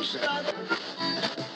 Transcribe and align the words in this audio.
Roseanne. 0.00 0.46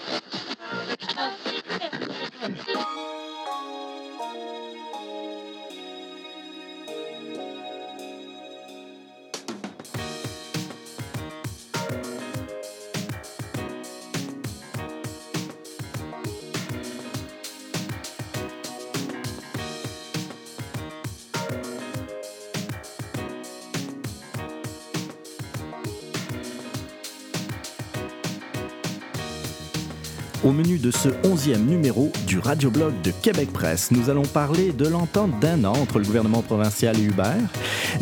Au 30.44 30.52
menu 30.52 30.76
de 30.76 30.90
ce 30.90 31.08
onzième 31.24 31.64
numéro 31.64 32.12
du 32.26 32.38
radioblog 32.38 32.92
de 33.02 33.10
Québec 33.22 33.50
Presse, 33.50 33.90
nous 33.90 34.10
allons 34.10 34.26
parler 34.26 34.72
de 34.72 34.86
l'entente 34.86 35.40
d'un 35.40 35.64
an 35.64 35.72
entre 35.72 35.98
le 35.98 36.04
gouvernement 36.04 36.42
provincial 36.42 36.98
et 36.98 37.02
Uber. 37.02 37.32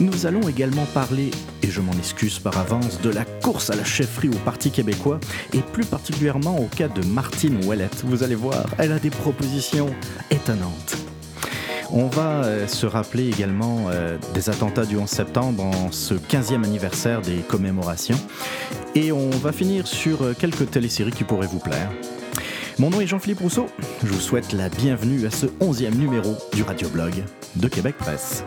Nous 0.00 0.26
allons 0.26 0.48
également 0.48 0.84
parler, 0.86 1.30
et 1.62 1.68
je 1.68 1.80
m'en 1.80 1.92
excuse 1.92 2.40
par 2.40 2.58
avance, 2.58 3.00
de 3.00 3.10
la 3.10 3.24
course 3.24 3.70
à 3.70 3.76
la 3.76 3.84
chefferie 3.84 4.28
au 4.28 4.38
Parti 4.44 4.72
québécois 4.72 5.20
et 5.52 5.60
plus 5.60 5.84
particulièrement 5.84 6.58
au 6.58 6.66
cas 6.66 6.88
de 6.88 7.06
Martine 7.06 7.64
Ouellette. 7.64 8.02
Vous 8.04 8.24
allez 8.24 8.34
voir, 8.34 8.66
elle 8.76 8.90
a 8.90 8.98
des 8.98 9.10
propositions 9.10 9.94
étonnantes. 10.32 10.96
On 11.92 12.06
va 12.06 12.42
euh, 12.44 12.66
se 12.66 12.86
rappeler 12.86 13.28
également 13.28 13.84
euh, 13.88 14.18
des 14.34 14.50
attentats 14.50 14.86
du 14.86 14.96
11 14.96 15.08
septembre 15.08 15.62
en 15.62 15.92
ce 15.92 16.14
15e 16.14 16.64
anniversaire 16.64 17.20
des 17.20 17.36
commémorations. 17.36 18.18
Et 18.96 19.12
on 19.12 19.30
va 19.30 19.52
finir 19.52 19.86
sur 19.86 20.22
euh, 20.22 20.34
quelques 20.36 20.70
téléséries 20.70 21.12
qui 21.12 21.22
pourraient 21.22 21.46
vous 21.46 21.60
plaire. 21.60 21.92
Mon 22.82 22.90
nom 22.90 23.00
est 23.00 23.06
Jean-Philippe 23.06 23.38
Rousseau. 23.38 23.68
Je 24.02 24.08
vous 24.08 24.18
souhaite 24.18 24.52
la 24.52 24.68
bienvenue 24.68 25.24
à 25.24 25.30
ce 25.30 25.46
11e 25.46 25.96
numéro 25.96 26.34
du 26.52 26.64
radioblog 26.64 27.12
de 27.54 27.68
Québec 27.68 27.96
Presse. 27.96 28.42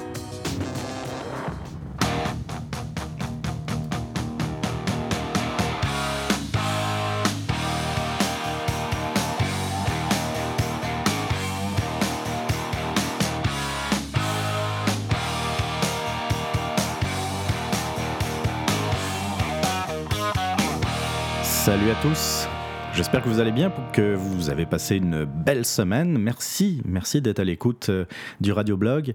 Salut 21.41 21.89
à 21.89 21.95
tous, 22.01 22.49
J'espère 22.95 23.21
que 23.21 23.27
vous 23.27 23.41
allez 23.41 23.51
bien, 23.51 23.73
que 23.91 24.15
vous 24.15 24.49
avez 24.49 24.65
passé 24.65 24.95
une 24.95 25.25
belle 25.25 25.65
semaine. 25.65 26.17
Merci, 26.17 26.81
merci 26.85 27.21
d'être 27.21 27.39
à 27.39 27.43
l'écoute 27.43 27.89
euh, 27.89 28.05
du 28.39 28.53
radioblog. 28.53 29.13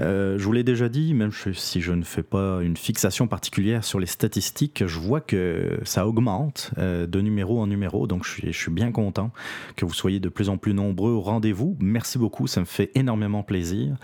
Euh, 0.00 0.38
je 0.38 0.44
vous 0.44 0.52
l'ai 0.52 0.64
déjà 0.64 0.88
dit, 0.88 1.12
même 1.12 1.30
si 1.30 1.82
je 1.82 1.92
ne 1.92 2.04
fais 2.04 2.22
pas 2.22 2.60
une 2.62 2.78
fixation 2.78 3.26
particulière 3.26 3.84
sur 3.84 4.00
les 4.00 4.06
statistiques, 4.06 4.86
je 4.86 4.98
vois 4.98 5.20
que 5.20 5.78
ça 5.84 6.06
augmente 6.06 6.70
euh, 6.78 7.06
de 7.06 7.20
numéro 7.20 7.60
en 7.60 7.66
numéro, 7.66 8.06
donc 8.06 8.24
je 8.24 8.50
suis, 8.50 8.70
bien 8.70 8.92
content 8.92 9.30
que 9.76 9.84
vous 9.84 9.92
soyez 9.92 10.20
de 10.20 10.30
plus 10.30 10.48
en 10.48 10.56
plus 10.56 10.72
nombreux 10.72 11.12
au 11.12 11.20
rendez-vous. 11.20 11.76
Merci 11.80 12.16
beaucoup, 12.16 12.46
ça 12.46 12.60
me 12.60 12.66
fait 12.66 12.90
énormément 12.94 13.42
plaisir. 13.42 13.96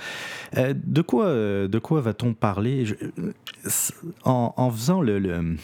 Euh, 0.58 0.74
de 0.76 1.00
quoi, 1.00 1.28
de 1.28 1.78
quoi 1.78 2.02
va-t-on 2.02 2.34
parler? 2.34 2.84
En, 4.24 4.70
faisant 4.70 5.00
le 5.00 5.56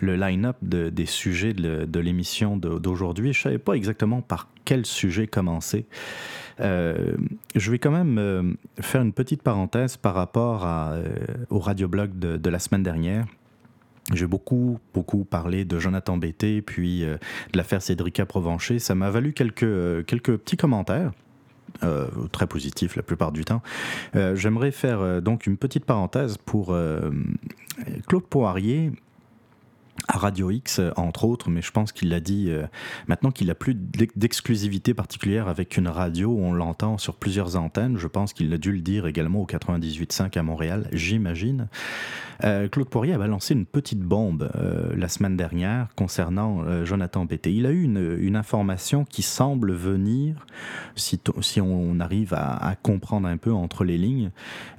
le 0.00 0.16
line-up 0.16 0.56
de, 0.62 0.88
des 0.88 1.06
sujets 1.06 1.52
de, 1.52 2.00
l'émission 2.00 2.56
d'aujourd'hui. 2.56 3.32
Je 3.32 3.40
ne 3.40 3.42
savais 3.42 3.58
pas 3.58 3.74
exactement 3.74 4.22
par 4.22 4.48
quel 4.64 4.86
sujet 4.86 5.26
commencer. 5.26 5.86
Euh, 6.60 7.14
je 7.54 7.70
vais 7.70 7.78
quand 7.78 7.90
même 7.90 8.18
euh, 8.18 8.42
faire 8.80 9.02
une 9.02 9.12
petite 9.12 9.42
parenthèse 9.42 9.96
par 9.96 10.14
rapport 10.14 10.64
euh, 10.66 11.04
au 11.50 11.58
radioblog 11.58 12.18
de, 12.18 12.36
de 12.36 12.50
la 12.50 12.58
semaine 12.58 12.82
dernière. 12.82 13.26
J'ai 14.12 14.26
beaucoup, 14.26 14.78
beaucoup 14.94 15.24
parlé 15.24 15.64
de 15.64 15.78
Jonathan 15.78 16.16
Bété, 16.16 16.60
puis 16.60 17.02
de 17.02 17.18
l'affaire 17.54 17.80
Cédrica 17.80 18.26
Provencher. 18.26 18.80
Ça 18.80 18.96
m'a 18.96 19.10
valu 19.10 19.32
quelques, 19.32 20.04
quelques 20.06 20.36
petits 20.38 20.56
commentaires. 20.56 21.12
Très 22.32 22.48
positifs 22.48 22.96
la 22.96 23.04
plupart 23.04 23.30
du 23.30 23.44
temps. 23.44 23.62
J'aimerais 24.12 24.72
faire 24.72 25.22
donc 25.22 25.46
une 25.46 25.56
petite 25.56 25.84
parenthèse 25.84 26.36
pour 26.36 26.76
Claude 28.08 28.26
Poirier 28.28 28.90
à 30.08 30.18
Radio 30.18 30.50
X, 30.50 30.80
entre 30.96 31.24
autres, 31.24 31.50
mais 31.50 31.62
je 31.62 31.70
pense 31.70 31.92
qu'il 31.92 32.08
l'a 32.08 32.20
dit 32.20 32.46
euh, 32.48 32.66
maintenant 33.06 33.30
qu'il 33.30 33.46
n'a 33.48 33.54
plus 33.54 33.74
d'exclusivité 33.74 34.94
particulière 34.94 35.48
avec 35.48 35.76
une 35.76 35.88
radio, 35.88 36.36
on 36.36 36.52
l'entend 36.52 36.98
sur 36.98 37.14
plusieurs 37.14 37.56
antennes. 37.56 37.96
Je 37.98 38.08
pense 38.08 38.32
qu'il 38.32 38.52
a 38.52 38.58
dû 38.58 38.72
le 38.72 38.80
dire 38.80 39.06
également 39.06 39.40
au 39.40 39.46
98.5 39.46 40.38
à 40.38 40.42
Montréal, 40.42 40.88
j'imagine. 40.92 41.68
Euh, 42.44 42.68
Claude 42.68 42.88
Poirier 42.88 43.12
a 43.12 43.18
balancé 43.18 43.54
une 43.54 43.66
petite 43.66 44.00
bombe 44.00 44.50
euh, 44.56 44.94
la 44.96 45.08
semaine 45.08 45.36
dernière 45.36 45.88
concernant 45.94 46.64
euh, 46.64 46.84
Jonathan 46.84 47.24
Bété. 47.24 47.52
Il 47.52 47.66
a 47.66 47.70
eu 47.70 47.82
une, 47.82 48.32
information 48.32 49.04
qui 49.04 49.20
semble 49.20 49.72
venir, 49.72 50.46
si, 50.96 51.20
on 51.60 52.00
arrive 52.00 52.32
à, 52.32 52.56
à, 52.56 52.74
comprendre 52.74 53.28
un 53.28 53.36
peu 53.36 53.52
entre 53.52 53.84
les 53.84 53.98
lignes, 53.98 54.30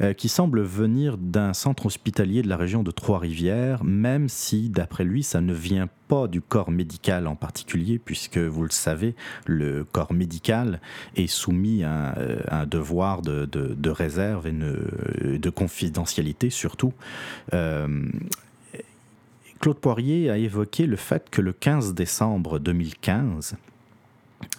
euh, 0.01 0.13
qui 0.13 0.27
semble 0.27 0.61
venir 0.63 1.17
d'un 1.19 1.53
centre 1.53 1.85
hospitalier 1.85 2.41
de 2.41 2.49
la 2.49 2.57
région 2.57 2.81
de 2.81 2.89
Trois-Rivières, 2.89 3.83
même 3.83 4.27
si, 4.27 4.69
d'après 4.69 5.03
lui, 5.03 5.12
ça 5.21 5.41
ne 5.41 5.53
vient 5.53 5.87
pas 6.07 6.27
du 6.27 6.41
corps 6.41 6.71
médical 6.71 7.27
en 7.27 7.35
particulier, 7.35 7.99
puisque 7.99 8.37
vous 8.39 8.63
le 8.63 8.71
savez, 8.71 9.15
le 9.45 9.83
corps 9.83 10.13
médical 10.13 10.79
est 11.15 11.27
soumis 11.27 11.83
à, 11.83 12.17
un, 12.17 12.61
un 12.61 12.65
devoir 12.65 13.21
de, 13.21 13.89
réserve 13.89 14.47
et 14.47 14.53
de 14.53 15.49
confidentialité 15.49 16.49
surtout. 16.49 16.93
Euh, 17.53 18.07
Claude 19.59 19.77
Poirier 19.77 20.29
a 20.29 20.37
évoqué 20.37 20.87
le 20.87 20.97
fait 20.97 21.29
que 21.29 21.41
le 21.41 21.53
15 21.53 21.93
décembre 21.93 22.59
2015, 22.59 23.55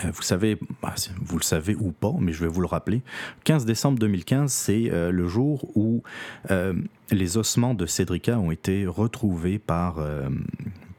euh, 0.03 0.11
vous 0.13 0.23
savez, 0.23 0.59
bah, 0.83 0.95
vous 1.21 1.37
le 1.37 1.43
savez 1.43 1.75
ou 1.75 1.93
pas, 1.93 2.15
mais 2.19 2.33
je 2.33 2.41
vais 2.41 2.49
vous 2.49 2.61
le 2.61 2.67
rappeler. 2.67 3.03
15 3.45 3.65
décembre 3.65 3.99
2015, 3.99 4.53
c'est 4.53 4.91
euh, 4.91 5.11
le 5.11 5.29
jour 5.29 5.71
où 5.77 6.03
euh, 6.51 6.75
les 7.11 7.37
ossements 7.37 7.75
de 7.75 7.87
Cédrica 7.87 8.39
ont 8.39 8.51
été 8.51 8.87
retrouvés 8.87 9.59
par, 9.59 9.99
euh, 9.99 10.29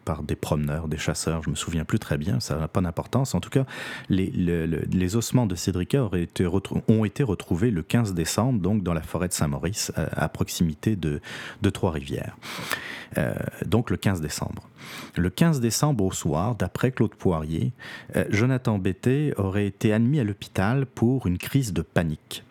par 0.06 0.24
des 0.24 0.36
promeneurs, 0.36 0.88
des 0.88 0.98
chasseurs, 0.98 1.44
je 1.44 1.50
me 1.50 1.56
souviens 1.56 1.86
plus 1.86 2.00
très 2.00 2.18
bien, 2.18 2.40
ça 2.40 2.58
n'a 2.58 2.68
pas 2.68 2.82
d'importance. 2.82 3.34
En 3.36 3.40
tout 3.40 3.50
cas, 3.50 3.66
les, 4.10 4.30
les, 4.30 5.16
ossements 5.16 5.46
de 5.46 5.56
Cédrica 5.56 6.08
été 6.14 6.48
ont 6.88 7.06
été 7.06 7.24
retrouvés 7.24 7.72
le 7.72 7.82
15 7.82 8.14
décembre, 8.14 8.60
donc 8.60 8.84
dans 8.84 8.94
la 8.94 9.02
forêt 9.02 9.28
de 9.28 9.34
Saint-Maurice, 9.34 9.92
à 9.96 10.30
proximité 10.30 10.96
de, 10.96 11.22
de 11.62 11.70
Trois-Rivières. 11.70 12.38
Euh, 13.18 13.34
donc 13.66 13.90
le 13.90 13.98
15 13.98 14.22
décembre. 14.22 14.68
Le 15.16 15.30
15 15.30 15.60
décembre 15.60 16.04
au 16.04 16.12
soir, 16.12 16.56
d'après 16.56 16.92
Claude 16.92 17.16
Poirier, 17.16 17.72
euh, 18.16 18.26
Jonathan 18.30 18.78
Bété 18.78 19.34
aurait 19.38 19.68
été 19.68 19.94
admis 19.94 20.20
à 20.20 20.24
l'hôpital 20.24 20.86
pour 20.86 21.28
une 21.28 21.38
crise 21.38 21.74
de 21.74 21.82
panique. 21.82 22.45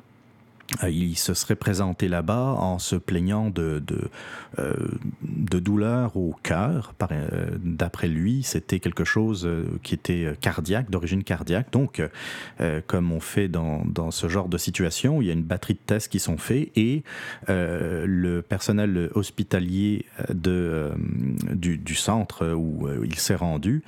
Euh, 0.82 0.90
il 0.90 1.16
se 1.16 1.34
serait 1.34 1.54
présenté 1.54 2.08
là-bas 2.08 2.56
en 2.58 2.78
se 2.78 2.96
plaignant 2.96 3.50
de, 3.50 3.82
de, 3.86 4.10
euh, 4.58 4.74
de 5.22 5.58
douleurs 5.58 6.16
au 6.16 6.34
cœur. 6.42 6.94
Euh, 7.12 7.50
D'après 7.62 8.08
lui, 8.08 8.42
c'était 8.42 8.80
quelque 8.80 9.04
chose 9.04 9.48
qui 9.82 9.94
était 9.94 10.34
cardiaque, 10.40 10.90
d'origine 10.90 11.22
cardiaque. 11.22 11.70
Donc, 11.72 12.02
comme 12.86 13.12
on 13.12 13.20
fait 13.20 13.48
dans, 13.48 13.84
dans, 13.84 14.10
ce 14.10 14.28
genre 14.28 14.48
de 14.48 14.58
situation, 14.58 15.20
il 15.20 15.26
y 15.28 15.30
a 15.30 15.32
une 15.32 15.42
batterie 15.42 15.74
de 15.74 15.80
tests 15.84 16.10
qui 16.10 16.18
sont 16.18 16.36
faits 16.36 16.70
et 16.76 17.02
le 17.48 18.40
personnel 18.40 19.10
hospitalier 19.14 20.06
de, 20.32 20.92
du, 21.52 21.94
centre 21.94 22.52
où 22.54 22.88
il 23.02 23.16
s'est 23.16 23.34
rendu, 23.34 23.82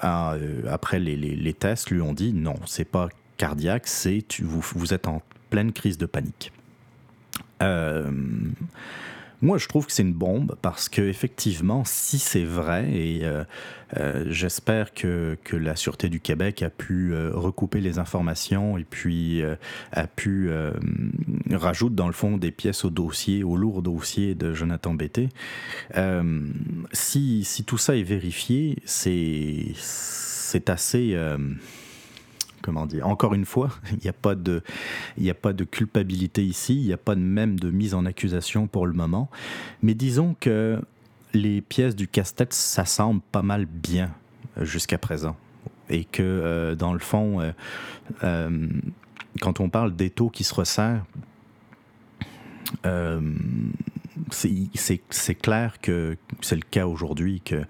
après 0.00 0.98
les, 0.98 1.16
les, 1.16 1.36
les 1.36 1.54
tests, 1.54 1.90
lui 1.90 2.00
ont 2.00 2.14
dit 2.14 2.32
non, 2.32 2.56
c'est 2.66 2.84
pas 2.84 3.08
cardiaque, 3.38 3.86
c'est 3.86 4.22
vous, 4.42 4.60
vous 4.74 4.92
êtes 4.92 5.08
en 5.08 5.22
pleine 5.48 5.72
crise 5.72 5.96
de 5.96 6.06
panique. 6.06 6.52
Euh, 7.62 8.10
moi, 9.40 9.56
je 9.56 9.68
trouve 9.68 9.86
que 9.86 9.92
c'est 9.92 10.02
une 10.02 10.14
bombe 10.14 10.56
parce 10.62 10.88
que 10.88 11.00
effectivement, 11.00 11.84
si 11.84 12.18
c'est 12.18 12.44
vrai, 12.44 12.90
et 12.90 13.20
euh, 13.22 13.44
euh, 13.96 14.24
j'espère 14.28 14.92
que, 14.92 15.38
que, 15.44 15.54
la 15.54 15.76
Sûreté 15.76 16.08
du 16.08 16.18
Québec 16.18 16.62
a 16.62 16.70
pu 16.70 17.14
recouper 17.32 17.80
les 17.80 18.00
informations 18.00 18.78
et 18.78 18.84
puis 18.84 19.42
a 19.92 20.06
pu 20.08 20.50
rajouter 21.52 21.94
dans 21.94 22.08
le 22.08 22.12
fond 22.12 22.36
des 22.36 22.50
pièces 22.50 22.84
au 22.84 22.90
dossier, 22.90 23.44
au 23.44 23.56
lourd 23.56 23.80
dossier 23.80 24.34
de 24.34 24.52
Jonathan 24.54 24.94
Bété. 24.94 25.28
si, 26.92 27.44
si 27.44 27.64
tout 27.64 27.78
ça 27.78 27.96
est 27.96 28.02
vérifié, 28.02 28.78
c'est 28.84 29.72
c'est 29.76 30.68
assez 30.70 31.16
comment 32.62 32.86
dire, 32.86 33.06
encore 33.06 33.34
une 33.34 33.44
fois, 33.44 33.70
il 33.92 33.98
n'y 34.02 34.08
a, 34.08 34.12
pas 34.12 34.34
de, 34.34 35.64
culpabilité 35.64 36.44
ici, 36.44 36.74
il 36.74 36.86
n'y 36.86 36.92
a 36.92 36.98
pas 36.98 37.14
de 37.14 37.20
même 37.20 37.58
de 37.58 37.70
mise 37.70 37.94
en 37.94 38.06
accusation 38.06 38.66
pour 38.66 38.86
le 38.86 38.92
moment. 38.92 39.30
Mais 39.82 39.94
disons 39.94 40.36
que 40.38 40.80
les 41.34 41.60
pièces 41.60 41.96
du 41.96 42.08
casse-tête 42.08 42.52
s'assemblent 42.52 43.22
pas 43.32 43.42
mal 43.42 43.66
bien 43.66 44.10
jusqu'à 44.60 44.98
présent. 44.98 45.36
Et 45.90 46.04
que, 46.04 46.74
dans 46.78 46.92
le 46.92 46.98
fond, 46.98 47.40
quand 48.20 49.60
on 49.60 49.68
parle 49.70 49.94
d'étau 49.96 50.28
qui 50.28 50.44
se 50.44 50.54
resserre, 50.54 51.04
c'est 54.30 55.34
clair 55.34 55.80
que 55.80 56.16
c'est 56.40 56.56
le 56.56 56.62
cas 56.62 56.86
aujourd'hui 56.86 57.40
que 57.40 57.62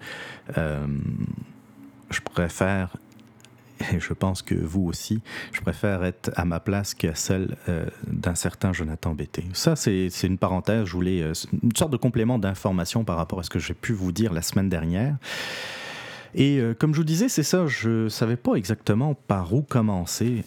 je 0.55 2.21
préfère 2.21 2.95
et 3.93 3.99
je 3.99 4.13
pense 4.13 4.41
que 4.41 4.55
vous 4.55 4.85
aussi, 4.85 5.21
je 5.51 5.61
préfère 5.61 6.03
être 6.03 6.31
à 6.35 6.45
ma 6.45 6.59
place 6.59 6.93
qu'à 6.93 7.15
celle 7.15 7.55
euh, 7.67 7.85
d'un 8.07 8.35
certain 8.35 8.73
Jonathan 8.73 9.13
Bété. 9.13 9.45
Ça, 9.53 9.75
c'est 9.75 10.09
une 10.23 10.37
parenthèse, 10.37 10.85
je 10.85 10.93
voulais 10.93 11.21
euh, 11.21 11.33
une 11.63 11.75
sorte 11.75 11.91
de 11.91 11.97
complément 11.97 12.39
d'information 12.39 13.03
par 13.03 13.17
rapport 13.17 13.39
à 13.39 13.43
ce 13.43 13.49
que 13.49 13.59
j'ai 13.59 13.73
pu 13.73 13.93
vous 13.93 14.11
dire 14.11 14.33
la 14.33 14.41
semaine 14.41 14.69
dernière. 14.69 15.15
Et 16.35 16.59
euh, 16.59 16.73
comme 16.73 16.93
je 16.93 16.99
vous 16.99 17.05
disais, 17.05 17.29
c'est 17.29 17.43
ça, 17.43 17.67
je 17.67 18.03
ne 18.03 18.09
savais 18.09 18.37
pas 18.37 18.55
exactement 18.55 19.15
par 19.15 19.53
où 19.53 19.61
commencer 19.61 20.43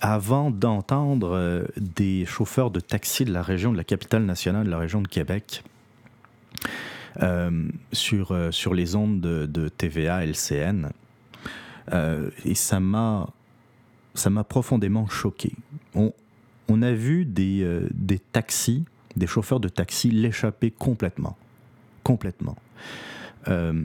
avant 0.00 0.50
d'entendre 0.52 1.66
des 1.76 2.24
chauffeurs 2.24 2.70
de 2.70 2.78
taxi 2.78 3.24
de 3.24 3.32
la 3.32 3.42
région 3.42 3.72
de 3.72 3.76
la 3.76 3.82
capitale 3.82 4.24
nationale 4.24 4.64
de 4.64 4.70
la 4.70 4.78
région 4.78 5.02
de 5.02 5.08
Québec. 5.08 5.64
sur, 7.92 8.32
sur 8.52 8.74
les 8.74 8.94
ondes 8.94 9.20
de, 9.20 9.46
de 9.46 9.68
TVA 9.68 10.24
LCN 10.24 10.90
euh, 11.92 12.30
et 12.44 12.54
ça 12.54 12.80
m'a, 12.80 13.28
ça 14.14 14.30
m'a 14.30 14.44
profondément 14.44 15.06
choqué. 15.06 15.52
On, 15.94 16.12
on 16.68 16.82
a 16.82 16.92
vu 16.92 17.24
des, 17.24 17.62
euh, 17.62 17.88
des 17.92 18.18
taxis, 18.18 18.84
des 19.16 19.26
chauffeurs 19.26 19.60
de 19.60 19.68
taxi 19.68 20.10
l'échapper 20.10 20.70
complètement. 20.70 21.36
Complètement. 22.04 22.56
Euh, 23.48 23.84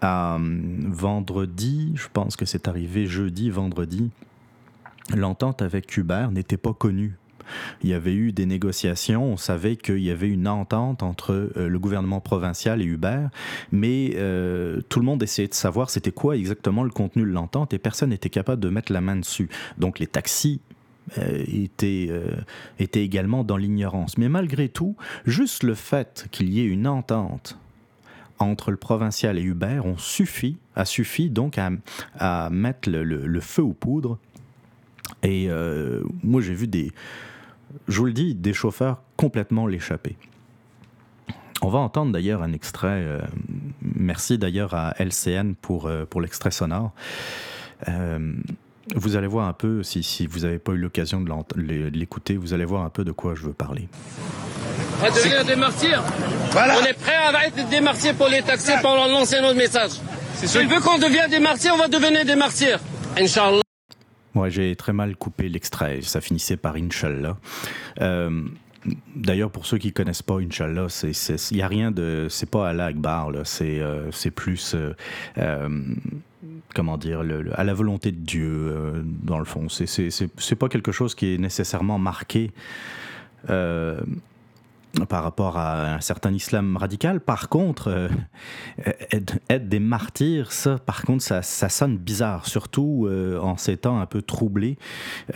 à 0.00 0.38
vendredi, 0.40 1.92
je 1.94 2.08
pense 2.12 2.36
que 2.36 2.44
c'est 2.44 2.68
arrivé 2.68 3.06
jeudi, 3.06 3.48
vendredi, 3.50 4.10
l'entente 5.14 5.62
avec 5.62 5.96
Uber 5.96 6.28
n'était 6.30 6.56
pas 6.56 6.74
connue 6.74 7.16
il 7.82 7.90
y 7.90 7.94
avait 7.94 8.14
eu 8.14 8.32
des 8.32 8.46
négociations, 8.46 9.24
on 9.24 9.36
savait 9.36 9.76
qu'il 9.76 10.00
y 10.00 10.10
avait 10.10 10.28
une 10.28 10.48
entente 10.48 11.02
entre 11.02 11.32
euh, 11.56 11.68
le 11.68 11.78
gouvernement 11.78 12.20
provincial 12.20 12.82
et 12.82 12.84
Uber, 12.84 13.26
mais 13.72 14.12
euh, 14.14 14.80
tout 14.88 15.00
le 15.00 15.06
monde 15.06 15.22
essayait 15.22 15.48
de 15.48 15.54
savoir 15.54 15.90
c'était 15.90 16.12
quoi 16.12 16.36
exactement 16.36 16.82
le 16.82 16.90
contenu 16.90 17.22
de 17.22 17.30
l'entente 17.30 17.74
et 17.74 17.78
personne 17.78 18.10
n'était 18.10 18.30
capable 18.30 18.62
de 18.62 18.68
mettre 18.68 18.92
la 18.92 19.00
main 19.00 19.16
dessus. 19.16 19.48
Donc 19.78 19.98
les 19.98 20.06
taxis 20.06 20.60
euh, 21.18 21.44
étaient, 21.46 22.10
étaient 22.78 23.04
également 23.04 23.44
dans 23.44 23.56
l'ignorance. 23.56 24.18
Mais 24.18 24.28
malgré 24.28 24.68
tout, 24.68 24.96
juste 25.26 25.62
le 25.62 25.74
fait 25.74 26.26
qu'il 26.30 26.48
y 26.48 26.60
ait 26.60 26.66
une 26.66 26.86
entente 26.86 27.58
entre 28.38 28.70
le 28.70 28.76
provincial 28.76 29.38
et 29.38 29.42
Uber 29.42 29.80
ont 29.84 29.96
suffi, 29.96 30.56
a 30.74 30.84
suffi 30.84 31.30
donc 31.30 31.58
à, 32.18 32.50
mettre 32.50 32.90
le, 32.90 33.40
feu 33.40 33.62
aux 33.62 33.72
poudres. 33.72 34.18
Et 35.22 35.48
moi, 36.22 36.40
j'ai 36.40 36.54
vu 36.54 36.66
des, 36.66 36.92
je 37.88 37.98
vous 37.98 38.06
le 38.06 38.12
dis, 38.12 38.34
des 38.34 38.52
chauffeurs 38.52 39.02
complètement 39.16 39.66
l'échapper. 39.66 40.16
On 41.62 41.68
va 41.68 41.78
entendre 41.78 42.12
d'ailleurs 42.12 42.42
un 42.42 42.52
extrait. 42.52 42.88
Euh, 42.88 43.20
merci 43.82 44.36
d'ailleurs 44.38 44.74
à 44.74 44.94
LCN 44.98 45.54
pour, 45.54 45.86
euh, 45.86 46.04
pour 46.04 46.20
l'extrait 46.20 46.50
sonore. 46.50 46.92
Euh, 47.88 48.34
vous 48.94 49.16
allez 49.16 49.26
voir 49.26 49.48
un 49.48 49.54
peu, 49.54 49.82
si, 49.82 50.02
si 50.02 50.26
vous 50.26 50.40
n'avez 50.40 50.58
pas 50.58 50.72
eu 50.72 50.76
l'occasion 50.76 51.22
de 51.22 51.30
l'écouter, 51.88 52.36
vous 52.36 52.52
allez 52.52 52.66
voir 52.66 52.84
un 52.84 52.90
peu 52.90 53.02
de 53.02 53.12
quoi 53.12 53.34
je 53.34 53.42
veux 53.46 53.54
parler. 53.54 53.88
On 54.98 55.04
va 55.04 55.10
devenir 55.10 55.44
des 55.44 55.56
martyrs. 55.56 56.02
On 56.52 56.84
est 56.84 56.92
prêt 56.92 57.16
à 57.16 57.46
être 57.46 57.68
des 57.70 57.80
martyrs 57.80 58.14
pour 58.14 58.28
les 58.28 58.42
taxis 58.42 58.72
pour 58.82 58.94
lancer 58.94 59.40
notre 59.40 59.56
message. 59.56 59.92
S'il 60.34 60.68
veut 60.68 60.80
qu'on 60.80 60.98
devienne 60.98 61.30
des 61.30 61.40
martyrs, 61.40 61.72
on 61.74 61.78
va 61.78 61.88
devenir 61.88 62.26
des 62.26 62.36
martyrs. 62.36 62.78
Inch'Allah. 63.18 63.63
Ouais, 64.34 64.50
j'ai 64.50 64.74
très 64.76 64.92
mal 64.92 65.16
coupé 65.16 65.48
l'extrait. 65.48 66.00
Ça 66.02 66.20
finissait 66.20 66.56
par 66.56 66.74
Inch'Allah. 66.76 67.36
Euh, 68.00 68.44
D'ailleurs, 69.16 69.50
pour 69.50 69.66
ceux 69.66 69.78
qui 69.78 69.92
connaissent 69.92 70.22
pas 70.22 70.38
Inch'Allah, 70.40 70.88
il 71.02 71.56
n'y 71.56 71.62
a 71.62 71.68
rien 71.68 71.90
de. 71.90 72.26
C'est 72.28 72.48
pas 72.48 72.68
Allah 72.68 72.86
Akbar, 72.86 73.30
c'est 73.44 73.80
euh, 73.80 74.10
plus. 74.34 74.74
Euh, 74.74 74.94
euh, 75.38 75.68
comment 76.74 76.98
dire, 76.98 77.22
à 77.54 77.64
la 77.64 77.74
volonté 77.74 78.10
de 78.12 78.18
Dieu, 78.18 79.04
dans 79.22 79.38
le 79.38 79.44
fond. 79.44 79.68
C'est 79.68 80.56
pas 80.56 80.68
quelque 80.68 80.92
chose 80.92 81.14
qui 81.14 81.34
est 81.34 81.38
nécessairement 81.38 81.98
marqué 81.98 82.50
par 85.08 85.24
rapport 85.24 85.56
à 85.56 85.94
un 85.94 86.00
certain 86.00 86.32
islam 86.32 86.76
radical. 86.76 87.20
Par 87.20 87.48
contre, 87.48 87.88
euh, 87.88 88.08
être, 89.10 89.68
des 89.68 89.80
martyrs, 89.80 90.52
ça, 90.52 90.78
par 90.78 91.02
contre, 91.02 91.22
ça, 91.22 91.42
sonne 91.42 91.98
bizarre, 91.98 92.46
surtout 92.46 93.06
euh, 93.08 93.38
en 93.40 93.56
ces 93.56 93.76
temps 93.76 94.00
un 94.00 94.06
peu 94.06 94.22
troublés. 94.22 94.78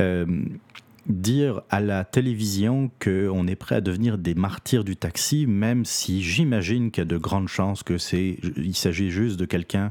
Euh, 0.01 0.27
dire 1.07 1.63
à 1.71 1.81
la 1.81 2.05
télévision 2.05 2.91
qu'on 3.03 3.47
est 3.47 3.57
prêt 3.57 3.77
à 3.77 3.81
devenir 3.81 4.19
des 4.19 4.35
martyrs 4.35 4.85
du 4.85 4.95
taxi, 4.95 5.47
même 5.47 5.87
si 5.87 6.23
j'imagine 6.23 6.91
qu'il 6.91 7.01
y 7.01 7.07
a 7.07 7.09
de 7.09 7.17
grandes 7.17 7.49
chances 7.49 7.83
que 7.83 7.97
c'est, 7.97 8.39
s'agit 8.75 9.11
juste 9.11 9.41
de 9.41 9.47
quelqu'un, 9.47 9.91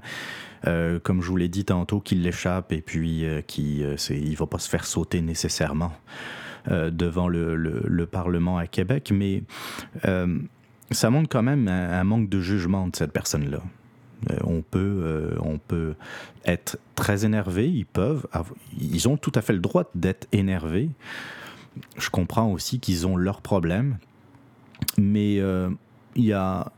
comme 0.64 1.24
je 1.24 1.28
vous 1.28 1.38
l'ai 1.38 1.48
dit 1.48 1.66
tantôt, 1.66 2.02
qui 2.02 2.14
l'échappe 2.14 2.72
et 2.72 2.81
puis 2.81 3.25
qui, 3.48 3.84
c'est, 3.96 4.16
il 4.16 4.36
va 4.36 4.46
pas 4.46 4.60
se 4.60 4.69
faire 4.69 4.86
sauter 4.86 5.22
nécessairement. 5.22 5.92
Euh, 6.69 6.92
devant 6.92 7.30
le, 7.30 8.06
Parlement 8.12 8.58
à 8.58 8.68
Québec, 8.68 9.12
mais 9.14 9.44
euh, 10.06 10.40
ça 10.92 11.10
montre 11.10 11.30
quand 11.30 11.44
même 11.44 11.68
un, 11.68 12.04
manque 12.04 12.30
de 12.30 12.42
jugement 12.42 12.88
de 12.88 12.96
cette 12.96 13.14
personne-là. 13.14 13.62
Euh, 14.31 14.38
on, 14.44 14.62
peut, 14.62 15.36
on 15.40 15.60
peut 15.60 15.96
être 16.46 16.78
très 16.96 17.25
énervé, 17.25 17.69
ils 17.69 17.86
peuvent, 17.86 18.28
ils 18.78 19.08
ont 19.08 19.16
tout 19.16 19.31
à 19.36 19.42
fait 19.42 19.54
le 19.54 19.60
droit 19.60 19.90
d'être 19.96 20.28
énervés. 20.34 20.90
Je 21.98 22.10
comprends 22.10 22.52
aussi 22.52 22.80
qu'ils 22.80 23.08
ont 23.08 23.16
leurs 23.16 23.42
problèmes, 23.42 23.98
mais 24.98 25.36
il 25.36 26.25
y, 26.25 26.34
a, 26.34 26.72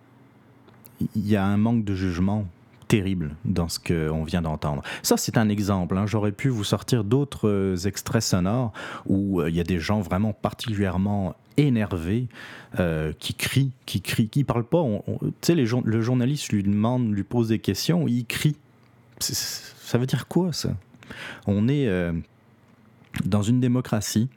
y 1.15 1.35
a 1.35 1.45
un 1.45 1.57
manque 1.57 1.83
de 1.83 1.95
jugement 1.95 2.45
terrible 2.89 3.35
dans 3.45 3.69
ce 3.69 3.79
qu'on 3.79 4.23
vient 4.23 4.41
d'entendre. 4.41 4.81
Ça, 5.03 5.15
c'est 5.15 5.37
un 5.37 5.47
exemple. 5.47 5.95
Hein. 5.95 6.05
J'aurais 6.07 6.33
pu 6.33 6.49
vous 6.49 6.63
sortir 6.63 7.03
d'autres 7.03 7.47
euh, 7.47 7.75
extraits 7.85 8.23
sonores 8.23 8.73
où 9.05 9.39
euh, 9.39 9.49
il 9.49 9.55
y 9.55 9.59
a 9.59 9.63
des 9.63 9.79
gens 9.79 10.01
vraiment 10.01 10.33
particulièrement 10.33 11.35
énervés 11.55 12.27
euh, 12.79 13.13
qui 13.19 13.35
crient, 13.35 13.71
qui 13.85 14.01
crient, 14.01 14.27
qui 14.27 14.43
parlent 14.43 14.67
pas. 14.67 14.83
Tu 15.07 15.31
sais, 15.41 15.55
le 15.55 16.01
journaliste 16.01 16.51
lui 16.51 16.63
demande, 16.63 17.13
lui 17.13 17.23
pose 17.23 17.49
des 17.49 17.59
questions, 17.59 18.07
il 18.07 18.25
crie. 18.25 18.57
Ça 19.19 19.97
veut 19.97 20.07
dire 20.07 20.27
quoi 20.27 20.51
ça? 20.51 20.69
On 21.45 21.67
est 21.67 21.89
dans 23.25 23.41
une 23.41 23.59
démocratie 23.59 24.29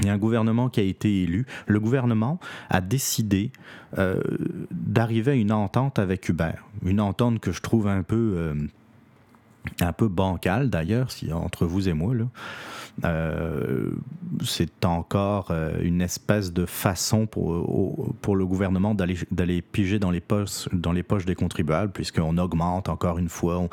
il 0.00 0.06
y 0.06 0.10
a 0.10 0.12
un 0.12 0.18
gouvernement 0.18 0.68
qui 0.68 0.80
a 0.80 0.84
été 0.84 1.22
élu. 1.22 1.46
Le 1.66 1.80
gouvernement 1.80 2.38
a 2.70 2.80
décidé 2.80 3.50
euh, 3.98 4.20
d'arriver 4.70 5.32
à 5.32 5.34
une 5.34 5.52
entente 5.52 5.98
avec 5.98 6.28
Uber. 6.28 6.52
Une 6.84 7.00
entente 7.00 7.40
que 7.40 7.52
je 7.52 7.60
trouve 7.60 7.88
un 7.88 8.02
peu, 8.02 8.34
euh, 8.36 8.54
un 9.80 9.92
peu 9.92 10.08
bancale 10.08 10.70
d'ailleurs, 10.70 11.10
si, 11.10 11.32
entre 11.32 11.66
vous 11.66 11.88
et 11.88 11.92
moi. 11.94 12.14
Là. 12.14 12.24
Euh, 13.04 13.90
c'est 14.44 14.84
encore 14.84 15.52
une 15.82 16.00
espèce 16.00 16.52
de 16.52 16.66
façon 16.66 17.26
pour, 17.26 18.14
pour 18.20 18.36
le 18.36 18.44
gouvernement 18.44 18.94
d'aller 18.94 19.62
piger 19.62 19.98
dans 19.98 20.10
les, 20.10 20.20
poches, 20.20 20.68
dans 20.72 20.92
les 20.92 21.02
poches 21.02 21.24
des 21.24 21.34
contribuables, 21.34 21.92
puisqu'on 21.92 22.38
augmente 22.38 22.88
encore 22.88 23.18
une 23.18 23.28
fois. 23.28 23.68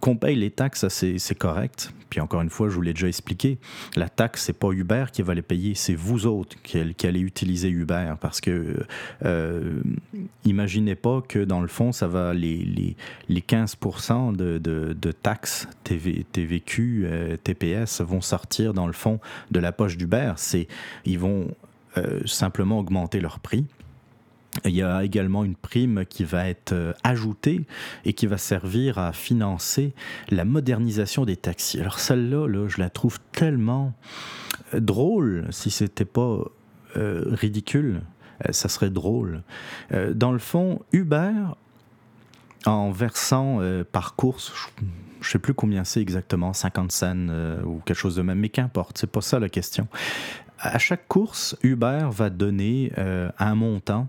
Qu'on 0.00 0.16
paye 0.16 0.36
les 0.36 0.50
taxes, 0.50 0.88
c'est 0.88 1.38
correct. 1.38 1.92
Puis 2.10 2.20
encore 2.20 2.42
une 2.42 2.50
fois, 2.50 2.68
je 2.68 2.74
vous 2.74 2.82
l'ai 2.82 2.92
déjà 2.92 3.06
expliqué, 3.06 3.58
la 3.94 4.08
taxe, 4.08 4.44
c'est 4.44 4.52
pas 4.52 4.72
Uber 4.72 5.06
qui 5.12 5.22
va 5.22 5.32
les 5.32 5.42
payer, 5.42 5.74
c'est 5.76 5.94
vous 5.94 6.26
autres 6.26 6.56
qui, 6.62 7.06
allez 7.06 7.20
utiliser 7.20 7.68
Uber. 7.68 8.14
Parce 8.20 8.40
que 8.40 8.84
euh, 9.24 9.80
imaginez 10.44 10.96
pas 10.96 11.22
que 11.26 11.38
dans 11.38 11.60
le 11.60 11.68
fond, 11.68 11.92
ça 11.92 12.08
va 12.08 12.34
les, 12.34 12.56
les, 12.58 12.96
les 13.28 13.40
15% 13.40 14.34
de, 14.34 14.58
de, 14.58 14.96
de, 15.00 15.12
taxes 15.12 15.68
TV, 15.84 16.26
TVQ, 16.32 17.02
euh, 17.04 17.36
TPS 17.36 18.00
vont 18.00 18.20
sortir 18.20 18.74
dans 18.74 18.88
le 18.88 18.92
fond 18.92 19.20
de 19.52 19.60
la 19.60 19.70
poche 19.70 19.96
d'Uber. 19.96 20.32
Ils 21.04 21.18
vont 21.18 21.48
euh, 21.96 22.20
simplement 22.26 22.78
augmenter 22.78 23.20
leur 23.20 23.38
prix. 23.38 23.66
Il 24.64 24.74
y 24.74 24.82
a 24.82 25.04
également 25.04 25.44
une 25.44 25.56
prime 25.56 26.04
qui 26.06 26.24
va 26.24 26.48
être 26.48 26.72
euh, 26.72 26.92
ajoutée 27.02 27.64
et 28.04 28.12
qui 28.12 28.26
va 28.26 28.38
servir 28.38 28.98
à 28.98 29.12
financer 29.12 29.94
la 30.28 30.44
modernisation 30.44 31.24
des 31.24 31.36
taxis. 31.36 31.80
Alors 31.80 31.98
celle-là, 31.98 32.46
là, 32.46 32.68
je 32.68 32.78
la 32.78 32.90
trouve 32.90 33.18
tellement 33.32 33.94
euh, 34.74 34.80
drôle, 34.80 35.46
si 35.50 35.70
c'était 35.70 36.04
pas 36.04 36.44
euh, 36.96 37.24
ridicule, 37.26 38.02
ça 38.52 38.70
serait 38.70 38.88
drôle. 38.88 39.42
dans 40.14 40.32
le 40.32 40.38
fond, 40.38 40.80
Uber, 40.92 41.34
en 42.64 42.90
versant 42.90 43.60
par 43.92 44.14
course, 44.14 44.50
je 44.78 44.82
ne 45.26 45.30
sais 45.32 45.38
plus 45.38 45.52
combien 45.52 45.84
c'est 45.84 46.00
exactement, 46.00 46.54
50 46.54 46.90
cents 46.90 47.28
ou 47.66 47.82
quelque 47.84 47.98
chose 47.98 48.16
de 48.16 48.22
même, 48.22 48.38
mais 48.38 48.48
qu'importe, 48.48 48.96
c'est 48.96 49.10
pas 49.10 49.20
ça 49.20 49.38
la 49.38 49.50
question 49.50 49.88
à 50.58 50.78
chaque 50.78 51.06
course, 51.06 51.54
Uber 51.62 52.08
va 52.10 52.30
donner 52.30 52.92
un 52.96 53.54
montant 53.54 54.08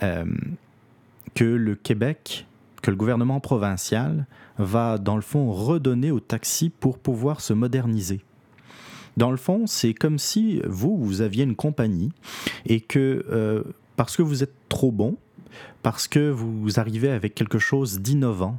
que 0.00 1.44
le 1.44 1.74
Québec, 1.74 2.46
que 2.82 2.90
le 2.90 2.96
gouvernement 2.96 3.40
provincial 3.40 4.26
va 4.58 4.98
dans 4.98 5.16
le 5.16 5.22
fond 5.22 5.50
redonner 5.52 6.10
au 6.10 6.20
taxi 6.20 6.70
pour 6.70 6.98
pouvoir 6.98 7.40
se 7.40 7.52
moderniser. 7.52 8.20
Dans 9.16 9.30
le 9.30 9.36
fond, 9.36 9.66
c'est 9.66 9.94
comme 9.94 10.18
si 10.18 10.60
vous, 10.66 10.96
vous 10.96 11.20
aviez 11.20 11.44
une 11.44 11.56
compagnie 11.56 12.12
et 12.66 12.80
que 12.80 13.24
euh, 13.30 13.62
parce 13.96 14.16
que 14.16 14.22
vous 14.22 14.42
êtes 14.42 14.54
trop 14.68 14.90
bon, 14.90 15.16
parce 15.82 16.08
que 16.08 16.30
vous 16.30 16.80
arrivez 16.80 17.10
avec 17.10 17.34
quelque 17.34 17.58
chose 17.58 18.00
d'innovant, 18.00 18.58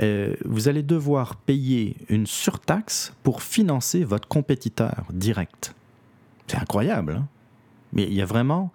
euh, 0.00 0.34
vous 0.44 0.68
allez 0.68 0.82
devoir 0.82 1.36
payer 1.36 1.96
une 2.08 2.26
surtaxe 2.26 3.12
pour 3.22 3.42
financer 3.42 4.04
votre 4.04 4.26
compétiteur 4.26 5.04
direct. 5.12 5.74
C'est 6.46 6.58
incroyable. 6.58 7.18
Hein? 7.20 7.28
Mais 7.92 8.04
il 8.04 8.14
y 8.14 8.22
a 8.22 8.26
vraiment, 8.26 8.72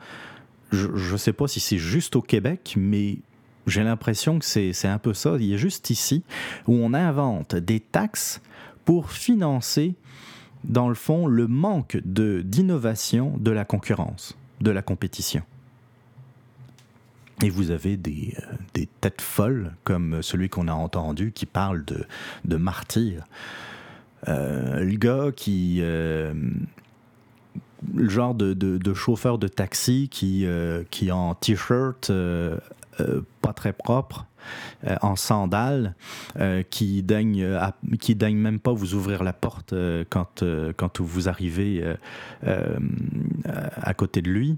je 0.71 1.11
ne 1.11 1.17
sais 1.17 1.33
pas 1.33 1.47
si 1.47 1.59
c'est 1.59 1.77
juste 1.77 2.15
au 2.15 2.21
Québec, 2.21 2.75
mais 2.77 3.19
j'ai 3.67 3.83
l'impression 3.83 4.39
que 4.39 4.45
c'est 4.45 4.88
un 4.88 4.97
peu 4.97 5.13
ça. 5.13 5.35
Il 5.39 5.45
y 5.45 5.53
a 5.53 5.57
juste 5.57 5.89
ici 5.89 6.23
où 6.67 6.73
on 6.73 6.93
invente 6.93 7.55
des 7.55 7.79
taxes 7.79 8.41
pour 8.85 9.11
financer, 9.11 9.95
dans 10.63 10.89
le 10.89 10.95
fond, 10.95 11.27
le 11.27 11.47
manque 11.47 11.97
d'innovation 12.03 13.35
de, 13.38 13.51
la 13.51 13.65
concurrence, 13.65 14.38
de 14.61 14.71
la 14.71 14.81
compétition. 14.81 15.43
Et 17.41 17.49
vous 17.49 17.71
avez 17.71 17.95
des, 17.95 18.35
euh, 18.38 18.55
des, 18.73 18.89
têtes 18.99 19.21
folles, 19.21 19.73
comme 19.85 20.21
celui 20.21 20.49
qu'on 20.49 20.67
a 20.67 20.73
entendu, 20.73 21.31
qui 21.31 21.45
parle 21.45 21.85
de, 21.85 22.05
de 22.43 22.57
martyr. 22.57 23.23
Euh, 24.27 24.83
le 24.83 24.97
gars 24.97 25.31
qui. 25.33 25.77
Euh, 25.81 26.33
le 27.95 28.09
genre 28.09 28.36
de, 28.36 28.53
de, 28.53 28.93
chauffeur 28.93 29.38
de 29.38 29.48
taxi 29.48 30.09
qui, 30.09 30.45
qui 30.91 31.12
en 31.12 31.33
t-shirt 31.36 32.12
euh, 33.00 33.21
pas 33.41 33.53
très 33.53 33.71
propre, 33.71 34.25
euh, 34.86 34.95
en 35.01 35.15
sandales, 35.15 35.95
euh, 36.39 36.62
qui 36.69 37.01
daigne, 37.01 37.48
qui 38.00 38.15
daigne 38.15 38.38
même 38.38 38.59
pas 38.59 38.74
vous 38.74 38.93
ouvrir 38.93 39.24
la 39.24 39.33
porte 39.33 39.74
quand, 40.09 40.43
quand 40.75 41.01
vous 41.01 41.29
arrivez 41.29 41.83
à 42.43 43.93
côté 43.93 44.21
de 44.21 44.29
lui, 44.29 44.57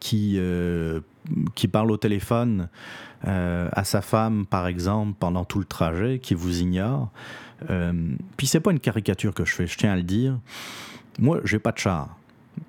qui, 0.00 0.40
qui 1.54 1.68
parle 1.68 1.90
au 1.90 1.96
téléphone 1.96 2.68
à 3.22 3.84
sa 3.84 4.00
femme, 4.00 4.46
par 4.46 4.66
exemple, 4.66 5.14
pendant 5.18 5.44
tout 5.44 5.58
le 5.58 5.64
trajet, 5.64 6.18
qui 6.18 6.34
vous 6.34 6.60
ignore. 6.60 7.10
puis 8.36 8.46
c'est 8.46 8.60
pas 8.60 8.72
une 8.72 8.80
caricature 8.80 9.34
que 9.34 9.44
je 9.44 9.54
fais, 9.54 9.66
je 9.66 9.76
tiens 9.76 9.92
à 9.92 9.96
le 9.96 10.02
dire. 10.02 10.38
Moi, 11.18 11.40
j'ai 11.44 11.58
pas 11.58 11.72
de 11.72 11.78
char. 11.78 12.16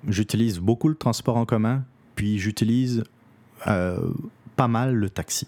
J'utilise 0.06 0.58
beaucoup 0.58 0.88
le 0.88 0.94
transport 0.94 1.36
en 1.36 1.44
commun, 1.44 1.84
puis 2.14 2.38
j'utilise 2.38 3.04
euh, 3.66 3.98
pas 4.56 4.68
mal 4.68 4.94
le 4.94 5.10
taxi. 5.10 5.46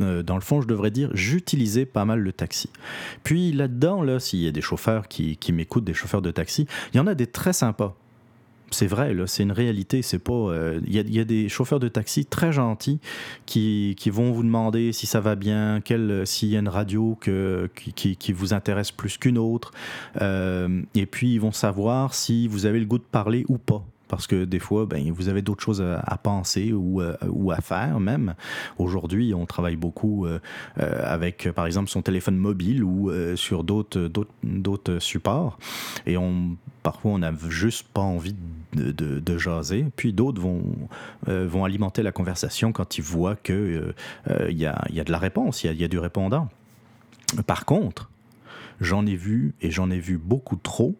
Euh, 0.00 0.22
dans 0.22 0.34
le 0.34 0.40
fond, 0.40 0.60
je 0.60 0.66
devrais 0.66 0.90
dire, 0.90 1.10
j'utilisais 1.14 1.86
pas 1.86 2.04
mal 2.04 2.20
le 2.20 2.32
taxi. 2.32 2.70
Puis 3.22 3.52
là-dedans, 3.52 4.02
là, 4.02 4.18
s'il 4.18 4.40
y 4.40 4.48
a 4.48 4.52
des 4.52 4.60
chauffeurs 4.60 5.08
qui, 5.08 5.36
qui 5.36 5.52
m'écoutent, 5.52 5.84
des 5.84 5.94
chauffeurs 5.94 6.22
de 6.22 6.30
taxi, 6.30 6.66
il 6.92 6.96
y 6.96 7.00
en 7.00 7.06
a 7.06 7.14
des 7.14 7.26
très 7.26 7.52
sympas. 7.52 7.96
C'est 8.70 8.86
vrai, 8.86 9.14
c'est 9.26 9.42
une 9.42 9.52
réalité. 9.52 10.02
C'est 10.02 10.18
pas. 10.18 10.32
Euh, 10.32 10.80
il 10.86 10.94
y, 10.94 11.20
a 11.20 11.24
des 11.24 11.48
chauffeurs 11.48 11.80
de 11.80 11.88
taxi 11.88 12.26
très 12.26 12.52
gentils 12.52 13.00
qui, 13.46 13.94
vont 14.10 14.32
vous 14.32 14.42
demander 14.42 14.92
si 14.92 15.06
ça 15.06 15.20
va 15.20 15.34
bien, 15.34 15.80
s'il 16.24 16.48
y 16.48 16.56
a 16.56 16.60
une 16.60 16.68
radio 16.68 17.18
qui, 17.20 18.16
qui 18.16 18.32
vous 18.32 18.54
intéresse 18.54 18.90
plus 18.90 19.18
qu'une 19.18 19.38
autre, 19.38 19.72
et 20.20 21.06
puis 21.06 21.34
ils 21.34 21.40
vont 21.40 21.52
savoir 21.52 22.14
si 22.14 22.48
vous 22.48 22.66
avez 22.66 22.80
le 22.80 22.86
goût 22.86 22.98
de 22.98 23.04
parler 23.04 23.44
ou 23.48 23.58
pas 23.58 23.84
parce 24.08 24.26
que 24.26 24.44
des 24.44 24.58
fois, 24.58 24.86
ben, 24.86 25.12
vous 25.12 25.28
avez 25.28 25.42
d'autres 25.42 25.62
choses 25.62 25.82
à, 25.82 26.18
penser 26.18 26.72
ou, 26.72 27.00
euh, 27.00 27.16
ou, 27.28 27.52
à 27.52 27.60
faire 27.60 28.00
même. 28.00 28.34
Aujourd'hui, 28.78 29.34
on 29.34 29.46
travaille 29.46 29.76
beaucoup 29.76 30.26
euh, 30.26 30.40
euh, 30.80 31.02
avec, 31.04 31.48
par 31.52 31.66
exemple, 31.66 31.88
son 31.90 32.02
téléphone 32.02 32.36
mobile 32.36 32.82
ou 32.82 33.10
sur 33.36 33.64
d'autres, 33.64 34.98
supports. 34.98 35.58
Et 36.06 36.16
on, 36.16 36.56
parfois, 36.82 37.12
on 37.12 37.18
n'a 37.18 37.32
juste 37.48 37.86
pas 37.88 38.00
envie 38.00 38.34
de, 38.74 38.90
de, 38.92 39.38
jaser. 39.38 39.86
Puis 39.96 40.12
d'autres 40.12 40.40
vont, 40.40 40.62
vont 41.26 41.64
alimenter 41.64 42.02
la 42.02 42.12
conversation 42.12 42.72
quand 42.72 42.98
ils 42.98 43.04
voient 43.04 43.36
qu'il 43.36 43.94
il 44.48 44.58
y, 44.58 44.66
a, 44.66 44.84
y 44.90 45.00
a 45.00 45.04
de 45.04 45.12
la 45.12 45.18
réponse, 45.18 45.64
il 45.64 45.80
y 45.80 45.84
a 45.84 45.88
du 45.88 45.98
répondant. 45.98 46.48
Par 47.46 47.64
contre, 47.64 48.10
j'en 48.80 49.06
ai 49.06 49.16
vu 49.16 49.54
et 49.60 49.70
j'en 49.70 49.90
ai 49.90 50.00
vu 50.00 50.18
beaucoup 50.18 50.56
trop 50.56 50.96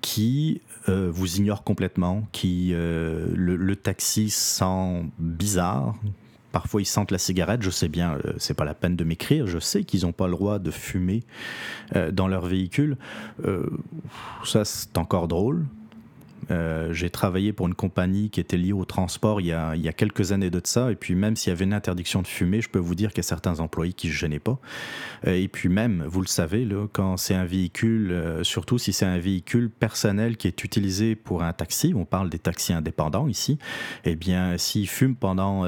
qui 0.00 0.60
euh, 0.88 1.10
vous 1.10 1.36
ignore 1.36 1.64
complètement, 1.64 2.26
qui 2.32 2.70
euh, 2.72 3.26
le, 3.34 3.76
taxi 3.76 4.30
sent 4.30 5.04
bizarre. 5.18 5.94
Parfois, 6.52 6.80
ils 6.80 6.86
sentent 6.86 7.10
la 7.10 7.18
cigarette. 7.18 7.62
Je 7.62 7.70
sais 7.70 7.88
bien, 7.88 8.18
euh, 8.24 8.32
c'est 8.38 8.54
pas 8.54 8.64
la 8.64 8.74
peine 8.74 8.96
de 8.96 9.04
m'écrire. 9.04 9.46
Je 9.46 9.58
sais 9.58 9.84
qu'ils 9.84 10.02
n'ont 10.02 10.12
pas 10.12 10.26
le 10.26 10.32
droit 10.32 10.58
de 10.58 10.70
fumer 10.70 11.24
dans 12.12 12.28
leur 12.28 12.46
véhicule. 12.46 12.96
ça, 14.44 14.64
c'est 14.64 14.96
encore 14.98 15.28
drôle. 15.28 15.66
Euh, 16.50 16.92
j'ai 16.92 17.10
travaillé 17.10 17.52
pour 17.52 17.66
une 17.66 17.74
compagnie 17.74 18.30
qui 18.30 18.40
était 18.40 18.56
liée 18.56 18.72
au 18.72 18.84
transport 18.84 19.40
il 19.40 19.46
y, 19.46 19.52
a, 19.52 19.92
quelques 19.92 20.32
années 20.32 20.50
de 20.50 20.60
ça. 20.62 20.90
Et 20.90 20.94
puis 20.94 21.14
même 21.14 21.36
s'il 21.36 21.50
y 21.50 21.52
avait 21.52 21.64
une 21.64 21.74
interdiction 21.74 22.22
de 22.22 22.26
fumer, 22.26 22.60
je 22.60 22.68
peux 22.68 22.78
vous 22.78 22.94
dire 22.94 23.10
qu'il 23.10 23.18
y 23.18 23.20
a 23.20 23.28
certains 23.28 23.60
employés 23.60 23.92
qui 23.92 24.08
ne 24.08 24.12
se 24.12 24.18
gênaient 24.18 24.38
pas. 24.38 24.58
Euh, 25.26 25.34
et 25.34 25.48
puis 25.48 25.68
même, 25.68 26.04
vous 26.06 26.20
le 26.20 26.26
savez, 26.26 26.64
là, 26.64 26.86
quand 26.92 27.16
c'est 27.16 27.34
un 27.34 27.44
véhicule, 27.44 28.10
euh, 28.12 28.44
surtout 28.44 28.78
si 28.78 28.92
c'est 28.92 29.06
un 29.06 29.18
véhicule 29.18 29.70
personnel 29.70 30.36
qui 30.36 30.48
est 30.48 30.64
utilisé 30.64 31.14
pour 31.14 31.42
un 31.42 31.52
taxi, 31.52 31.92
on 31.96 32.04
parle 32.04 32.30
des 32.30 32.38
taxis 32.38 32.72
indépendants 32.72 33.28
ici, 33.28 33.58
eh 34.04 34.16
bien 34.16 34.56
s'ils 34.58 34.88
fument 34.88 35.16
pendant 35.16 35.66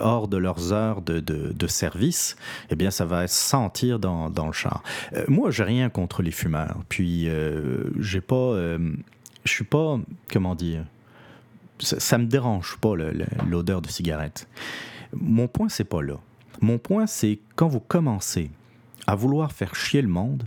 hors 0.00 0.28
de 0.28 0.36
leurs 0.36 0.72
heures 0.72 1.02
de, 1.02 1.20
de, 1.20 1.52
de, 1.52 1.66
service, 1.66 2.36
eh 2.70 2.76
bien 2.76 2.90
ça 2.90 3.04
va 3.04 3.26
sentir 3.28 3.98
dans, 3.98 4.30
dans 4.30 4.46
le 4.46 4.52
char. 4.52 4.82
moi, 5.28 5.50
j'ai 5.50 5.64
rien 5.64 5.88
contre 5.88 6.22
les 6.22 6.30
fumeurs. 6.30 6.78
Puis 6.88 7.28
j'ai 7.98 8.20
pas 8.20 8.78
je 9.44 9.52
suis 9.52 9.64
pas, 9.64 9.98
comment 10.30 10.54
dire, 10.54 10.84
ça, 11.78 12.18
ne 12.18 12.24
me 12.24 12.28
dérange 12.28 12.76
pas 12.80 12.94
l'odeur 13.48 13.82
de 13.82 13.88
cigarette. 13.88 14.48
Mon 15.12 15.48
point, 15.48 15.68
c'est 15.68 15.84
pas 15.84 16.02
là. 16.02 16.16
Mon 16.60 16.78
point, 16.78 17.06
c'est 17.06 17.38
quand 17.56 17.68
vous 17.68 17.80
commencez 17.80 18.50
à 19.06 19.14
vouloir 19.14 19.52
faire 19.52 19.74
chier 19.74 20.02
le 20.02 20.08
monde, 20.08 20.44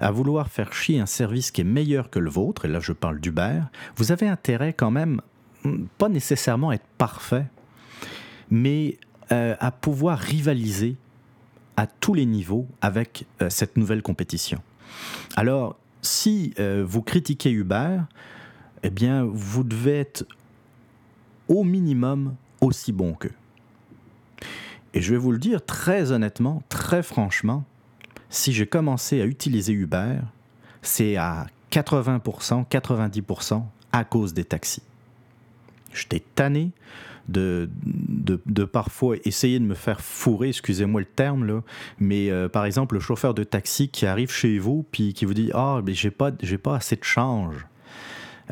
à 0.00 0.10
vouloir 0.10 0.48
faire 0.48 0.72
chier 0.72 1.00
un 1.00 1.06
service 1.06 1.50
qui 1.50 1.62
est 1.62 1.64
meilleur 1.64 2.10
que 2.10 2.18
le 2.18 2.30
vôtre, 2.30 2.66
et 2.66 2.68
là 2.68 2.80
je 2.80 2.92
parle 2.92 3.18
d'Uber, 3.20 3.60
vous 3.96 4.12
avez 4.12 4.28
intérêt 4.28 4.72
quand 4.72 4.90
même, 4.90 5.20
hmm, 5.64 5.86
pas 5.96 6.08
nécessairement 6.08 6.72
être 6.72 6.86
parfait, 6.98 7.46
mais 8.50 8.98
euh, 9.32 9.56
à 9.58 9.70
pouvoir 9.70 10.18
rivaliser 10.18 10.96
à 11.76 11.86
tous 11.86 12.14
les 12.14 12.26
niveaux 12.26 12.66
avec 12.80 13.24
euh, 13.40 13.50
cette 13.50 13.76
nouvelle 13.76 14.02
compétition. 14.02 14.60
Alors, 15.36 15.76
si 16.02 16.54
euh, 16.58 16.84
vous 16.86 17.02
critiquez 17.02 17.50
Uber, 17.50 17.98
eh 18.82 18.90
bien, 18.90 19.24
vous 19.24 19.64
devez 19.64 20.00
être 20.00 20.26
au 21.48 21.64
minimum 21.64 22.34
aussi 22.60 22.92
bon 22.92 23.14
qu'eux. 23.14 23.32
Et 24.94 25.00
je 25.00 25.12
vais 25.12 25.18
vous 25.18 25.32
le 25.32 25.38
dire 25.38 25.64
très 25.64 26.12
honnêtement, 26.12 26.62
très 26.68 27.02
franchement, 27.02 27.64
si 28.30 28.52
j'ai 28.52 28.66
commencé 28.66 29.20
à 29.20 29.24
utiliser 29.24 29.72
Uber, 29.72 30.18
c'est 30.82 31.16
à 31.16 31.46
80%, 31.70 32.66
90% 32.68 33.62
à 33.92 34.04
cause 34.04 34.34
des 34.34 34.44
taxis. 34.44 34.82
J'étais 35.92 36.22
tanné 36.34 36.70
de, 37.28 37.68
de, 38.46 38.64
parfois 38.64 39.16
essayer 39.24 39.58
de 39.58 39.64
me 39.64 39.74
faire 39.74 40.00
fourrer, 40.00 40.48
excusez-moi 40.48 41.00
le 41.00 41.06
terme, 41.06 41.44
là, 41.44 41.62
mais 41.98 42.30
euh, 42.30 42.48
par 42.48 42.64
exemple, 42.64 42.94
le 42.94 43.00
chauffeur 43.00 43.34
de 43.34 43.44
taxi 43.44 43.88
qui 43.88 44.06
arrive 44.06 44.30
chez 44.30 44.58
vous 44.58 44.84
puis 44.90 45.12
qui 45.14 45.24
vous 45.24 45.34
dit 45.34 45.50
Ah, 45.54 45.80
mais 45.84 45.94
j'ai 45.94 46.10
pas, 46.10 46.30
j'ai 46.42 46.58
pas 46.58 46.76
assez 46.76 46.96
de 46.96 47.04
change. 47.04 47.66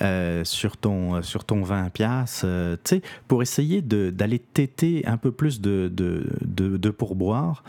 Euh, 0.03 0.45
sur, 0.45 0.77
ton, 0.77 1.23
sur 1.23 1.45
ton 1.45 1.63
20 1.63 1.89
pièces 1.89 2.43
euh, 2.45 2.77
pour 3.29 3.41
essayer 3.41 3.81
d'aller 3.81 4.39
téter 4.39 5.03
un 5.07 5.17
peu 5.17 5.33
plus 5.33 5.63
de, 5.63 5.91
de, 5.91 6.27
de, 6.45 6.91
pourboire. 6.91 7.65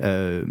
un 0.00 0.44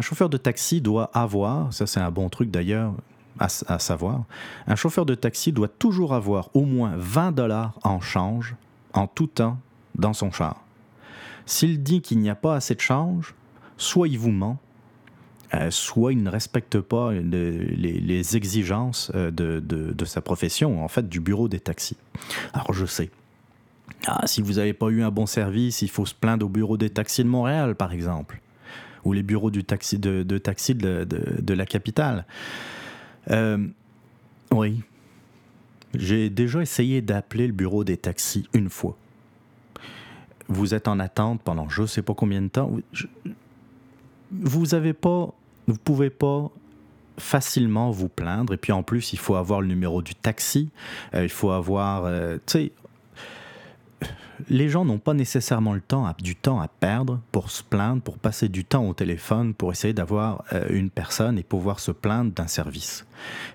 chauffeur 0.00 0.28
de 0.28 0.36
taxi 0.36 0.80
doit 0.80 1.10
avoir, 1.14 1.72
ça 1.72 1.88
c'est 1.88 1.98
un 1.98 2.12
bon 2.12 2.28
truc 2.28 2.48
d'ailleurs, 2.52 2.94
à, 3.40 3.48
à, 3.66 3.80
savoir, 3.80 4.22
un 4.68 4.76
chauffeur 4.76 5.04
de 5.04 5.16
taxi 5.16 5.50
doit 5.50 5.66
toujours 5.66 6.14
avoir 6.14 6.50
au 6.54 6.64
moins 6.64 6.92
20 6.96 7.32
dollars 7.32 7.76
en 7.82 8.00
change 8.00 8.54
en 8.92 9.06
tout 9.06 9.26
temps 9.26 9.58
dans 9.94 10.12
son 10.12 10.30
char. 10.30 10.64
S'il 11.46 11.82
dit 11.82 12.00
qu'il 12.00 12.18
n'y 12.18 12.30
a 12.30 12.34
pas 12.34 12.54
assez 12.54 12.74
de 12.74 12.80
change, 12.80 13.34
soit 13.76 14.08
il 14.08 14.18
vous 14.18 14.30
ment, 14.30 14.58
euh, 15.54 15.70
soit 15.70 16.12
il 16.12 16.22
ne 16.22 16.30
respecte 16.30 16.80
pas 16.80 17.12
les, 17.12 18.36
exigences 18.36 19.10
euh, 19.14 19.30
de, 19.32 20.04
sa 20.04 20.20
profession, 20.20 20.84
en 20.84 20.88
fait 20.88 21.08
du 21.08 21.20
bureau 21.20 21.48
des 21.48 21.60
taxis. 21.60 21.96
Alors 22.52 22.72
je 22.72 22.86
sais. 22.86 23.10
Ah, 24.06 24.26
si 24.26 24.42
vous 24.42 24.54
n'avez 24.54 24.72
pas 24.72 24.88
eu 24.88 25.02
un 25.02 25.10
bon 25.10 25.26
service, 25.26 25.82
il 25.82 25.90
faut 25.90 26.06
se 26.06 26.14
plaindre 26.14 26.46
au 26.46 26.48
bureau 26.48 26.76
des 26.76 26.90
taxis 26.90 27.24
de 27.24 27.28
Montréal, 27.28 27.74
par 27.74 27.92
exemple, 27.92 28.40
ou 29.04 29.12
les 29.12 29.24
bureaux 29.24 29.50
du 29.50 29.64
taxi 29.64 29.98
de, 29.98 30.38
taxi 30.38 30.74
de, 30.74 31.54
la 31.54 31.66
capitale. 31.66 32.26
Euh, 33.30 33.66
Oui. 34.52 34.82
J'ai 35.94 36.30
déjà 36.30 36.60
essayé 36.60 37.02
d'appeler 37.02 37.46
le 37.46 37.52
bureau 37.52 37.84
des 37.84 37.96
taxis 37.96 38.48
une 38.52 38.70
fois. 38.70 38.96
Vous 40.48 40.74
êtes 40.74 40.88
en 40.88 40.98
attente 40.98 41.42
pendant 41.42 41.68
je 41.68 41.82
ne 41.82 41.86
sais 41.86 42.02
pas 42.02 42.14
combien 42.14 42.42
de 42.42 42.48
temps. 42.48 42.70
Vous 44.32 44.74
avez 44.74 44.92
pas, 44.92 45.32
vous 45.66 45.76
pouvez 45.76 46.10
pas 46.10 46.50
facilement 47.18 47.90
vous 47.90 48.08
plaindre. 48.08 48.54
Et 48.54 48.56
puis 48.56 48.72
en 48.72 48.82
plus, 48.82 49.12
il 49.12 49.18
faut 49.18 49.36
avoir 49.36 49.60
le 49.60 49.68
numéro 49.68 50.02
du 50.02 50.14
taxi. 50.14 50.70
Euh, 51.14 51.22
il 51.22 51.28
faut 51.28 51.50
avoir, 51.50 52.04
euh, 52.04 52.38
tu 52.46 52.52
sais, 52.52 52.72
les 54.48 54.68
gens 54.68 54.84
n'ont 54.84 54.98
pas 54.98 55.14
nécessairement 55.14 55.74
le 55.74 55.80
temps, 55.80 56.10
du 56.18 56.34
temps 56.34 56.60
à 56.60 56.68
perdre 56.68 57.20
pour 57.30 57.50
se 57.50 57.62
plaindre, 57.62 58.02
pour 58.02 58.18
passer 58.18 58.48
du 58.48 58.64
temps 58.64 58.88
au 58.88 58.94
téléphone, 58.94 59.54
pour 59.54 59.70
essayer 59.70 59.92
d'avoir 59.92 60.44
euh, 60.52 60.66
une 60.70 60.90
personne 60.90 61.38
et 61.38 61.42
pouvoir 61.42 61.78
se 61.78 61.90
plaindre 61.90 62.32
d'un 62.32 62.46
service. 62.46 63.06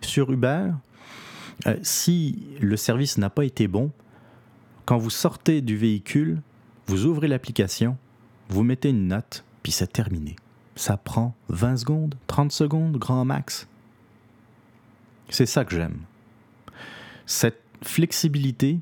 Sur 0.02 0.32
Uber, 0.32 0.70
euh, 1.68 1.76
si 1.82 2.44
le 2.60 2.78
service 2.78 3.18
n'a 3.18 3.30
pas 3.30 3.46
été 3.46 3.68
bon, 3.68 3.92
quand 4.86 4.98
vous 4.98 5.10
sortez 5.10 5.62
du 5.62 5.78
véhicule, 5.78 6.42
vous 6.88 7.06
ouvrez 7.06 7.28
l'application, 7.28 7.98
vous 8.50 8.64
mettez 8.64 8.90
une 8.90 9.08
note, 9.08 9.44
puis 9.64 9.72
c'est 9.72 9.92
terminé. 9.92 10.36
Ça 10.76 10.98
prend 10.98 11.36
20 11.50 11.78
secondes, 11.78 12.16
30 12.28 12.52
secondes, 12.52 12.98
grand 12.98 13.26
max. 13.26 13.68
C'est 15.30 15.46
ça 15.46 15.66
que 15.66 15.76
j'aime. 15.76 16.00
Cette 17.26 17.62
flexibilité, 17.82 18.80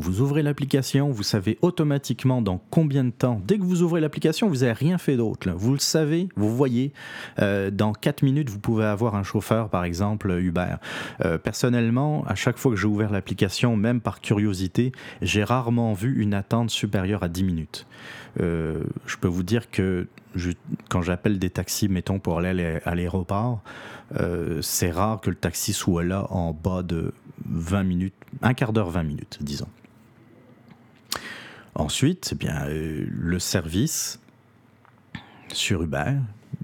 vous 0.00 0.20
ouvrez 0.20 0.42
l'application, 0.42 1.10
vous 1.10 1.22
savez 1.22 1.58
automatiquement 1.62 2.42
dans 2.42 2.60
combien 2.70 3.04
de 3.04 3.10
temps. 3.10 3.40
Dès 3.46 3.58
que 3.58 3.64
vous 3.64 3.82
ouvrez 3.82 4.00
l'application, 4.00 4.48
vous 4.48 4.58
n'avez 4.58 4.72
rien 4.72 4.98
fait 4.98 5.16
d'autre. 5.16 5.50
Vous 5.50 5.72
le 5.72 5.78
savez, 5.78 6.28
vous 6.36 6.54
voyez. 6.54 6.92
Euh, 7.40 7.70
dans 7.70 7.92
4 7.92 8.22
minutes, 8.22 8.50
vous 8.50 8.58
pouvez 8.58 8.84
avoir 8.84 9.14
un 9.14 9.22
chauffeur, 9.22 9.68
par 9.68 9.84
exemple, 9.84 10.30
Uber. 10.30 10.76
Euh, 11.24 11.38
personnellement, 11.38 12.24
à 12.26 12.34
chaque 12.34 12.58
fois 12.58 12.72
que 12.72 12.76
j'ai 12.76 12.86
ouvert 12.86 13.10
l'application, 13.10 13.76
même 13.76 14.00
par 14.00 14.20
curiosité, 14.20 14.92
j'ai 15.22 15.44
rarement 15.44 15.92
vu 15.92 16.20
une 16.20 16.34
attente 16.34 16.70
supérieure 16.70 17.22
à 17.22 17.28
10 17.28 17.44
minutes. 17.44 17.86
Euh, 18.40 18.82
je 19.06 19.16
peux 19.16 19.28
vous 19.28 19.42
dire 19.42 19.70
que 19.70 20.06
quand 20.88 21.02
j'appelle 21.02 21.38
des 21.38 21.50
taxis, 21.50 21.88
mettons, 21.88 22.18
pour 22.18 22.38
aller 22.38 22.78
à 22.84 22.94
l'aéroport, 22.94 23.60
c'est 24.60 24.90
rare 24.90 25.20
que 25.20 25.30
le 25.30 25.36
taxi 25.36 25.72
soit 25.72 26.04
là 26.04 26.26
en 26.30 26.52
bas 26.52 26.82
de 26.82 27.12
20 27.46 27.82
minutes, 27.82 28.14
un 28.42 28.54
quart 28.54 28.72
d'heure, 28.72 28.90
20 28.90 29.02
minutes, 29.02 29.38
disons. 29.40 29.68
Ensuite, 31.78 32.30
eh 32.32 32.34
bien, 32.34 32.66
euh, 32.66 33.06
le 33.08 33.38
service 33.38 34.18
sur 35.52 35.80
Uber, 35.80 36.16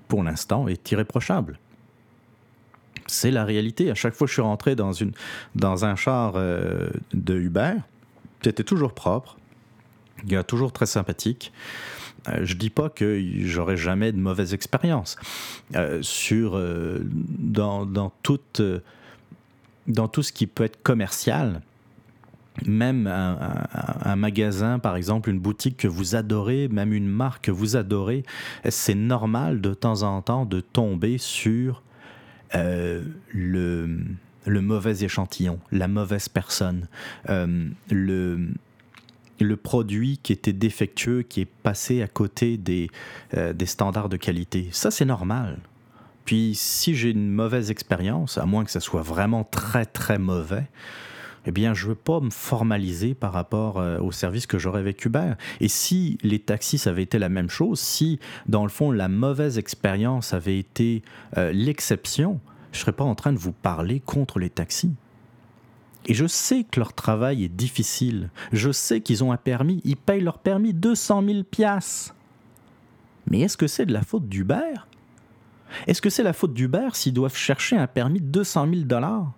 pour 0.08 0.24
l'instant, 0.24 0.66
est 0.66 0.90
irréprochable. 0.90 1.58
C'est 3.06 3.30
la 3.30 3.44
réalité. 3.44 3.92
À 3.92 3.94
chaque 3.94 4.14
fois 4.14 4.26
que 4.26 4.30
je 4.30 4.34
suis 4.34 4.42
rentré 4.42 4.74
dans, 4.74 4.92
une, 4.92 5.12
dans 5.54 5.84
un 5.84 5.94
char 5.94 6.32
euh, 6.34 6.90
de 7.12 7.36
Uber, 7.38 7.74
c'était 8.42 8.64
toujours 8.64 8.92
propre, 8.92 9.36
il 10.24 10.32
y 10.32 10.36
a 10.36 10.42
toujours 10.42 10.72
très 10.72 10.86
sympathique. 10.86 11.52
Euh, 12.28 12.40
je 12.42 12.54
dis 12.54 12.70
pas 12.70 12.88
que 12.88 13.22
j'aurai 13.42 13.76
jamais 13.76 14.10
de 14.10 14.18
mauvaise 14.18 14.52
expérience 14.52 15.16
sur 16.00 16.60
dans, 17.38 17.86
dans, 17.86 18.12
dans 19.86 20.08
tout 20.08 20.22
ce 20.22 20.32
qui 20.32 20.48
peut 20.48 20.64
être 20.64 20.82
commercial 20.82 21.62
même 22.66 23.06
un, 23.06 24.16
magasin, 24.16 24.78
par 24.78 24.96
exemple, 24.96 25.30
une 25.30 25.40
boutique 25.40 25.76
que 25.76 25.88
vous 25.88 26.14
adorez, 26.14 26.68
même 26.68 26.92
une 26.92 27.08
marque 27.08 27.46
que 27.46 27.50
vous 27.50 27.76
adorez, 27.76 28.22
c'est 28.68 28.94
normal 28.94 29.60
de 29.60 29.74
temps 29.74 30.02
en 30.02 30.22
temps 30.22 30.46
de 30.46 30.60
tomber 30.60 31.18
sur 31.18 31.82
euh, 32.54 33.02
le, 33.32 34.06
mauvais 34.46 35.02
échantillon, 35.02 35.58
la 35.72 35.88
mauvaise 35.88 36.28
personne, 36.28 36.86
euh, 37.28 37.68
le, 37.90 38.48
le 39.40 39.56
produit 39.56 40.18
qui 40.22 40.32
était 40.32 40.52
défectueux, 40.52 41.22
qui 41.22 41.40
est 41.40 41.50
passé 41.62 42.02
à 42.02 42.08
côté 42.08 42.56
des, 42.56 42.88
euh, 43.36 43.52
des 43.52 43.66
standards 43.66 44.08
de 44.08 44.16
qualité. 44.16 44.68
Ça, 44.70 44.90
c'est 44.90 45.04
normal. 45.04 45.58
Puis 46.24 46.52
si 46.54 46.94
j'ai 46.94 47.10
une 47.10 47.30
mauvaise 47.30 47.70
expérience, 47.70 48.38
à 48.38 48.46
moins 48.46 48.64
que 48.64 48.70
ça 48.70 48.80
soit 48.80 49.02
vraiment 49.02 49.44
très 49.44 49.84
très 49.84 50.18
mauvais, 50.18 50.66
eh 51.46 51.52
bien, 51.52 51.74
je 51.74 51.84
ne 51.84 51.90
veux 51.90 51.94
pas 51.94 52.20
me 52.20 52.30
formaliser 52.30 53.14
par 53.14 53.32
rapport 53.32 53.78
euh, 53.78 53.98
au 53.98 54.12
service 54.12 54.46
que 54.46 54.58
j'aurais 54.58 54.80
avec 54.80 55.04
Uber. 55.04 55.34
Et 55.60 55.68
si 55.68 56.18
les 56.22 56.38
taxis, 56.38 56.78
ça 56.78 56.90
avait 56.90 57.02
été 57.02 57.18
la 57.18 57.28
même 57.28 57.50
chose, 57.50 57.80
si, 57.80 58.18
dans 58.46 58.62
le 58.62 58.70
fond, 58.70 58.90
la 58.90 59.08
mauvaise 59.08 59.58
expérience 59.58 60.32
avait 60.32 60.58
été 60.58 61.02
euh, 61.36 61.52
l'exception, 61.52 62.40
je 62.72 62.78
ne 62.78 62.80
serais 62.80 62.92
pas 62.92 63.04
en 63.04 63.14
train 63.14 63.32
de 63.32 63.38
vous 63.38 63.52
parler 63.52 64.00
contre 64.00 64.38
les 64.38 64.50
taxis. 64.50 64.94
Et 66.06 66.14
je 66.14 66.26
sais 66.26 66.64
que 66.64 66.80
leur 66.80 66.92
travail 66.92 67.44
est 67.44 67.48
difficile. 67.48 68.30
Je 68.52 68.72
sais 68.72 69.00
qu'ils 69.00 69.24
ont 69.24 69.32
un 69.32 69.36
permis. 69.38 69.80
Ils 69.84 69.96
payent 69.96 70.20
leur 70.20 70.38
permis 70.38 70.74
200 70.74 71.24
000 71.26 71.42
piastres. 71.44 72.14
Mais 73.30 73.40
est-ce 73.40 73.56
que 73.56 73.66
c'est 73.66 73.86
de 73.86 73.92
la 73.92 74.02
faute 74.02 74.28
d'Uber? 74.28 74.74
Est-ce 75.86 76.02
que 76.02 76.10
c'est 76.10 76.22
la 76.22 76.34
faute 76.34 76.52
d'Uber 76.52 76.88
s'ils 76.92 77.14
doivent 77.14 77.36
chercher 77.36 77.76
un 77.76 77.86
permis 77.86 78.20
de 78.20 78.26
200 78.26 78.68
000 78.70 78.80
dollars? 78.82 79.32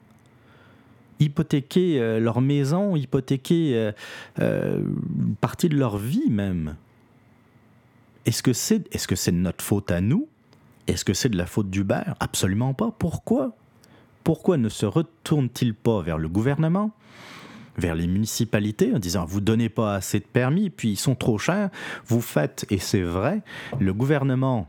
Hypothéquer 1.21 2.01
euh, 2.01 2.21
leur 2.21 2.41
maison, 2.41 2.97
hypothéquer 2.97 3.73
euh, 3.75 3.93
euh, 4.41 4.81
une 5.19 5.37
partie 5.37 5.69
de 5.69 5.77
leur 5.77 5.97
vie 5.97 6.31
même. 6.31 6.77
Est-ce 8.25 8.43
que 8.43 8.53
c'est 8.53 8.93
est 8.95 8.99
-ce 8.99 9.15
c'est 9.15 9.33
de 9.33 9.37
notre 9.37 9.65
faute 9.65 9.91
à 9.91 10.01
nous? 10.01 10.29
Est-ce 10.87 11.05
que 11.05 11.15
c'est 11.15 11.29
de 11.29 11.37
la 11.37 11.47
faute 11.47 11.71
d'Uber 11.71 12.03
Absolument 12.21 12.75
pas. 12.75 12.93
Pourquoi? 12.97 13.57
Pourquoi 14.25 14.57
ne 14.57 14.69
se 14.69 14.87
retourne-t-il 14.87 15.75
pas 15.75 16.03
vers 16.03 16.19
le 16.19 16.29
gouvernement 16.29 16.91
vers 17.79 17.95
les 17.95 18.07
municipalités 18.07 18.95
en 18.95 18.99
disant 18.99 19.27
vous 19.27 19.43
donnez 19.43 19.69
pas 19.69 19.97
assez 19.97 20.19
de 20.19 20.25
permis 20.25 20.71
puis 20.71 20.93
ils 20.93 20.97
sont 20.97 21.15
trop 21.15 21.37
chers 21.37 21.69
vous 22.07 22.23
faites 22.23 22.65
et 22.71 22.79
c'est 22.79 23.03
vrai 23.03 23.43
le 23.79 23.93
gouvernement 23.93 24.67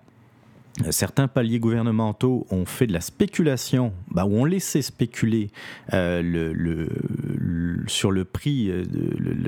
certains 0.92 1.28
paliers 1.28 1.60
gouvernementaux 1.60 2.46
ont 2.52 2.66
fait 2.66 2.88
de 2.88 2.94
la 2.94 3.02
spéculation, 3.02 3.94
bah, 4.12 4.26
ou 4.26 4.38
ont 4.38 4.46
laissé 4.46 4.82
spéculer 4.82 5.50
euh, 5.94 6.88
sur 7.88 8.12
le 8.12 8.26
prix, 8.26 8.70
euh, 8.70 8.84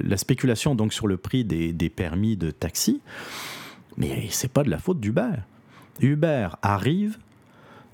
la 0.03 0.17
spéculation 0.17 0.75
donc 0.75 0.93
sur 0.93 1.07
le 1.07 1.17
prix 1.17 1.43
des, 1.43 1.89
permis 1.89 2.37
de 2.37 2.51
taxi, 2.51 3.01
mais 3.97 4.27
c'est 4.29 4.51
pas 4.51 4.63
de 4.63 4.69
la 4.69 4.77
faute 4.77 4.99
d'Uber. 4.99 5.35
Uber 6.01 6.49
arrive 6.61 7.17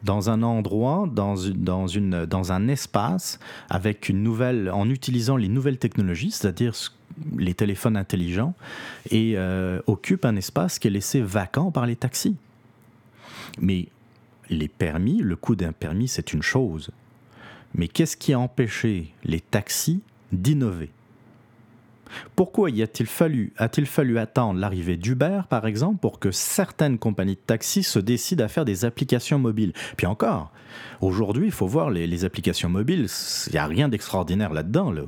dans 0.04 0.30
un 0.30 0.44
endroit, 0.44 1.10
dans 1.12 2.52
un 2.52 2.68
espace, 2.68 3.40
avec 3.70 4.08
une 4.08 4.22
nouvelle, 4.22 4.70
en 4.70 4.90
utilisant 4.90 5.36
les 5.36 5.48
nouvelles 5.48 5.80
technologies, 5.80 6.30
c'est-à-dire 6.30 6.74
les 7.38 7.54
téléphones 7.54 7.98
intelligents, 7.98 8.54
et 9.10 9.34
euh, 9.36 9.82
occupe 9.88 10.26
un 10.26 10.36
espace 10.36 10.78
qui 10.78 10.88
est 10.88 10.92
laissé 10.92 11.22
vacant 11.22 11.72
par 11.72 11.86
les 11.86 11.96
taxis. 11.96 12.36
Mais 13.60 13.88
les 14.50 14.68
permis, 14.68 15.22
le 15.22 15.36
coût 15.36 15.56
d'un 15.56 15.72
permis, 15.72 16.08
c'est 16.08 16.34
une 16.34 16.44
chose. 16.44 16.92
Mais 17.74 17.88
qu'est-ce 17.88 18.18
qui 18.18 18.34
a 18.34 18.40
empêché 18.40 19.14
les 19.24 19.42
taxis 19.42 20.02
d'innover? 20.32 20.92
Pourquoi 22.36 22.70
a-t-il 22.70 23.08
fallu, 23.08 24.18
attendre 24.18 24.60
l'arrivée 24.60 24.98
d'Uber, 24.98 25.42
par 25.50 25.66
exemple, 25.66 26.00
pour 26.00 26.20
que 26.20 26.32
certaines 26.32 26.98
compagnies 26.98 27.36
de 27.36 27.40
taxis 27.46 27.84
se 27.84 28.00
décident 28.00 28.46
à 28.46 28.48
faire 28.48 28.66
des 28.66 28.86
applications 28.86 29.40
mobiles? 29.40 29.74
Puis 29.98 30.08
encore, 30.08 30.52
aujourd'hui, 31.02 31.48
il 31.48 31.52
faut 31.52 31.68
voir 31.68 31.90
les, 31.90 32.26
applications 32.26 32.70
mobiles, 32.70 33.08
il 33.48 33.54
n'y 33.54 33.60
a 33.60 33.66
rien 33.66 33.90
d'extraordinaire 33.90 34.54
là-dedans. 34.54 34.92
Là. 34.92 35.04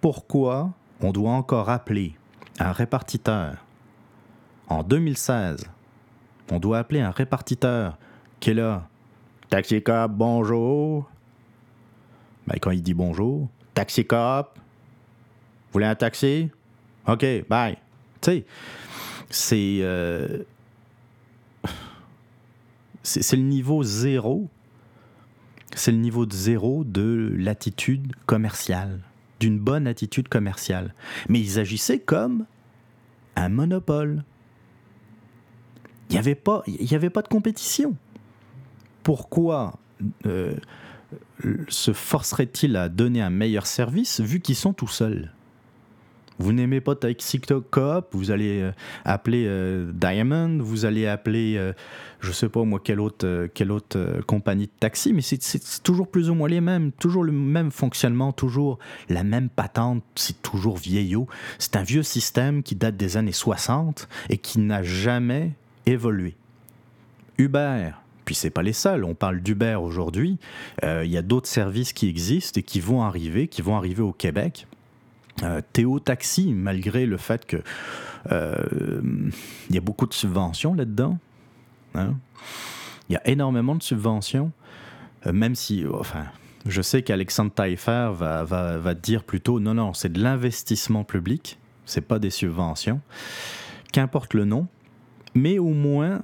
Pourquoi 0.00 0.72
on 1.00 1.12
doit 1.12 1.32
encore 1.32 1.68
appeler 1.68 2.14
un 2.58 2.72
répartiteur? 2.72 3.56
En 4.68 4.82
2016 4.82 5.70
on 6.50 6.58
doit 6.58 6.78
appeler 6.78 7.00
un 7.00 7.10
répartiteur 7.10 7.98
qui 8.40 8.50
est 8.50 8.54
là? 8.54 8.88
Taxi 9.50 9.82
cop, 9.82 10.12
bonjour. 10.12 11.10
Ben, 12.46 12.58
quand 12.60 12.70
il 12.70 12.82
dit 12.82 12.94
bonjour, 12.94 13.48
taxi 13.74 14.06
cop, 14.06 14.52
vous 14.54 15.72
voulez 15.72 15.86
un 15.86 15.94
taxi? 15.94 16.50
OK, 17.06 17.24
bye. 17.48 17.76
Euh, 19.52 20.42
c'est 23.02 23.36
le 23.36 23.42
niveau 23.42 23.82
zéro. 23.82 24.48
C'est 25.74 25.92
le 25.92 25.98
niveau 25.98 26.28
zéro 26.28 26.84
de 26.84 27.32
l'attitude 27.36 28.14
commerciale, 28.26 29.00
d'une 29.40 29.58
bonne 29.58 29.86
attitude 29.86 30.28
commerciale. 30.28 30.94
Mais 31.28 31.40
ils 31.40 31.58
agissaient 31.58 32.00
comme 32.00 32.46
un 33.36 33.48
monopole 33.48 34.24
il 36.08 36.12
n'y 36.12 36.18
avait, 36.18 36.34
pas, 36.34 36.62
avait 36.92 37.10
pas 37.10 37.22
de 37.22 37.28
compétition. 37.28 37.94
Pourquoi 39.02 39.78
euh, 40.26 40.54
se 41.68 41.92
forcerait-il 41.92 42.76
à 42.76 42.88
donner 42.88 43.22
un 43.22 43.30
meilleur 43.30 43.66
service 43.66 44.20
vu 44.20 44.40
qu'ils 44.40 44.56
sont 44.56 44.72
tout 44.72 44.88
seuls? 44.88 45.32
Vous 46.38 46.52
n'aimez 46.52 46.80
pas 46.80 46.94
Taxi 46.94 47.40
Coop, 47.40 48.06
vous 48.12 48.30
allez 48.30 48.60
euh, 48.60 48.72
appeler 49.04 49.44
euh, 49.48 49.90
Diamond, 49.92 50.58
vous 50.60 50.84
allez 50.84 51.06
appeler, 51.06 51.54
je 51.54 51.58
euh, 51.58 51.72
je 52.20 52.32
sais 52.32 52.48
pas 52.48 52.62
moi, 52.62 52.80
quelle 52.82 53.00
autre, 53.00 53.48
quelle 53.54 53.72
autre 53.72 54.20
compagnie 54.26 54.66
de 54.66 54.72
taxi, 54.78 55.12
mais 55.12 55.20
c'est 55.20 55.82
toujours 55.82 56.08
plus 56.08 56.30
ou 56.30 56.34
moins 56.34 56.48
les 56.48 56.60
mêmes, 56.60 56.92
toujours 56.92 57.24
le 57.24 57.32
même 57.32 57.72
fonctionnement, 57.72 58.32
toujours 58.32 58.78
la 59.08 59.24
même 59.24 59.48
patente, 59.48 60.04
c'est 60.14 60.40
toujours 60.42 60.76
vieillot. 60.76 61.26
C'est 61.58 61.74
un 61.76 61.82
vieux 61.82 62.04
système 62.04 62.62
qui 62.62 62.76
date 62.76 62.96
des 62.96 63.16
années 63.16 63.32
60 63.32 64.08
et 64.30 64.38
qui 64.38 64.60
n'a 64.60 64.82
jamais 64.82 65.52
évolué. 65.92 66.36
Uber, 67.38 67.90
puis 68.24 68.34
c'est 68.34 68.50
pas 68.50 68.62
les 68.62 68.72
seuls. 68.72 69.04
On 69.04 69.14
parle 69.14 69.40
d'Uber 69.40 69.76
aujourd'hui. 69.76 70.38
Il 70.82 71.06
y 71.06 71.16
a 71.16 71.22
d'autres 71.22 71.48
services 71.48 71.92
qui 71.92 72.08
existent 72.08 72.58
et 72.58 72.62
qui 72.62 72.80
vont 72.80 73.02
arriver, 73.02 73.48
qui 73.48 73.62
vont 73.62 73.76
arriver 73.76 74.02
au 74.02 74.12
Québec. 74.12 74.66
Euh, 75.42 75.60
Théo 75.72 76.00
Taxi, 76.00 76.52
malgré 76.52 77.06
le 77.06 77.16
fait 77.16 77.46
que 77.46 77.58
euh, 78.32 79.30
y 79.70 79.78
a 79.78 79.80
beaucoup 79.80 80.06
de 80.06 80.14
subventions 80.14 80.74
là-dedans. 80.74 81.18
Hein. 81.94 82.14
Il 83.08 83.12
y 83.12 83.16
a 83.16 83.26
énormément 83.28 83.76
de 83.76 83.82
subventions, 83.82 84.52
euh, 85.26 85.32
même 85.32 85.54
si, 85.54 85.84
enfin, 85.92 86.26
je 86.66 86.82
sais 86.82 87.02
qu'Alexandre 87.02 87.52
Taillefer 87.52 88.10
va, 88.14 88.42
va, 88.44 88.78
va, 88.78 88.94
dire 88.94 89.22
plutôt 89.22 89.60
non, 89.60 89.74
non, 89.74 89.94
c'est 89.94 90.12
de 90.12 90.20
l'investissement 90.20 91.04
public, 91.04 91.58
c'est 91.84 92.06
pas 92.06 92.18
des 92.18 92.30
subventions. 92.30 93.00
Qu'importe 93.92 94.34
le 94.34 94.44
nom, 94.44 94.66
mais 95.34 95.58
au 95.58 95.70
moins 95.70 96.20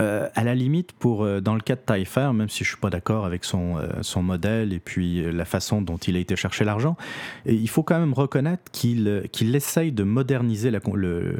euh, 0.00 0.28
à 0.34 0.42
la 0.42 0.54
limite, 0.54 0.92
pour, 0.92 1.22
euh, 1.22 1.40
dans 1.40 1.54
le 1.54 1.60
cas 1.60 1.76
de 1.76 1.80
Taillefer, 1.80 2.30
même 2.32 2.48
si 2.48 2.64
je 2.64 2.70
ne 2.70 2.72
suis 2.72 2.80
pas 2.80 2.88
d'accord 2.88 3.26
avec 3.26 3.44
son, 3.44 3.76
euh, 3.76 3.88
son 4.00 4.22
modèle 4.22 4.72
et 4.72 4.80
puis 4.80 5.22
la 5.30 5.44
façon 5.44 5.82
dont 5.82 5.98
il 5.98 6.16
a 6.16 6.18
été 6.18 6.34
chercher 6.34 6.64
l'argent, 6.64 6.96
il 7.44 7.68
faut 7.68 7.82
quand 7.82 7.98
même 7.98 8.14
reconnaître 8.14 8.62
qu'il 8.72 9.28
qu'il 9.32 9.54
essaye 9.54 9.92
de 9.92 10.02
moderniser 10.02 10.72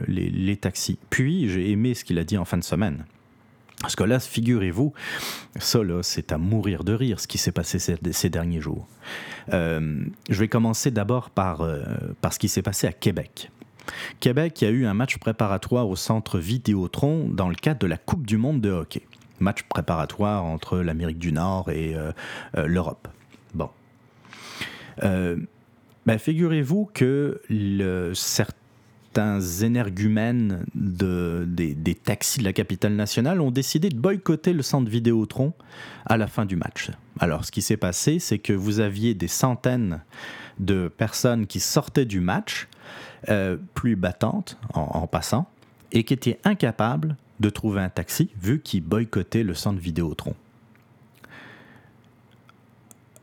les, 0.07 0.57
taxis. 0.57 0.99
Puis, 1.09 1.49
j'ai 1.49 1.71
aimé 1.71 1.95
ce 1.95 2.05
qu'il 2.05 2.19
a 2.19 2.25
dit 2.25 2.37
en 2.37 2.45
fin 2.45 2.59
de 2.59 2.65
semaine. 2.65 3.05
Parce 3.81 3.97
que 3.97 4.05
là, 4.05 4.21
figurez-vous, 4.21 4.93
ça, 5.59 5.83
là, 5.83 6.03
c'est 6.03 6.31
à 6.31 6.39
mourir 6.39 6.85
de 6.85 6.93
rire 6.93 7.19
ce 7.19 7.27
qui 7.27 7.39
s'est 7.39 7.53
passé 7.53 7.79
ces, 7.79 7.97
ces, 8.13 8.29
derniers 8.29 8.61
jours. 8.61 8.87
je 9.49 10.05
vais 10.29 10.49
commencer 10.49 10.91
d'abord 10.91 11.31
par, 11.31 11.67
par 12.21 12.33
ce 12.33 12.39
qui 12.39 12.49
s'est 12.49 12.63
passé 12.63 12.87
à 12.87 12.93
Québec. 12.93 13.51
Québec 14.21 14.63
a 14.63 14.71
eu 14.71 14.87
un 14.87 14.95
match 14.95 15.19
préparatoire 15.19 15.89
au 15.89 15.97
centre 15.97 16.39
Vidéotron 16.39 17.29
dans 17.29 17.49
le 17.49 17.55
cadre 17.55 17.81
de 17.81 17.87
la 17.87 17.97
Coupe 17.97 18.27
du 18.27 18.37
monde 18.37 18.61
de 18.61 18.71
hockey. 18.71 19.03
Match 19.41 19.63
préparatoire 19.65 20.45
entre 20.45 20.79
l'Amérique 20.79 21.19
du 21.19 21.33
Nord 21.33 21.71
et 21.71 21.95
euh, 21.95 22.13
euh, 22.57 22.67
l'Europe. 22.67 23.09
Bon. 23.55 23.69
Euh, 25.03 25.37
ben, 26.07 26.19
figurez-vous 26.19 26.91
que 26.95 27.41
certains 28.15 29.41
énergumènes 29.41 30.65
des, 30.75 31.95
taxis 31.95 32.39
de 32.39 32.45
la 32.45 32.53
capitale 32.53 32.95
nationale 32.95 33.41
ont 33.41 33.51
décidé 33.51 33.89
de 33.89 33.97
boycotter 33.97 34.53
le 34.53 34.63
centre 34.63 34.91
Vidéotron 34.91 35.53
à 36.07 36.17
la 36.17 36.27
fin 36.27 36.45
du 36.45 36.57
match. 36.57 36.91
Alors, 37.19 37.45
ce 37.45 37.53
qui 37.53 37.63
s'est 37.63 37.77
passé, 37.77 38.19
c'est 38.19 38.39
que 38.39 38.53
vous 38.53 38.81
aviez 38.81 39.15
des 39.15 39.29
centaines 39.29 40.03
de 40.59 40.89
personnes 40.89 41.47
qui 41.47 41.61
sortaient 41.61 42.05
du 42.05 42.21
match 42.21 42.69
euh, 43.29 43.57
plus 43.75 43.97
battante 43.97 44.59
en, 44.75 45.07
passant 45.07 45.47
et 45.93 46.05
qui 46.05 46.15
était 46.15 46.41
incapable 46.45 47.17
de 47.41 47.51
trouver 47.51 47.81
un 47.81 47.89
taxi 47.89 48.31
vu 48.41 48.61
qu'il 48.61 48.83
boycottait 48.83 49.43
le 49.43 49.55
centre 49.55 49.79
Vidéotron. 49.79 50.35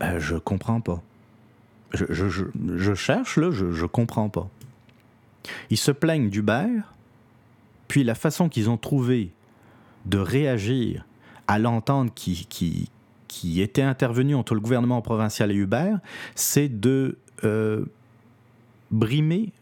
Euh, 0.02 0.18
je 0.18 0.36
comprends 0.36 0.80
pas. 0.80 1.02
Je, 1.92 2.04
je, 2.08 2.94
cherche, 2.94 3.36
là, 3.36 3.50
je, 3.50 3.72
je 3.72 3.86
comprends 3.86 4.28
pas. 4.28 4.48
Ils 5.70 5.76
se 5.76 5.90
plaignent 5.90 6.30
d'Uber, 6.30 6.68
puis 7.88 8.04
la 8.04 8.14
façon 8.14 8.48
qu'ils 8.48 8.70
ont 8.70 8.76
trouvé 8.76 9.32
de 10.06 10.18
réagir 10.18 11.04
à 11.48 11.58
l'entente 11.58 12.14
qui, 12.14 12.46
qui, 12.46 12.88
qui, 13.28 13.60
était 13.60 13.82
intervenue 13.82 14.34
entre 14.34 14.54
le 14.54 14.60
gouvernement 14.60 15.02
provincial 15.02 15.50
et 15.50 15.56
Uber, 15.56 15.96
c'est 16.34 16.68
de 16.68 17.18
euh, 17.44 17.84
brimer 18.90 19.52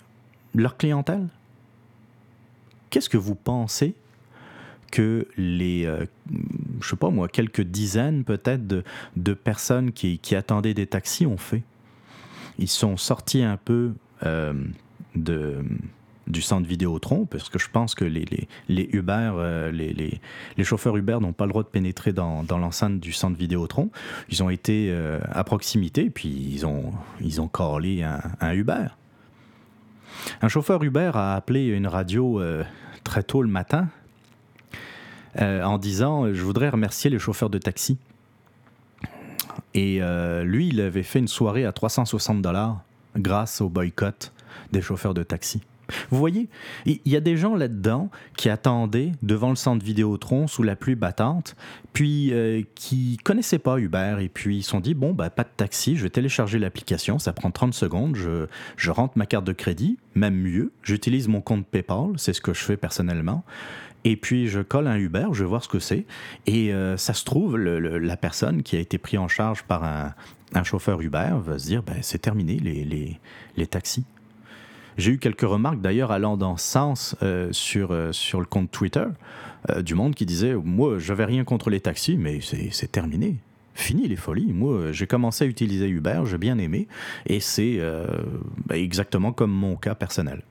leur 0.55 0.77
clientèle? 0.77 1.29
Qu'est-ce 2.91 3.09
que 3.09 3.17
vous 3.17 3.35
pensez 3.35 3.95
que 4.91 5.27
les, 5.37 5.85
euh, 5.85 6.07
je 6.81 6.89
sais 6.89 6.97
pas 6.97 7.11
moi, 7.11 7.29
quelques 7.29 7.61
dizaines 7.61 8.25
peut-être 8.25 8.67
de, 8.67 9.35
personnes 9.35 9.93
qui, 9.93 10.19
attendaient 10.35 10.75
des 10.75 10.87
taxis 10.87 11.27
ont 11.27 11.37
fait? 11.37 11.63
Ils 12.59 12.69
sont 12.69 12.97
sortis 12.97 13.43
un 13.43 13.59
peu 13.59 13.93
euh, 14.25 14.55
de, 15.15 15.59
du 16.27 16.41
centre 16.41 16.67
Vidéotron, 16.67 17.27
parce 17.27 17.51
que 17.51 17.59
je 17.59 17.69
pense 17.71 17.95
que 17.95 18.05
les, 18.05 18.25
les, 18.69 18.89
Uber, 18.93 19.33
euh, 19.35 19.71
les, 19.71 19.93
les, 20.57 20.65
chauffeurs 20.65 20.97
Uber 20.97 21.19
n'ont 21.21 21.35
pas 21.35 21.45
le 21.45 21.51
droit 21.51 21.63
de 21.63 21.69
pénétrer 21.69 22.13
dans, 22.13 22.43
dans 22.43 22.59
l'enceinte 22.59 22.99
du 22.99 23.13
centre 23.13 23.37
Vidéotron. 23.37 23.91
Ils 24.31 24.43
ont 24.43 24.51
été 24.51 24.93
à 25.31 25.45
proximité, 25.45 26.11
puis 26.11 26.29
ils 26.31 26.67
ont, 26.67 26.93
ils 27.21 27.41
ont 27.41 27.51
un, 27.59 28.21
un 28.41 28.53
Uber. 28.55 28.89
Un 30.43 30.49
chauffeur 30.49 30.83
Uber 30.83 31.13
a 31.15 31.35
appelé 31.35 31.67
une 31.67 31.87
radio 31.87 32.41
euh, 32.41 32.65
très 33.05 33.23
tôt 33.23 33.43
le 33.43 33.49
matin 33.49 33.89
euh, 35.41 35.63
en 35.63 35.79
disant 35.79 36.33
Je 36.33 36.43
voudrais 36.43 36.69
remercier 36.69 37.11
les 37.11 37.19
chauffeurs 37.19 37.51
de 37.51 37.59
taxi. 37.59 37.99
Et 39.75 39.99
euh, 40.01 40.45
lui, 40.45 40.69
il 40.69 40.81
avait 40.81 41.03
fait 41.03 41.19
une 41.19 41.29
soirée 41.29 41.65
à 41.65 41.73
360 41.73 42.43
dollars 42.43 42.83
grâce 43.17 43.61
au 43.61 43.69
boycott 43.69 44.33
des 44.73 44.81
chauffeurs 44.81 45.15
de 45.15 45.23
taxi. 45.23 45.61
Vous 46.11 46.19
voyez, 46.19 46.49
il 46.87 47.01
y 47.07 47.17
a 47.17 47.21
des 47.21 47.37
gens 47.37 47.55
là-dedans 47.55 48.11
qui 48.37 48.49
attendaient 48.49 49.13
devant 49.23 49.51
le 49.51 49.57
centre 49.57 49.85
Vidéotron 49.85 50.47
sous 50.47 50.63
la 50.63 50.77
pluie 50.77 50.95
battante, 50.95 51.57
puis 51.93 52.33
euh, 52.33 52.63
qui 52.75 53.19
connaissaient 53.25 53.59
pas 53.59 53.79
Uber, 53.79 54.17
et 54.21 54.29
puis 54.29 54.59
ils 54.59 54.63
se 54.63 54.71
sont 54.71 54.81
dit, 54.81 54.95
bon, 54.95 55.13
bah, 55.13 55.31
pas 55.31 55.45
de 55.45 55.51
taxi, 55.57 55.97
je 55.97 56.03
vais 56.03 56.11
télécharger 56.11 56.59
l'application, 56.59 57.19
ça 57.19 57.33
prend 57.33 57.51
30 57.51 57.75
secondes, 57.75 58.17
je, 58.17 58.91
rentre 58.91 59.17
ma 59.17 59.27
carte 59.27 59.45
de 59.45 59.53
crédit, 59.53 59.99
même 60.15 60.35
mieux, 60.35 60.73
j'utilise 60.83 61.29
mon 61.29 61.41
compte 61.41 61.67
PayPal, 61.67 62.13
c'est 62.17 62.33
ce 62.33 62.41
que 62.41 62.55
je 62.55 62.61
fais 62.61 62.77
personnellement, 62.77 63.45
et 64.05 64.17
puis 64.17 64.49
je 64.49 64.61
colle 64.61 64.87
un 64.87 64.97
Uber, 64.97 65.27
je 65.33 65.43
vais 65.43 65.49
voir 65.49 65.63
ce 65.63 65.69
que 65.69 65.79
c'est, 65.79 66.07
et 66.47 66.73
euh, 66.73 66.97
ça 66.97 67.15
se 67.15 67.25
trouve, 67.25 67.57
la 67.57 68.17
personne 68.17 68.63
qui 68.63 68.77
a 68.77 68.79
été 68.79 68.99
prise 68.99 69.19
en 69.19 69.29
charge 69.29 69.63
par 69.65 69.85
un, 69.85 70.15
chauffeur 70.65 71.01
Uber 71.01 71.35
va 71.45 71.59
se 71.59 71.67
dire, 71.67 71.83
ben, 71.83 71.97
c'est 72.01 72.19
terminé 72.19 72.59
les 73.57 73.67
taxis. 73.67 74.05
J'ai 74.99 75.13
eu 75.13 75.19
quelques 75.19 75.43
remarques 75.43 75.81
d'ailleurs 75.81 76.11
allant 76.11 76.37
dans 76.37 76.57
ce 76.57 76.67
sens 76.67 77.17
euh, 77.23 77.53
sur, 77.53 77.93
euh, 77.93 78.11
sur 78.11 78.41
le 78.41 78.47
compte 78.47 78.71
Twitter 78.73 79.05
euh, 79.71 79.81
du 79.81 79.95
monde 79.95 80.17
qui 80.17 80.27
disait 80.27 80.55
Moi, 80.55 80.99
je 80.99 81.13
n'avais 81.13 81.25
rien 81.25 81.45
contre 81.45 81.71
les 81.71 81.81
taxis, 81.81 82.17
mais 82.17 82.41
c'est 82.41 82.91
terminé. 82.91 83.37
Fini 83.75 84.09
les 84.09 84.17
folies. 84.17 84.53
Moi, 84.53 84.91
j'ai 84.91 85.07
commencé 85.07 85.45
à 85.45 85.47
utiliser 85.47 85.89
Uber, 85.89 86.23
j'ai 86.27 86.37
bien 86.37 86.59
aimé, 86.59 86.89
et 87.27 87.39
c'est 87.39 87.79
ben, 88.67 88.75
exactement 88.75 89.31
comme 89.31 89.53
mon 89.53 89.77
cas 89.77 89.95
personnel. 89.95 90.43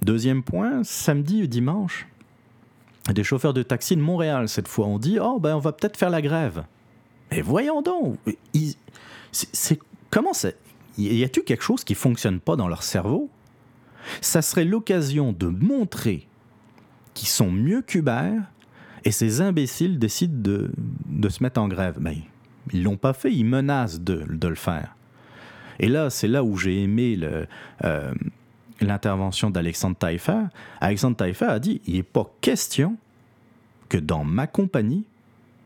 deuxième 0.00 0.44
point, 0.44 0.84
samedi 0.84 1.42
et 1.42 1.48
dimanche, 1.48 2.06
des 3.12 3.24
chauffeurs 3.24 3.54
de 3.54 3.64
taxi 3.64 3.96
de 3.96 4.00
Montréal, 4.00 4.48
cette 4.48 4.68
fois, 4.68 4.86
ont 4.86 5.00
dit 5.00 5.18
Oh, 5.20 5.40
ben, 5.40 5.56
on 5.56 5.58
va 5.58 5.72
peut-être 5.72 5.96
faire 5.96 6.10
la 6.10 6.22
grève. 6.22 6.62
Mais 7.32 7.40
voyons 7.40 7.82
donc, 7.82 8.18
c'est 9.32 9.80
comment 10.10 10.32
c'est 10.32 10.56
y 10.98 11.24
a-t-il 11.24 11.44
quelque 11.44 11.62
chose 11.62 11.84
qui 11.84 11.94
fonctionne 11.94 12.40
pas 12.40 12.56
dans 12.56 12.68
leur 12.68 12.82
cerveau? 12.82 13.30
Ça 14.20 14.42
serait 14.42 14.64
l'occasion 14.64 15.32
de 15.32 15.46
montrer 15.46 16.26
qu'ils 17.14 17.28
sont 17.28 17.50
mieux 17.50 17.82
qu'Hubert 17.82 18.42
et 19.04 19.10
ces 19.10 19.40
imbéciles 19.40 19.98
décident 19.98 20.40
de, 20.40 20.70
de 21.06 21.28
se 21.28 21.42
mettre 21.42 21.60
en 21.60 21.68
grève. 21.68 21.96
Mais 22.00 22.14
ben, 22.14 22.22
ils 22.72 22.82
l'ont 22.82 22.96
pas 22.96 23.12
fait, 23.12 23.32
ils 23.32 23.44
menacent 23.44 24.00
de, 24.00 24.24
de 24.28 24.48
le 24.48 24.54
faire. 24.54 24.94
Et 25.78 25.88
là, 25.88 26.10
c'est 26.10 26.28
là 26.28 26.42
où 26.42 26.56
j'ai 26.56 26.82
aimé 26.82 27.18
euh, 27.84 28.14
l'intervention 28.80 29.50
d'Alexandre 29.50 29.96
Taillefer. 29.96 30.44
Alexandre 30.80 31.16
Taillefer 31.16 31.46
a 31.46 31.58
dit 31.58 31.80
il 31.86 31.94
n'est 31.94 32.02
pas 32.02 32.30
question 32.40 32.96
que 33.88 33.98
dans 33.98 34.24
ma 34.24 34.46
compagnie, 34.46 35.04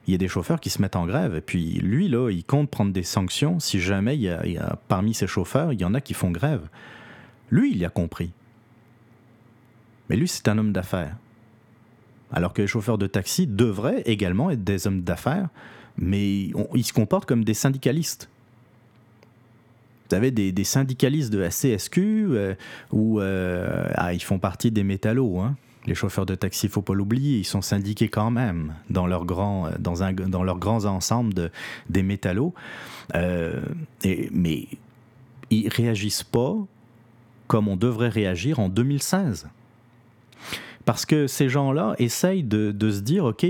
il 0.07 0.13
y 0.13 0.15
a 0.15 0.19
des 0.19 0.29
chauffeurs 0.29 0.61
qui 0.61 0.71
se 0.71 0.83
mettent 0.83 0.97
en 0.97 1.07
grève. 1.07 1.35
Et 1.37 1.41
puis 1.41 1.75
lui, 1.75 2.09
là, 2.09 2.31
il 2.31 2.45
compte 2.45 2.71
prendre 2.71 2.93
des 2.93 3.03
sanctions 3.03 3.61
si 3.61 3.81
jamais 3.81 4.17
il 4.17 4.23
y 4.23 4.29
a, 4.29 4.79
parmi 4.89 5.15
ces 5.15 5.27
chauffeurs, 5.27 5.73
il 5.73 5.81
y 5.81 5.85
en 5.85 5.95
a 5.95 6.01
qui 6.01 6.15
font 6.15 6.31
grève. 6.31 6.69
Lui, 7.51 7.73
il 7.75 7.85
a 7.85 7.91
compris. 7.91 8.33
Mais 10.09 10.17
lui, 10.17 10.29
c'est 10.29 10.49
un 10.49 10.59
homme 10.59 10.73
d'affaires. 10.73 11.17
Alors 12.33 12.53
que 12.53 12.63
les 12.63 12.69
chauffeurs 12.69 12.99
de 12.99 13.07
taxi 13.07 13.47
devraient 13.47 14.03
également 14.07 14.51
être 14.51 14.65
des 14.65 14.87
hommes 14.87 15.03
d'affaires, 15.03 15.49
mais 15.97 16.51
ils 16.75 16.85
se 16.85 16.93
comportent 16.93 17.27
comme 17.27 17.45
des 17.45 17.55
syndicalistes. 17.55 18.29
Vous 20.09 20.17
avez 20.17 20.31
des, 20.31 20.65
syndicalistes 20.65 21.33
de 21.33 21.39
la 21.39 21.49
CSQ 21.49 22.01
euh, 22.01 22.55
où 22.91 23.21
euh, 23.21 23.87
ah, 23.95 24.13
ils 24.13 24.23
font 24.23 24.39
partie 24.39 24.71
des 24.71 24.85
métallos. 24.85 25.39
Hein 25.39 25.57
les 25.87 25.95
chauffeurs 25.95 26.27
de 26.27 26.35
taxi, 26.35 26.69
faut 26.69 26.83
pas 26.83 26.95
l'oublier, 26.95 27.39
ils 27.39 27.45
sont 27.45 27.63
syndiqués 27.63 28.09
quand 28.09 28.31
même 28.31 28.75
dans 28.91 29.07
leur 29.07 29.25
grand, 29.25 29.71
dans 29.79 30.03
un, 30.03 30.13
dans 30.13 30.45
leurs 30.45 30.59
grands 30.59 30.85
ensembles 30.85 31.35
de, 31.35 31.51
des 31.89 32.03
métallos. 32.03 32.55
Euh, 33.15 33.63
mais 34.05 34.69
ils 35.51 35.69
réagissent 35.69 36.23
pas 36.23 36.57
comme 37.47 37.69
on 37.69 37.77
devrait 37.77 38.09
réagir 38.09 38.61
en 38.61 38.69
2016. 38.69 39.49
Parce 40.85 41.07
que 41.07 41.27
ces 41.27 41.49
gens-là 41.49 41.95
essayent 41.99 42.43
de, 42.43 42.73
se 42.91 43.01
dire, 43.01 43.25
OK, 43.25 43.47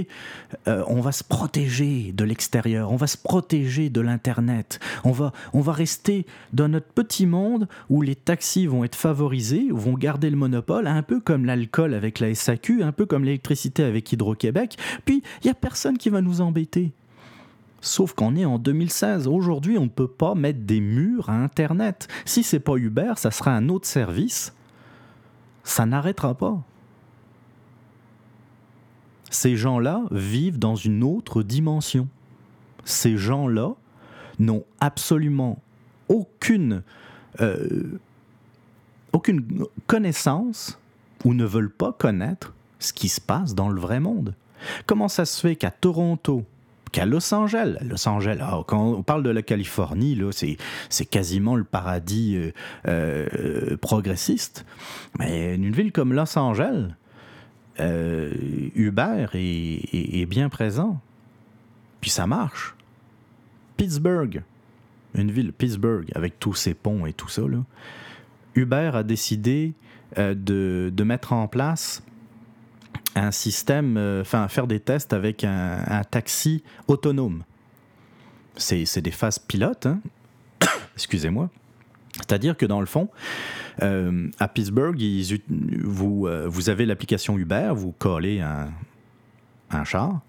euh, 0.69 0.85
on 0.87 1.01
va 1.01 1.13
se 1.13 1.25
protéger 1.25 2.13
de 2.13 2.25
l'extérieur, 2.25 2.93
on 2.93 2.97
va 2.97 3.07
se 3.07 3.17
protéger 3.17 3.91
de 3.91 4.01
l'Internet, 4.01 4.81
on 5.05 5.13
va, 5.13 5.33
on 5.53 5.61
va 5.61 5.73
rester 5.73 6.27
dans 6.53 6.69
notre 6.69 6.87
petit 6.87 7.27
monde 7.27 7.69
où 7.89 8.03
les 8.03 8.15
taxis 8.15 8.67
vont 8.67 8.85
être 8.85 8.97
favorisés, 8.97 9.69
vont 9.71 9.95
garder 9.95 10.31
le 10.31 10.37
monopole, 10.37 10.87
un 10.87 11.03
peu 11.03 11.21
comme 11.21 11.45
l'alcool 11.45 11.95
avec 11.95 12.21
la 12.21 12.35
SAQ, 12.35 12.83
un 12.83 12.93
peu 12.93 13.07
comme 13.07 13.25
l'électricité 13.25 13.85
avec 13.85 14.13
Hydro-Québec, 14.13 14.77
puis 15.05 15.23
il 15.43 15.47
n'y 15.47 15.51
a 15.51 15.55
personne 15.55 15.99
qui 15.99 16.11
va 16.11 16.21
nous 16.21 16.41
embêter. 16.41 16.93
Sauf 17.83 18.15
qu'on 18.15 18.37
est 18.37 18.45
en 18.45 18.59
2016. 18.59 19.27
Aujourd'hui, 19.27 19.77
on 19.77 19.85
ne 19.85 19.89
peut 19.89 20.09
pas 20.09 20.37
mettre 20.37 20.61
des 20.61 20.81
murs 20.81 21.29
à 21.29 21.35
Internet. 21.35 22.07
Si 22.25 22.45
c'est 22.45 22.61
pas 22.61 22.77
Uber, 22.77 23.15
ça 23.17 23.33
sera 23.33 23.51
un 23.51 23.69
autre 23.69 23.89
service. 23.89 24.55
Ça 25.65 25.85
n'arrêtera 25.85 26.35
pas. 26.35 26.63
Ces 29.33 29.57
gens-là 29.57 30.03
vivent 30.11 30.59
dans 30.59 30.77
une 30.77 31.03
autre 31.03 31.43
dimension. 31.43 32.07
Ces 32.85 33.17
gens-là 33.17 33.73
n'ont 34.39 34.65
absolument 34.79 35.59
aucune, 36.09 36.83
euh, 37.41 37.99
aucune 39.15 39.65
connaissance 39.87 40.79
ou 41.25 41.33
ne 41.33 41.47
veulent 41.47 41.73
pas 41.73 41.93
connaître 41.93 42.53
ce 42.79 42.93
qui 42.93 43.09
se 43.09 43.23
passe 43.23 43.55
dans 43.55 43.71
le 43.71 43.81
vrai 43.81 44.01
monde. 44.01 44.35
Comment 44.85 45.09
ça 45.09 45.25
se 45.25 45.41
fait 45.41 45.57
qu'à 45.57 45.71
Toronto, 45.71 46.45
qu'à 46.93 47.07
Los 47.07 47.33
Angeles. 47.33 47.79
Los 47.81 48.07
Angeles, 48.07 48.39
ah, 48.43 48.61
quand 48.67 48.85
on 48.85 49.03
parle 49.03 49.23
de 49.23 49.31
la 49.31 49.41
Californie, 49.41 50.15
là, 50.15 50.31
c'est, 50.31 50.59
c'est 50.91 51.07
quasiment 51.07 51.57
le 51.57 51.65
paradis 51.65 52.37
euh, 52.37 52.53
euh, 52.87 53.79
progressiste. 53.79 54.67
Mais 55.19 55.55
une 55.55 55.73
ville 55.73 55.91
comme 55.91 56.13
Los 56.13 56.39
Angeles, 56.39 56.91
euh, 57.83 58.31
Uber 58.75 59.27
est, 59.35 60.27
bien 60.27 60.49
présent. 60.49 61.01
Puis 62.01 62.11
ça 62.11 62.27
marche. 62.27 62.75
Pittsburgh, 63.77 64.43
une 65.15 65.31
ville, 65.31 65.53
Pittsburgh, 65.53 66.11
avec 66.15 66.39
tous 66.39 66.55
ses 66.55 66.75
ponts 66.75 67.07
et 67.07 67.13
tout 67.13 67.29
ça, 67.29 67.43
là, 67.43 67.59
Uber 68.55 68.91
a 68.95 69.03
décidé 69.03 69.73
euh, 70.19 70.35
de, 70.35 71.03
mettre 71.03 71.33
en 71.33 71.49
place 71.49 72.03
un 73.15 73.31
système, 73.31 73.97
euh, 73.97 74.23
enfin, 74.23 74.49
faire 74.49 74.67
des 74.67 74.81
tests 74.81 75.13
avec 75.13 75.45
un, 75.45 76.03
taxi 76.11 76.63
autonome. 76.87 77.45
C'est 78.57 79.01
des 79.01 79.11
phases 79.11 79.39
pilotes, 79.39 79.87
hein. 79.87 80.01
excusez-moi. 80.95 81.51
C'est-à-dire 82.17 82.57
que 82.57 82.67
dans 82.67 82.81
le 82.81 82.87
fond, 82.87 83.09
euh, 83.83 84.29
à 84.39 84.49
Pittsburgh, 84.49 85.01
vous, 85.83 86.27
euh, 86.27 86.47
vous 86.47 86.69
avez 86.69 86.87
l'application 86.87 87.39
Uber, 87.39 87.73
vous 87.75 87.93
collez 87.93 88.41
un, 88.41 88.71
un 89.71 89.85
char, 89.85 90.21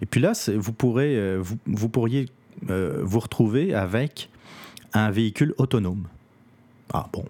et 0.00 0.06
puis 0.06 0.20
là, 0.20 0.32
vous, 0.56 0.72
pourrez, 0.72 1.16
euh, 1.16 1.42
vous, 1.66 1.88
pourriez 1.88 2.26
vous 2.62 3.20
retrouver 3.20 3.74
avec 3.74 4.30
un 4.92 5.10
véhicule 5.10 5.54
autonome. 5.58 6.06
Ah 6.92 7.08
bon, 7.12 7.24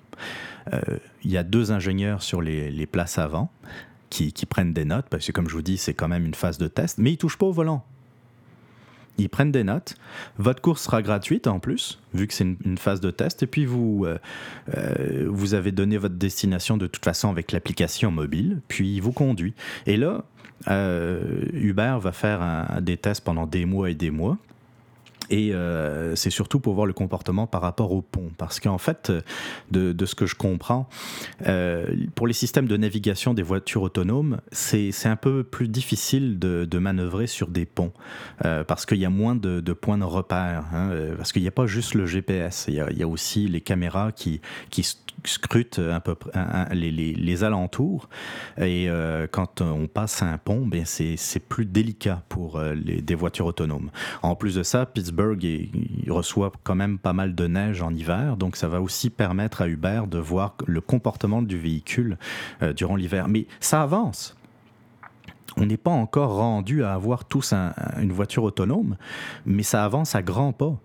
il 1.25 1.31
y 1.31 1.37
a 1.37 1.43
deux 1.43 1.73
ingénieurs 1.73 2.23
sur 2.23 2.43
les, 2.43 2.71
les 2.71 2.87
places 2.87 3.19
avant 3.19 3.51
qui, 4.11 4.33
qui, 4.33 4.47
prennent 4.47 4.73
des 4.73 4.85
notes, 4.85 5.07
parce 5.11 5.27
que 5.27 5.33
comme 5.33 5.49
je 5.49 5.55
vous 5.55 5.63
dis, 5.63 5.79
c'est 5.79 5.95
quand 5.95 6.09
même 6.09 6.27
une 6.27 6.35
phase 6.35 6.59
de 6.59 6.69
test, 6.69 6.99
mais 6.99 7.11
ils 7.11 7.15
ne 7.15 7.19
touchent 7.19 7.39
pas 7.39 7.47
au 7.47 7.53
volant 7.53 7.85
ils 9.19 9.29
prennent 9.29 9.53
des 9.53 9.65
notes. 9.65 9.95
Votre 10.39 10.61
course 10.61 10.83
sera 10.83 11.03
gratuite 11.03 11.47
en 11.47 11.59
plus, 11.59 11.99
vu 12.15 12.27
que 12.27 12.35
c'est 12.35 12.45
une, 12.45 12.79
phase 12.79 13.01
de 13.01 13.11
test. 13.11 13.43
Et 13.43 13.47
puis 13.47 13.65
vous, 13.65 14.05
euh, 14.05 14.19
euh, 14.77 15.27
vous 15.29 15.55
avez 15.55 15.73
donné 15.73 15.97
votre 15.97 16.17
destination 16.17 16.77
de 16.77 16.87
toute 16.87 17.05
façon 17.05 17.31
avec 17.31 17.53
l'application 17.53 18.11
mobile, 18.11 18.61
puis 18.69 18.95
il 18.97 19.01
vous 19.01 19.13
conduit. 19.13 19.55
Et 19.87 19.97
là, 19.97 20.25
euh, 20.69 21.21
Uber 21.53 21.99
va 22.01 22.13
faire 22.13 22.81
des 22.81 22.97
tests 22.97 23.25
pendant 23.25 23.47
des 23.47 23.65
mois 23.65 23.91
et 23.91 23.95
des 23.95 24.11
mois. 24.11 24.39
Et 25.31 25.55
euh, 25.55 26.15
c'est 26.15 26.31
surtout 26.31 26.61
pour 26.61 26.75
voir 26.75 26.87
le 26.87 26.93
comportement 26.93 27.47
par 27.47 27.63
rapport 27.63 27.93
au 27.93 28.03
pont. 28.03 28.31
Parce 28.37 28.61
qu'en 28.61 28.79
fait, 28.79 29.13
de, 29.71 29.93
de, 29.93 30.07
ce 30.07 30.15
que 30.15 30.27
je 30.27 30.35
comprends, 30.35 30.89
euh, 31.47 31.87
pour 32.15 32.27
les 32.27 32.33
systèmes 32.33 32.67
de 32.67 32.77
navigation 32.77 33.35
des 33.35 33.43
voitures 33.43 33.83
autonomes, 33.83 34.41
c'est 34.53 34.93
un 35.07 35.17
peu 35.17 35.43
plus 35.43 35.69
difficile 35.69 36.39
de, 36.39 36.65
de, 36.65 36.79
manœuvrer 36.79 37.27
sur 37.27 37.49
des 37.49 37.67
ponts. 37.67 37.93
Euh, 38.45 38.65
parce 38.65 38.87
qu'il 38.87 38.99
y 38.99 39.05
a 39.05 39.11
moins 39.11 39.35
de, 39.35 39.61
de, 39.61 39.73
points 39.73 39.99
de 39.99 40.05
repère. 40.05 40.65
Hein, 40.73 40.91
parce 41.17 41.33
qu'il 41.33 41.43
n'y 41.43 41.49
a 41.49 41.53
pas 41.53 41.67
juste 41.67 41.95
le 41.95 42.07
GPS. 42.07 42.67
Il 42.69 42.75
y 42.75 43.03
a, 43.03 43.07
aussi 43.07 43.47
les 43.47 43.61
caméras 43.61 44.11
qui, 44.11 44.41
qui 44.71 44.83
scrutent 45.25 45.79
un 45.79 46.01
peu 46.01 46.17
les, 46.73 46.91
les, 46.91 47.15
les, 47.15 47.45
alentours. 47.45 48.09
Et 48.59 48.89
euh, 48.89 49.27
quand 49.31 49.61
on 49.61 49.87
passe 49.87 50.23
un 50.23 50.39
pont, 50.39 50.67
ben 50.67 50.85
c'est 50.85 51.41
plus 51.41 51.67
délicat 51.67 52.23
pour 52.29 52.57
euh, 52.57 52.75
les, 52.75 53.03
des 53.03 53.15
voitures 53.15 53.47
autonomes. 53.47 53.91
En 54.23 54.35
plus 54.35 54.55
de 54.57 54.63
ça, 54.63 54.87
Pittsburgh 54.87 55.16
il 55.43 56.11
reçoit 56.11 56.53
quand 56.63 56.75
même 56.75 56.99
pas 56.99 57.13
mal 57.13 57.35
de 57.35 57.47
neige 57.47 57.83
en 57.83 57.93
hiver, 57.93 58.37
donc 58.37 58.57
ça 58.57 58.69
va 58.69 58.81
aussi 58.81 59.11
permettre 59.11 59.63
à 59.63 59.69
Uber 59.69 60.03
de 60.09 60.19
voir 60.19 60.57
le 60.67 60.81
comportement 60.81 61.43
du 61.43 61.59
véhicule 61.59 62.19
euh, 62.63 62.73
durant 62.73 62.97
l'hiver. 62.97 63.29
Mais 63.29 63.47
ça 63.61 63.83
avance 63.83 64.37
on 65.57 65.65
n'est 65.65 65.77
pas 65.77 65.91
encore 65.91 66.37
rendu 66.37 66.85
à 66.85 66.93
avoir 66.93 67.25
tous 67.25 67.55
une 67.99 68.13
voiture 68.13 68.43
autonome, 68.43 68.97
mais 69.47 69.63
ça 69.63 69.85
avance 69.85 70.15
à 70.15 70.23
grands 70.23 70.53
pas. 70.53 70.79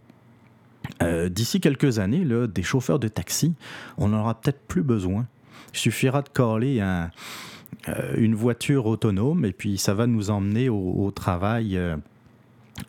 Euh, 1.02 1.30
d'ici 1.30 1.60
quelques 1.60 2.00
années, 2.00 2.24
là, 2.24 2.48
des 2.48 2.64
chauffeurs 2.64 3.00
de 3.00 3.08
taxi, 3.08 3.54
on 3.98 4.10
n'en 4.10 4.22
aura 4.22 4.40
peut-être 4.40 4.62
plus 4.68 4.84
besoin. 4.84 5.28
Il 5.74 5.80
suffira 5.80 6.22
de 6.22 6.30
coller 6.30 6.80
euh, 6.80 8.16
une 8.16 8.36
voiture 8.36 8.86
autonome 8.86 9.46
et 9.46 9.52
puis 9.52 9.78
ça 9.78 9.94
va 9.94 10.08
nous 10.08 10.30
emmener 10.30 10.70
au, 10.70 11.12
travail 11.12 11.80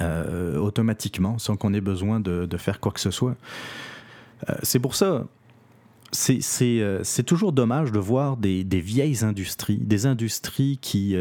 automatiquement 0.00 1.38
sans 1.38 1.56
qu'on 1.56 1.74
ait 1.74 1.80
besoin 1.80 2.20
de, 2.20 2.56
faire 2.56 2.80
quoi 2.80 2.92
que 2.92 3.00
ce 3.00 3.10
soit. 3.10 3.36
c'est 4.62 4.78
pour 4.78 4.94
ça, 4.94 5.26
c'est 6.12 7.24
toujours 7.26 7.52
dommage 7.52 7.92
de 7.92 7.98
voir 7.98 8.36
des, 8.36 8.64
des, 8.64 8.80
vieilles 8.80 9.24
industries, 9.24 9.78
des 9.78 10.06
industries 10.06 10.78
qui, 10.80 11.16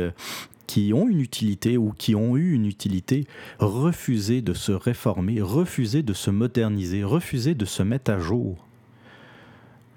qui 0.72 0.94
ont 0.94 1.10
une 1.10 1.20
utilité 1.20 1.78
ou 1.78 1.92
qui 1.92 2.16
ont 2.16 2.38
eu 2.38 2.54
une 2.54 2.66
utilité, 2.66 3.28
refuser 3.60 4.42
de 4.42 4.54
se 4.54 4.72
réformer, 4.72 5.42
refuser 5.42 6.02
de 6.02 6.14
se 6.14 6.30
moderniser, 6.30 7.04
refuser 7.04 7.56
de 7.56 7.66
se 7.66 7.84
mettre 7.84 8.10
à 8.10 8.20
jour. 8.20 8.66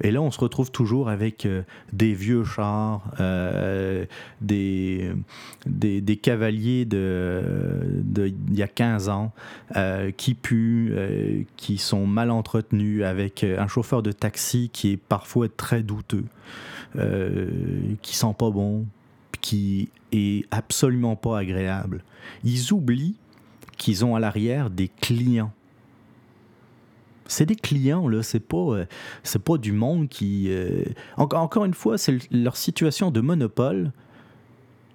Et 0.03 0.11
là, 0.11 0.21
on 0.21 0.31
se 0.31 0.41
retrouve 0.41 0.71
toujours 0.71 1.09
avec 1.09 1.47
euh, 1.47 1.63
des 1.93 2.15
vieux 2.15 2.45
chars, 2.45 3.03
euh, 3.21 4.05
des, 4.41 5.13
des, 5.67 6.17
cavaliers 6.17 6.85
de, 6.85 8.03
y 8.53 8.63
a 8.63 8.69
15 8.69 9.09
ans 9.09 9.33
euh, 9.77 10.11
qui 10.11 10.35
puent, 10.35 10.93
qui 11.57 11.79
sont 11.79 12.07
mal 12.07 12.31
entretenus, 12.31 13.05
avec 13.05 13.45
un 13.45 13.69
chauffeur 13.69 14.03
de 14.03 14.13
taxi 14.13 14.71
qui 14.73 14.93
est 14.93 14.97
parfois 14.97 15.49
très 15.49 15.83
douteux, 15.83 16.25
qui 18.03 18.17
sent 18.17 18.35
pas 18.37 18.51
bon, 18.51 18.87
qui 19.41 19.91
est 20.13 20.47
absolument 20.51 21.17
pas 21.17 21.39
agréable. 21.39 22.03
Ils 22.43 22.73
oublient 22.73 23.17
qu'ils 23.77 24.05
ont 24.05 24.17
à 24.17 24.21
l'arrière 24.21 24.71
des 24.71 24.89
clients. 24.89 25.53
C'est 27.27 27.47
des 27.47 27.57
clients, 27.57 28.09
là, 28.09 28.23
c'est 28.23 28.41
pas, 28.41 28.57
euh, 28.57 28.87
pas 29.45 29.59
du 29.59 29.73
monde 29.73 30.09
qui. 30.09 30.47
Euh, 30.49 30.85
encore 31.17 31.65
une 31.65 31.75
fois, 31.75 31.97
c'est 31.97 32.19
leur 32.31 32.57
situation 32.57 33.11
de 33.11 33.21
monopole 33.21 33.93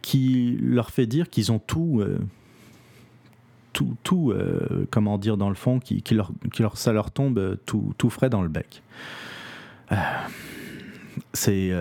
qui 0.02 0.58
leur 0.62 0.92
fait 0.92 1.08
dire 1.08 1.30
qu'ils 1.30 1.52
ont 1.52 1.60
tout. 1.60 2.02
Euh, 2.02 2.20
tout, 3.72 3.96
tout 4.04 4.34
comment 4.90 5.20
dire, 5.20 5.38
dans 5.38 5.48
le 5.48 5.56
fond, 5.56 5.80
qui, 5.80 6.04
leur, 6.12 6.32
qui 6.52 6.64
leur, 6.64 6.76
ça 6.76 6.92
leur 6.92 7.12
tombe 7.12 7.56
tout, 7.68 7.94
tout 8.00 8.10
frais 8.10 8.30
dans 8.30 8.42
le 8.42 8.50
bec. 8.50 8.82
c'est 11.34 11.72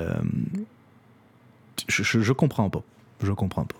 je, 1.89 2.21
je, 2.21 2.33
comprends 2.33 2.69
pas. 2.69 2.83
Je 3.23 3.33
comprends 3.33 3.65
pas. 3.65 3.77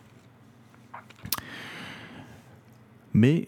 Mais 3.13 3.47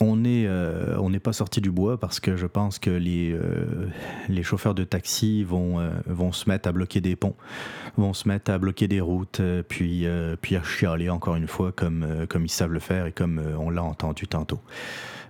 on 0.00 0.16
n'est 0.16 0.46
euh, 0.46 0.96
on 0.98 1.10
n'est 1.10 1.20
pas 1.20 1.32
sorti 1.32 1.60
du 1.60 1.70
bois 1.70 1.98
parce 1.98 2.20
que 2.20 2.36
je 2.36 2.46
pense 2.46 2.78
que 2.78 2.90
les, 2.90 3.32
euh, 3.32 3.88
les 4.28 4.42
chauffeurs 4.42 4.74
de 4.74 4.84
taxi 4.84 5.44
vont, 5.44 5.80
euh, 5.80 5.90
vont 6.06 6.32
se 6.32 6.48
mettre 6.48 6.68
à 6.68 6.72
bloquer 6.72 7.00
des 7.00 7.16
ponts, 7.16 7.36
vont 7.96 8.12
se 8.12 8.28
mettre 8.28 8.50
à 8.50 8.58
bloquer 8.58 8.88
des 8.88 9.00
routes, 9.00 9.40
puis, 9.68 10.06
puis 10.40 10.56
à 10.56 10.62
chialer 10.62 11.10
encore 11.10 11.36
une 11.36 11.46
fois 11.46 11.72
comme, 11.72 12.26
comme 12.28 12.44
ils 12.44 12.50
savent 12.50 12.72
le 12.72 12.80
faire 12.80 13.06
et 13.06 13.12
comme 13.12 13.40
on 13.58 13.70
l'a 13.70 13.82
entendu 13.82 14.26
tantôt. 14.26 14.60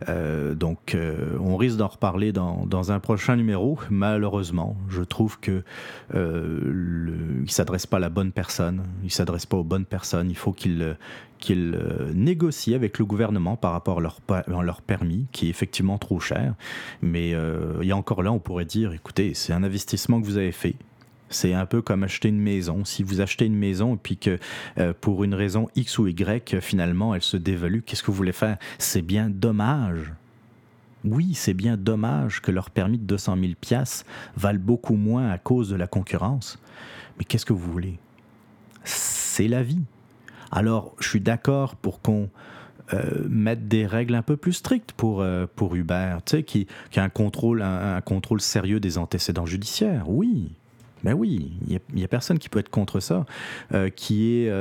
Euh, 0.09 0.55
donc, 0.55 0.95
euh, 0.95 1.39
on 1.41 1.57
risque 1.57 1.77
d'en 1.77 1.89
reparler 1.89 2.33
dans, 2.33 2.67
dans, 2.67 2.93
un 2.93 3.01
prochain 3.01 3.37
numéro. 3.37 3.79
Malheureusement, 3.91 4.77
je 4.89 5.03
trouve 5.03 5.39
que 5.41 5.63
euh, 6.15 7.43
il 7.43 7.51
s'adresse 7.51 7.87
pas 7.87 7.97
à 7.97 8.01
la 8.01 8.09
bonne 8.09 8.33
personne. 8.33 8.83
Il 9.05 9.11
s'adresse 9.11 9.47
pas 9.47 9.57
aux 9.57 9.65
bonnes 9.65 9.87
personnes. 9.87 10.31
Il 10.31 10.37
faut 10.37 10.53
qu'il 10.53 10.97
qu'il 11.39 11.79
négocie 12.15 12.75
avec 12.75 12.99
le 12.99 13.05
gouvernement 13.05 13.57
par 13.57 13.73
rapport 13.73 13.99
à 13.99 14.01
leur, 14.01 14.21
leur 14.63 14.81
permis, 14.81 15.27
qui 15.33 15.49
est 15.49 15.51
effectivement 15.51 15.99
trop 15.99 16.19
cher. 16.19 16.55
Mais 17.03 17.33
il 17.33 17.87
y 17.87 17.93
a 17.93 17.97
encore 17.97 18.23
là, 18.23 18.33
on 18.33 18.39
pourrait 18.39 18.65
dire, 18.65 18.95
écoutez, 18.95 19.35
c'est 19.35 19.53
un 19.53 19.63
investissement 19.63 20.19
que 20.19 20.25
vous 20.25 20.39
avez 20.39 20.51
fait. 20.51 20.77
C'est 21.29 21.55
un 21.55 21.67
peu 21.67 21.83
comme 21.83 22.05
acheter 22.05 22.29
une 22.29 22.41
maison. 22.41 22.85
Si 22.85 23.03
vous 23.03 23.21
achetez 23.21 23.47
une 23.47 23.57
maison 23.57 23.95
et 23.95 23.99
puis 24.01 24.17
que 24.17 24.39
euh, 24.79 24.93
pour 25.01 25.25
une 25.25 25.35
raison 25.35 25.69
X 25.75 25.99
ou 25.99 26.07
Y, 26.07 26.61
finalement, 26.61 27.15
elle 27.15 27.23
se 27.23 27.37
dévalue, 27.37 27.81
qu'est-ce 27.85 28.03
que 28.03 28.11
vous 28.11 28.17
voulez 28.17 28.33
faire? 28.33 28.59
C'est 28.79 29.03
bien 29.03 29.29
dommage. 29.29 30.12
Oui, 31.05 31.35
c'est 31.35 31.55
bien 31.55 31.77
dommage 31.77 32.41
que 32.43 32.51
leur 32.51 32.71
permis 32.71 32.99
de 32.99 33.05
200 33.05 33.37
000 33.41 33.53
pièces 33.61 34.05
valent 34.37 34.61
beaucoup 34.61 34.97
moins 34.97 35.31
à 35.31 35.39
cause 35.39 35.69
de 35.69 35.77
la 35.77 35.87
concurrence. 35.87 36.59
Mais 37.19 37.25
qu'est-ce 37.25 37.47
que 37.47 37.53
vous 37.53 37.71
voulez? 37.73 37.99
C'est 38.85 39.49
la 39.49 39.62
vie. 39.62 39.83
Alors, 40.51 40.95
je 41.01 41.09
suis 41.09 41.21
d'accord 41.21 41.77
pour 41.77 42.01
qu'on 42.01 42.29
euh, 42.95 43.27
mette 43.29 43.69
des 43.69 43.87
règles 43.87 44.15
un 44.15 44.23
peu 44.23 44.37
plus 44.37 44.53
strictes 44.53 44.93
pour, 44.93 45.21
euh, 45.21 45.47
Uber, 45.73 46.19
qui, 46.47 46.67
a 46.97 47.03
un 47.03 47.07
un, 47.07 48.01
contrôle 48.01 48.41
sérieux 48.41 48.81
des 48.81 48.99
antécédents 48.99 49.47
judiciaires. 49.47 50.09
Oui, 50.09 50.53
ben 51.05 51.13
oui, 51.13 51.53
il 51.69 51.79
n'y 51.95 52.05
a, 52.05 52.09
personne 52.09 52.39
qui 52.39 52.49
peut 52.49 52.59
être 52.59 52.71
contre 52.71 53.01
ça. 53.01 53.27
Euh, 53.73 53.91
qui 53.91 54.33
est 54.33 54.53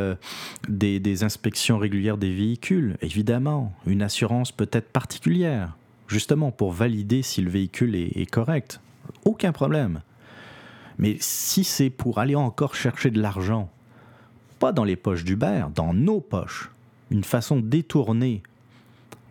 des, 0.67 0.99
des, 0.99 1.23
inspections 1.23 1.77
régulières 1.77 2.17
des 2.17 2.33
véhicules, 2.33 2.97
évidemment. 3.01 3.73
Une 3.87 4.01
assurance 4.01 4.51
peut-être 4.51 4.89
particulière, 4.89 5.75
justement 6.07 6.51
pour 6.51 6.71
valider 6.71 7.21
si 7.21 7.41
le 7.41 7.49
véhicule 7.49 7.95
est, 7.95 8.17
est 8.17 8.29
correct. 8.29 8.79
Aucun 9.23 9.51
problème. 9.51 10.01
Mais 10.97 11.17
si 11.19 11.63
c'est 11.63 11.89
pour 11.89 12.19
aller 12.19 12.35
encore 12.35 12.75
chercher 12.75 13.11
de 13.11 13.21
l'argent, 13.21 13.69
pas 14.59 14.71
dans 14.71 14.83
les 14.83 14.95
poches 14.95 15.23
d'Uber, 15.23 15.65
dans 15.73 15.93
nos 15.93 16.21
poches, 16.21 16.71
une 17.11 17.23
façon 17.23 17.59
détournée 17.59 18.41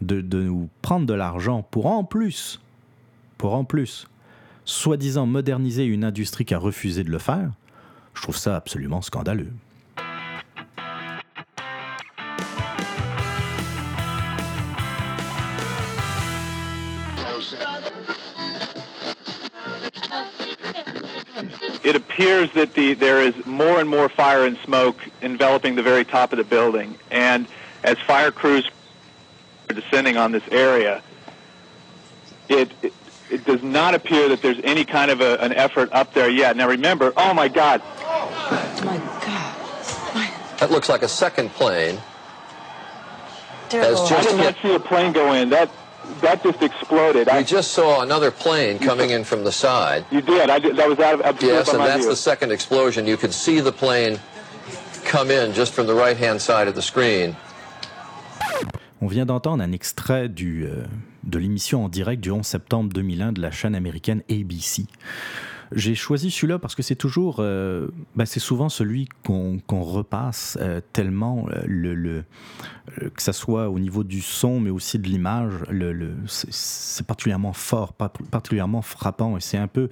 de, 0.03 0.21
de 0.21 0.43
nous 0.43 0.69
prendre 0.83 1.07
de 1.07 1.15
l'argent 1.15 1.63
pour 1.63 1.87
en 1.87 2.05
plus, 2.05 2.61
pour 3.39 3.55
en 3.55 3.65
plus, 3.65 4.07
soi-disant 4.65 5.27
moderniser 5.27 5.85
une 5.85 6.05
industrie 6.05 6.45
qui 6.45 6.55
a 6.55 6.59
refusé 6.59 7.05
de 7.05 7.11
le 7.11 7.19
faire, 7.19 7.51
je 8.15 8.23
trouve 8.23 8.37
ça 8.37 8.57
absolument 8.57 9.03
scandaleux. 9.03 9.53
it 21.85 21.95
appears 21.95 22.51
that 22.53 22.73
the, 22.75 22.95
there 22.95 23.21
is 23.21 23.35
more 23.45 23.79
and 23.79 23.89
more 23.89 24.09
fire 24.09 24.47
and 24.47 24.57
smoke 24.65 24.97
enveloping 25.21 25.75
the 25.75 25.83
very 25.83 26.05
top 26.05 26.33
of 26.33 26.39
the 26.39 26.45
building. 26.45 26.99
And 27.11 27.47
as 27.83 27.99
fire 27.99 28.33
crews 28.33 28.69
are 29.69 29.75
descending 29.75 30.17
on 30.17 30.33
this 30.33 30.43
area, 30.51 31.03
it, 32.49 32.73
it, 32.83 32.94
it 33.47 33.51
does 33.51 33.63
not 33.63 33.95
appear 33.95 34.29
that 34.29 34.43
there's 34.43 34.59
any 34.65 34.85
kind 34.85 35.11
of 35.11 35.21
a, 35.21 35.41
an 35.41 35.53
effort 35.53 35.91
up 35.93 36.13
there 36.15 36.31
yet. 36.31 36.57
Now 36.57 36.69
remember, 36.69 37.13
oh 37.17 37.35
my 37.35 37.49
God. 37.49 37.83
Oh 37.85 38.81
my 38.85 38.97
God. 39.25 40.15
My... 40.15 40.33
That 40.59 40.71
looks 40.71 40.89
like 40.89 41.03
a 41.03 41.09
second 41.09 41.51
plane. 41.51 41.99
Has 43.71 44.01
just 44.09 44.13
I 44.13 44.23
did 44.23 44.39
not 44.39 44.57
see 44.63 44.75
a 44.75 44.81
plane 44.81 45.13
go 45.13 45.33
in. 45.33 45.51
That 45.51 45.69
that 46.21 46.43
just 46.43 46.63
exploded. 46.63 47.27
We 47.27 47.33
I, 47.33 47.43
just 47.43 47.73
saw 47.73 48.03
another 48.03 48.31
plane 48.31 48.79
coming 48.79 49.11
in 49.11 49.25
from 49.25 49.43
the 49.43 49.51
side. 49.51 50.05
You 50.11 50.21
did. 50.21 50.49
I 50.49 50.59
did. 50.59 50.77
That 50.77 50.89
was 50.89 50.99
out 51.01 51.21
of 51.21 51.43
Yes, 51.43 51.73
and 51.73 51.81
that's 51.81 52.03
view. 52.03 52.11
the 52.11 52.17
second 52.17 52.53
explosion. 52.53 53.07
You 53.07 53.17
could 53.17 53.33
see 53.33 53.61
the 53.61 53.73
plane 53.73 54.21
come 55.05 55.31
in 55.31 55.55
just 55.55 55.73
from 55.73 55.87
the 55.87 55.95
right-hand 55.95 56.41
side 56.41 56.69
of 56.69 56.75
the 56.75 56.83
screen. 56.83 57.37
On 59.03 59.09
vient 59.09 59.27
d'entendre 59.27 59.65
un 59.65 59.73
extrait 59.73 60.29
du, 60.29 60.67
euh, 60.67 60.87
de 61.27 61.39
l'émission 61.39 61.85
en 61.85 61.89
direct 61.89 62.23
du 62.23 62.31
11 62.31 62.45
septembre 62.45 62.93
2001 62.93 63.33
de 63.33 63.41
la 63.41 63.51
chaîne 63.51 63.75
américaine 63.75 64.23
ABC. 64.31 64.87
J'ai 65.73 65.95
choisi 65.95 66.31
celui-là 66.31 66.59
parce 66.59 66.75
que 66.75 66.83
c'est 66.83 66.95
toujours, 66.95 67.37
euh, 67.41 67.89
ben 68.15 68.27
c'est 68.27 68.41
souvent 68.41 68.69
celui 68.69 69.09
qu'on 69.25 69.61
repasse 69.69 70.59
euh, 70.61 70.81
tellement 70.93 71.47
euh, 71.51 72.23
que 72.99 73.23
ça 73.23 73.33
soit 73.33 73.69
au 73.69 73.79
niveau 73.79 74.05
du 74.05 74.21
son, 74.21 74.61
mais 74.61 74.71
aussi 74.71 74.99
de 74.99 75.09
l'image, 75.09 75.53
c'est 76.27 77.07
particulièrement 77.07 77.53
fort, 77.53 77.93
particulièrement 77.95 78.83
frappant, 78.83 79.37
et 79.37 79.41
c'est 79.41 79.59
un 79.59 79.67
peu, 79.67 79.89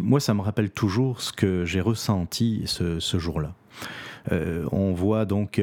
moi, 0.00 0.20
ça 0.20 0.34
me 0.34 0.40
rappelle 0.40 0.70
toujours 0.70 1.20
ce 1.20 1.32
que 1.32 1.64
j'ai 1.64 1.80
ressenti 1.80 2.62
ce 2.66 3.18
jour-là. 3.18 3.54
on 4.72 4.92
voit 4.92 5.26
donc 5.26 5.60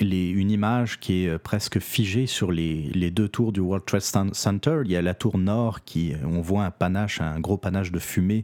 une 0.00 0.50
image 0.50 0.98
qui 1.00 1.24
est 1.24 1.28
euh, 1.28 1.38
presque 1.38 1.78
figée 1.78 2.26
sur 2.26 2.50
les, 2.50 3.10
deux 3.10 3.28
tours 3.28 3.52
du 3.52 3.60
World 3.60 3.84
Trade 3.84 4.32
Center. 4.32 4.82
Il 4.84 4.90
y 4.90 4.96
a 4.96 5.02
la 5.02 5.14
tour 5.14 5.38
nord 5.38 5.84
qui, 5.84 6.12
on 6.24 6.40
voit 6.40 6.64
un 6.64 6.70
panache, 6.70 7.20
un 7.20 7.38
gros 7.40 7.56
panache 7.56 7.92
de 7.92 7.98
fumée 7.98 8.42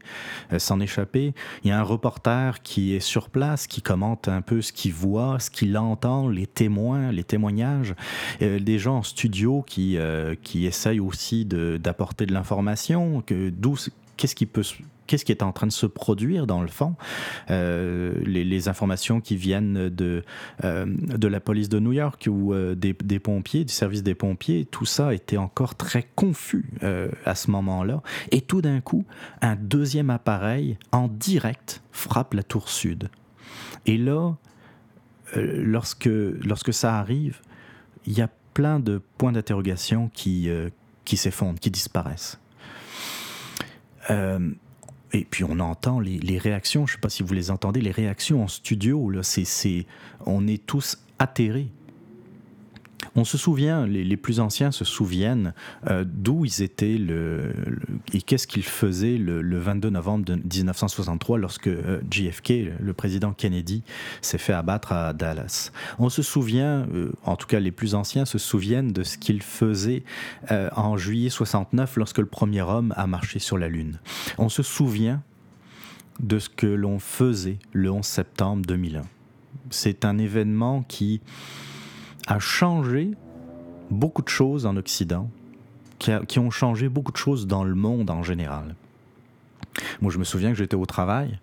euh, 0.53 0.59
s'en 0.59 0.81
échapper. 0.81 1.35
Il 1.65 1.69
y 1.69 1.71
a 1.73 1.79
un 1.79 1.83
reporter 1.83 2.63
qui 2.63 2.95
est 2.95 3.01
sur 3.01 3.31
place, 3.31 3.67
qui 3.67 3.83
commente 3.83 4.29
un 4.29 4.43
peu 4.43 4.63
ce 4.63 4.73
qu'il 4.73 4.93
voit, 4.93 5.39
ce 5.39 5.51
qu'il 5.51 5.77
entend, 5.77 6.29
les 6.29 6.47
témoins, 6.47 7.13
les 7.13 7.25
témoignages. 7.25 7.95
Euh, 8.43 8.59
des 8.61 8.79
gens 8.79 8.99
en 8.99 9.03
studio 9.03 9.63
qui, 9.67 9.99
qui 10.43 10.67
essayent 10.67 11.01
aussi 11.01 11.45
d'apporter 11.45 12.27
de, 12.27 12.33
l'information, 12.33 13.23
d'où 13.53 13.77
qu'est-ce 14.21 14.35
qui 14.35 14.45
peut 14.45 14.63
qu'est-ce 15.07 15.25
qui 15.25 15.33
est 15.33 15.43
en 15.43 15.51
train 15.51 15.67
de 15.67 15.73
se 15.73 15.87
produire 15.87 16.47
dans 16.47 16.61
le 16.61 16.69
fond? 16.69 16.95
Euh, 17.51 18.15
les, 18.25 18.69
informations 18.69 19.21
qui 19.21 19.35
viennent 19.35 19.89
de, 19.89 20.23
euh, 20.63 20.87
de 20.87 21.27
la 21.27 21.41
police 21.41 21.69
de 21.69 21.81
New 21.81 21.93
York 21.93 22.29
ou 22.31 22.53
euh, 22.53 22.77
des, 22.77 22.93
des, 22.93 23.19
pompiers, 23.19 23.65
du 23.65 23.73
service 23.73 24.05
des 24.05 24.15
pompiers, 24.15 24.67
tout 24.71 24.85
ça 24.85 25.13
était 25.13 25.39
encore 25.39 25.75
très 25.75 26.07
confus 26.15 26.67
à 27.25 27.35
ce 27.35 27.51
moment-là. 27.51 28.03
Et 28.31 28.43
tout 28.43 28.61
d'un 28.61 28.81
coup, 28.81 29.05
un 29.41 29.57
deuxième 29.57 30.11
appareil 30.11 30.79
en 30.93 31.09
direct 31.09 31.83
frappe 31.91 32.35
la 32.35 32.45
tour 32.45 32.69
sud. 32.69 33.09
Et 33.87 33.97
là, 33.97 34.35
lorsque, 35.35 36.11
lorsque 36.45 36.73
ça 36.73 36.99
arrive, 36.99 37.41
il 38.07 38.13
y 38.13 38.21
a 38.21 38.29
plein 38.55 38.79
de 38.79 39.01
points 39.19 39.33
d'interrogation 39.33 40.11
qui, 40.13 40.49
qui 41.05 41.17
s'effondrent, 41.17 41.59
qui 41.59 41.71
disparaissent. 41.71 42.40
Euh, 44.09 44.51
et 45.13 45.27
puis 45.29 45.45
on 45.45 45.59
entend 45.59 46.01
les, 46.01 46.39
réactions, 46.39 46.87
je 46.87 46.93
ne 46.93 46.97
sais 46.97 47.01
pas 47.01 47.09
si 47.09 47.23
vous 47.23 47.35
les 47.35 47.51
entendez, 47.51 47.81
les 47.81 47.91
réactions 47.91 48.45
en 48.45 48.49
studio, 48.49 49.11
là, 49.11 49.23
on 50.27 50.47
est 50.47 50.65
tous 50.65 50.99
atterrés. 51.19 51.69
On 53.17 53.25
se 53.25 53.39
souvient, 53.39 53.87
les, 53.87 54.17
plus 54.17 54.41
anciens 54.41 54.71
se 54.71 54.85
souviennent 54.85 55.55
euh, 55.89 56.05
d'où 56.07 56.45
ils 56.45 56.63
étaient 56.63 56.99
et 58.13 58.23
qu'est-ce 58.23 58.47
qu'ils 58.47 58.65
faisaient 58.65 59.17
le, 59.17 59.59
22 59.59 59.91
novembre 59.91 60.33
1963 60.33 61.39
lorsque 61.39 61.69
euh, 61.69 62.01
JFK, 62.11 62.53
le 62.81 62.93
président 62.93 63.33
Kennedy, 63.33 63.83
s'est 64.21 64.39
fait 64.39 64.53
abattre 64.53 64.93
à 64.93 65.13
Dallas. 65.13 65.73
On 65.99 66.09
se 66.09 66.23
souvient, 66.23 66.87
euh, 66.95 67.13
en 67.25 67.37
tout 67.37 67.47
cas 67.47 67.61
les 67.61 67.73
plus 67.73 67.95
anciens 67.95 68.25
se 68.25 68.39
souviennent 68.39 68.93
de 68.93 69.03
ce 69.03 69.19
qu'ils 69.19 69.43
faisaient 69.43 70.05
en 70.51 70.97
juillet 70.97 71.31
69 71.31 71.97
lorsque 71.97 72.19
le 72.19 72.27
premier 72.27 72.63
homme 72.63 72.93
a 72.97 73.07
marché 73.07 73.39
sur 73.39 73.59
la 73.59 73.69
Lune. 73.69 73.99
On 74.39 74.49
se 74.49 74.63
souvient 74.63 75.23
de 76.21 76.39
ce 76.39 76.49
que 76.49 76.67
l'on 76.67 76.99
faisait 76.99 77.59
le 77.73 77.91
11 77.91 78.05
septembre 78.05 78.63
2001. 78.67 79.03
C'est 79.71 80.05
un 80.05 80.19
événement 80.19 80.83
qui 80.83 81.21
a 82.31 82.39
changé 82.39 83.11
beaucoup 83.91 84.23
de 84.23 84.29
choses 84.29 84.65
en 84.65 84.77
Occident, 84.77 85.29
qui, 85.99 86.39
ont 86.39 86.51
changé 86.51 86.89
beaucoup 86.89 87.13
de 87.13 87.17
choses 87.17 87.47
dans 87.47 87.65
le 87.65 87.75
monde 87.75 88.09
en 88.09 88.23
général. 88.23 88.77
Moi, 90.01 90.13
je 90.13 90.19
me 90.19 90.25
souviens 90.25 90.51
que 90.51 90.57
j'étais 90.57 90.77
au 90.77 90.87
travail. 90.87 91.39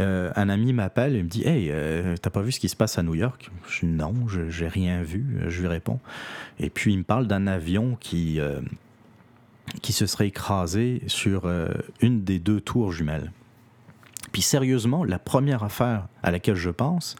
Euh, 0.00 0.30
un 0.36 0.48
ami 0.48 0.72
m'appelle 0.72 1.16
et 1.16 1.22
me 1.22 1.28
dit 1.28 1.42
Hey, 1.46 1.68
euh, 1.70 2.14
t'as 2.20 2.30
pas 2.30 2.42
vu 2.42 2.52
ce 2.52 2.60
qui 2.60 2.68
se 2.68 2.76
passe 2.76 2.98
à 2.98 3.02
New 3.02 3.14
York? 3.14 3.50
Je 3.68 3.80
dis 3.80 3.92
Non, 3.92 4.14
j'ai 4.28 4.68
rien 4.68 5.02
vu. 5.02 5.38
Je 5.48 5.60
lui 5.60 5.68
réponds. 5.68 5.98
Et 6.60 6.70
puis 6.70 6.92
il 6.92 6.98
me 6.98 7.04
parle 7.04 7.26
d'un 7.26 7.46
avion 7.46 7.96
qui, 7.98 8.38
euh, 8.38 8.60
qui 9.80 9.92
se 9.92 10.06
serait 10.06 10.28
écrasé 10.28 11.02
sur 11.08 11.50
une 12.00 12.22
des 12.22 12.38
deux 12.38 12.60
tours 12.60 12.92
jumelles. 12.92 13.32
Puis 14.30 14.42
sérieusement, 14.42 15.04
la 15.04 15.18
première 15.18 15.62
affaire 15.62 16.06
à 16.22 16.30
laquelle 16.30 16.56
je 16.56 16.70
pense, 16.70 17.16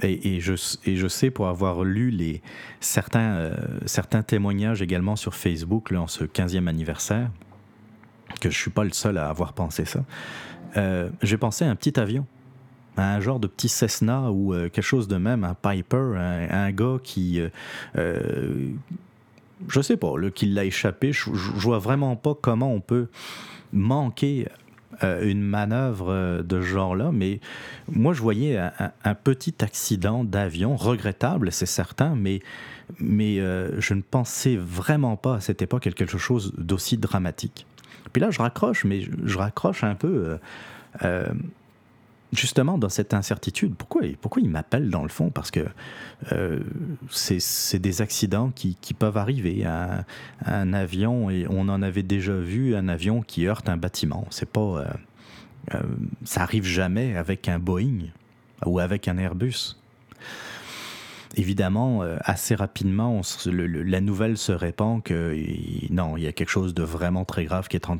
et, 0.00 0.40
je, 0.40 0.54
je, 0.86 1.08
sais 1.08 1.30
pour 1.30 1.48
avoir 1.48 1.84
lu 1.84 2.10
les, 2.10 2.40
certains, 2.80 3.34
euh, 3.34 4.22
témoignages 4.26 4.80
également 4.80 5.16
sur 5.16 5.34
Facebook 5.34 5.90
là, 5.90 6.00
en 6.00 6.06
ce 6.06 6.24
15e 6.24 6.66
anniversaire, 6.66 7.30
que 8.40 8.48
je 8.50 8.56
ne 8.56 8.60
suis 8.60 8.70
pas 8.70 8.84
le 8.84 8.92
seul 8.92 9.18
à 9.18 9.28
avoir 9.28 9.52
pensé 9.52 9.84
ça, 9.84 10.04
euh, 10.76 11.10
j'ai 11.22 11.36
pensé 11.36 11.64
à 11.64 11.70
un 11.70 11.76
petit 11.76 11.98
avion 12.00 12.26
un 12.98 13.20
genre 13.20 13.40
de 13.40 13.46
petit 13.46 13.70
Cessna 13.70 14.30
ou 14.30 14.52
euh, 14.52 14.68
quelque 14.68 14.82
chose 14.82 15.08
de 15.08 15.16
même, 15.16 15.44
un 15.44 15.54
Piper, 15.54 16.14
un, 16.50 16.70
gars 16.72 16.98
qui, 17.02 17.40
je 17.94 19.80
sais 19.80 19.96
pas, 19.96 20.12
qui 20.34 20.46
l'a 20.46 20.66
échappé. 20.66 21.10
Je, 21.10 21.32
je, 21.32 21.50
vois 21.52 21.78
vraiment 21.78 22.16
pas 22.16 22.34
comment 22.38 22.70
on 22.70 22.80
peut 22.80 23.08
manquer 23.72 24.46
euh, 25.02 25.28
une 25.28 25.42
manœuvre 25.42 26.42
de 26.42 26.60
ce 26.60 26.66
genre-là, 26.66 27.10
mais 27.12 27.40
moi 27.90 28.12
je 28.12 28.22
voyais 28.22 28.58
un, 28.58 29.14
petit 29.14 29.54
accident 29.60 30.24
d'avion, 30.24 30.76
regrettable, 30.76 31.52
c'est 31.52 31.66
certain, 31.66 32.14
mais, 32.14 32.40
mais 32.98 33.36
je 33.36 33.94
ne 33.94 34.02
pensais 34.02 34.56
vraiment 34.56 35.16
pas 35.16 35.36
à 35.36 35.40
cette 35.40 35.62
époque 35.62 35.86
à 35.86 35.92
quelque 35.92 36.18
chose 36.18 36.52
d'aussi 36.58 36.98
dramatique. 36.98 37.66
Puis 38.12 38.20
là, 38.20 38.30
je 38.30 38.40
raccroche, 38.40 38.84
mais 38.84 39.00
je, 39.00 39.38
raccroche 39.38 39.84
un 39.84 39.94
peu 39.94 40.38
justement 42.32 42.78
dans 42.78 42.88
cette 42.88 43.14
incertitude. 43.14 43.74
Pourquoi, 43.76 44.02
pourquoi 44.20 44.42
il 44.42 44.48
m'appelle 44.48 44.90
dans 44.90 45.02
le 45.02 45.08
fond? 45.08 45.30
Parce 45.30 45.50
que 45.50 45.66
euh, 46.32 46.60
c'est 47.10 47.78
des 47.78 48.02
accidents 48.02 48.50
qui, 48.54 48.76
peuvent 48.98 49.16
arriver. 49.16 49.64
Un, 49.64 50.04
un, 50.44 50.72
avion, 50.72 51.30
et 51.30 51.46
on 51.48 51.68
en 51.68 51.82
avait 51.82 52.02
déjà 52.02 52.34
vu, 52.34 52.74
un 52.74 52.88
avion 52.88 53.22
qui 53.22 53.46
heurte 53.46 53.68
un 53.68 53.76
bâtiment. 53.76 54.26
C'est 54.30 54.48
pas, 54.48 54.60
euh, 54.60 54.84
euh, 55.74 55.82
ça 56.24 56.42
arrive 56.42 56.64
jamais 56.64 57.16
avec 57.16 57.48
un 57.48 57.58
Boeing 57.58 58.08
ou 58.64 58.78
avec 58.78 59.08
un 59.08 59.18
Airbus 59.18 59.76
évidemment, 61.36 62.02
euh, 62.02 62.16
assez 62.20 62.54
rapidement, 62.54 63.20
la 63.46 64.00
nouvelle 64.00 64.36
se 64.36 64.52
répand 64.52 65.02
que 65.02 65.36
non, 65.90 66.16
il 66.16 66.24
y 66.24 66.26
a 66.26 66.32
quelque 66.32 66.50
chose 66.50 66.74
de 66.74 66.82
vraiment 66.82 67.24
très 67.24 67.44
grave 67.44 67.68
qui 67.68 67.76
est 67.76 67.88
en, 67.88 67.98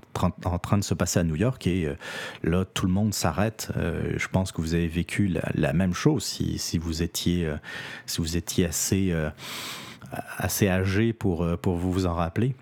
train 0.58 0.78
de 0.78 0.84
se 0.84 0.94
passer 0.94 1.20
à 1.20 1.24
New 1.24 1.36
York 1.36 1.66
et 1.66 1.86
euh, 1.86 1.94
là, 2.42 2.64
tout 2.64 2.86
le 2.86 2.92
monde 2.92 3.14
s'arrête. 3.14 3.70
Euh, 3.76 4.14
je 4.16 4.28
pense 4.28 4.52
que 4.52 4.60
vous 4.60 4.74
avez 4.74 4.88
vécu 4.88 5.32
la, 5.54 5.72
même 5.72 5.94
chose 5.94 6.24
si, 6.24 6.78
vous 6.78 7.02
étiez, 7.02 7.50
si 8.06 8.20
vous 8.20 8.36
étiez 8.36 8.66
assez, 8.66 9.14
assez 10.36 10.68
âgé 10.68 11.12
pour, 11.12 11.46
pour 11.58 11.76
vous 11.76 12.06
en 12.06 12.14
rappeler. 12.14 12.54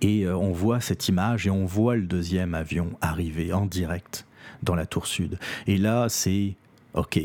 Et 0.00 0.28
on 0.28 0.52
voit 0.52 0.80
cette 0.80 1.08
image 1.08 1.46
et 1.46 1.50
on 1.50 1.66
voit 1.66 1.96
le 1.96 2.02
deuxième 2.02 2.54
avion 2.54 2.90
arriver 3.00 3.52
en 3.52 3.66
direct 3.66 4.24
dans 4.62 4.76
la 4.76 4.86
tour 4.86 5.06
sud. 5.08 5.38
Et 5.66 5.76
là, 5.76 6.08
c'est 6.08 6.54
OK, 6.94 7.18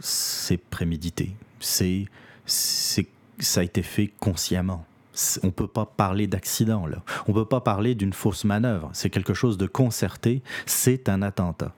c'est 0.00 0.56
prémédité 0.56 1.36
c'est, 1.62 2.06
ça 2.46 3.60
a 3.60 3.62
été 3.62 3.82
fait 3.82 4.12
consciemment. 4.20 4.84
On 5.42 5.48
ne 5.48 5.52
peut 5.52 5.66
pas 5.66 5.84
parler 5.84 6.26
d'accident 6.26 6.86
là. 6.86 7.02
On 7.26 7.32
ne 7.32 7.36
peut 7.36 7.44
pas 7.44 7.60
parler 7.60 7.94
d'une 7.94 8.12
fausse 8.12 8.44
manœuvre. 8.44 8.90
C'est 8.94 9.10
quelque 9.10 9.34
chose 9.34 9.58
de 9.58 9.66
concerté. 9.66 10.42
C'est 10.64 11.08
un 11.08 11.22
attentat. 11.22 11.74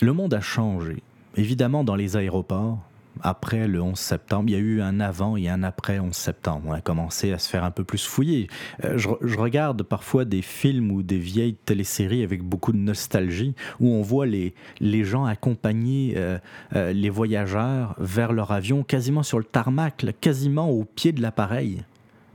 Le 0.00 0.12
monde 0.12 0.34
a 0.34 0.40
changé. 0.40 1.02
Évidemment, 1.36 1.84
dans 1.84 1.96
les 1.96 2.16
aéroports, 2.16 2.78
après 3.22 3.66
le 3.66 3.80
11 3.80 3.98
septembre. 3.98 4.44
Il 4.48 4.52
y 4.52 4.56
a 4.56 4.58
eu 4.58 4.80
un 4.80 5.00
avant 5.00 5.36
et 5.36 5.48
un 5.48 5.62
après 5.62 5.98
11 5.98 6.14
septembre. 6.14 6.62
On 6.66 6.72
a 6.72 6.80
commencé 6.80 7.32
à 7.32 7.38
se 7.38 7.48
faire 7.48 7.64
un 7.64 7.70
peu 7.70 7.84
plus 7.84 8.04
fouiller. 8.04 8.48
Euh, 8.84 8.98
je, 8.98 9.08
regarde 9.38 9.82
parfois 9.82 10.24
des 10.24 10.42
films 10.42 10.90
ou 10.90 11.02
des 11.02 11.18
vieilles 11.18 11.54
téléséries 11.54 12.22
avec 12.22 12.42
beaucoup 12.42 12.72
de 12.72 12.78
nostalgie 12.78 13.54
où 13.80 13.88
on 13.88 14.02
voit 14.02 14.26
les, 14.26 14.54
les 14.80 15.04
gens 15.04 15.24
accompagner 15.24 16.14
euh, 16.16 16.38
euh, 16.74 16.92
les 16.92 17.10
voyageurs 17.10 17.94
vers 17.98 18.32
leur 18.32 18.52
avion 18.52 18.82
quasiment 18.82 19.22
sur 19.22 19.38
le 19.38 19.44
tarmac, 19.44 20.04
quasiment 20.20 20.70
au 20.70 20.84
pied 20.84 21.12
de 21.12 21.22
l'appareil 21.22 21.82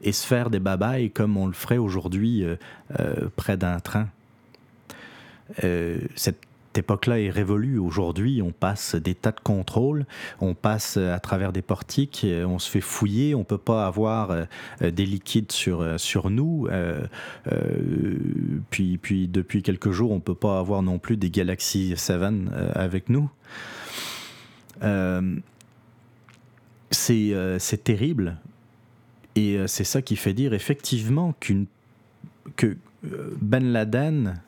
et 0.04 0.12
se 0.12 0.26
faire 0.26 0.50
des 0.50 0.60
babayes 0.60 1.10
comme 1.10 1.38
on 1.38 1.48
le 1.48 1.54
ferait 1.54 1.78
aujourd'hui 1.78 2.46
près 3.36 3.58
d'un 3.58 3.80
train. 3.80 4.08
cette 6.16 6.40
époque-là 6.78 7.20
est 7.20 7.30
révolue. 7.30 7.78
Aujourd'hui, 7.78 8.42
on 8.42 8.52
passe 8.52 8.96
des 8.96 9.16
tas 9.16 9.32
de 9.32 9.40
contrôles, 9.40 10.06
on 10.40 10.54
passe 10.54 10.98
à 10.98 11.20
travers 11.20 11.52
des 11.52 11.62
portiques, 11.62 12.22
euh, 12.24 12.46
on 12.46 12.60
se 12.60 12.70
fait 12.70 12.82
fouiller, 12.82 13.36
on 13.36 13.44
peut 13.44 13.58
pas 13.58 13.86
avoir 13.86 14.32
euh, 14.32 14.46
des 14.82 15.06
liquides 15.06 15.52
sur, 15.52 15.82
euh, 15.82 15.98
sur 15.98 16.30
nous. 16.30 16.68
puis, 18.70 18.98
puis 18.98 19.28
depuis 19.28 19.64
quelques 19.64 19.92
jours, 19.92 20.12
on 20.12 20.20
peut 20.20 20.36
pas 20.36 20.60
avoir 20.60 20.82
non 20.84 21.00
plus 21.00 21.18
des 21.18 21.30
Galaxy 21.30 21.94
7 21.96 22.18
avec 22.74 23.10
nous. 23.10 23.30
c'est 26.92 27.84
terrible. 27.84 28.38
Et 29.36 29.60
c'est 29.68 29.84
ça 29.84 30.02
qui 30.02 30.16
fait 30.16 30.34
dire 30.34 30.54
effectivement 30.54 31.36
qu'une 31.40 31.68
que 32.56 32.76
Ben 33.04 33.72
Laden 33.72 34.42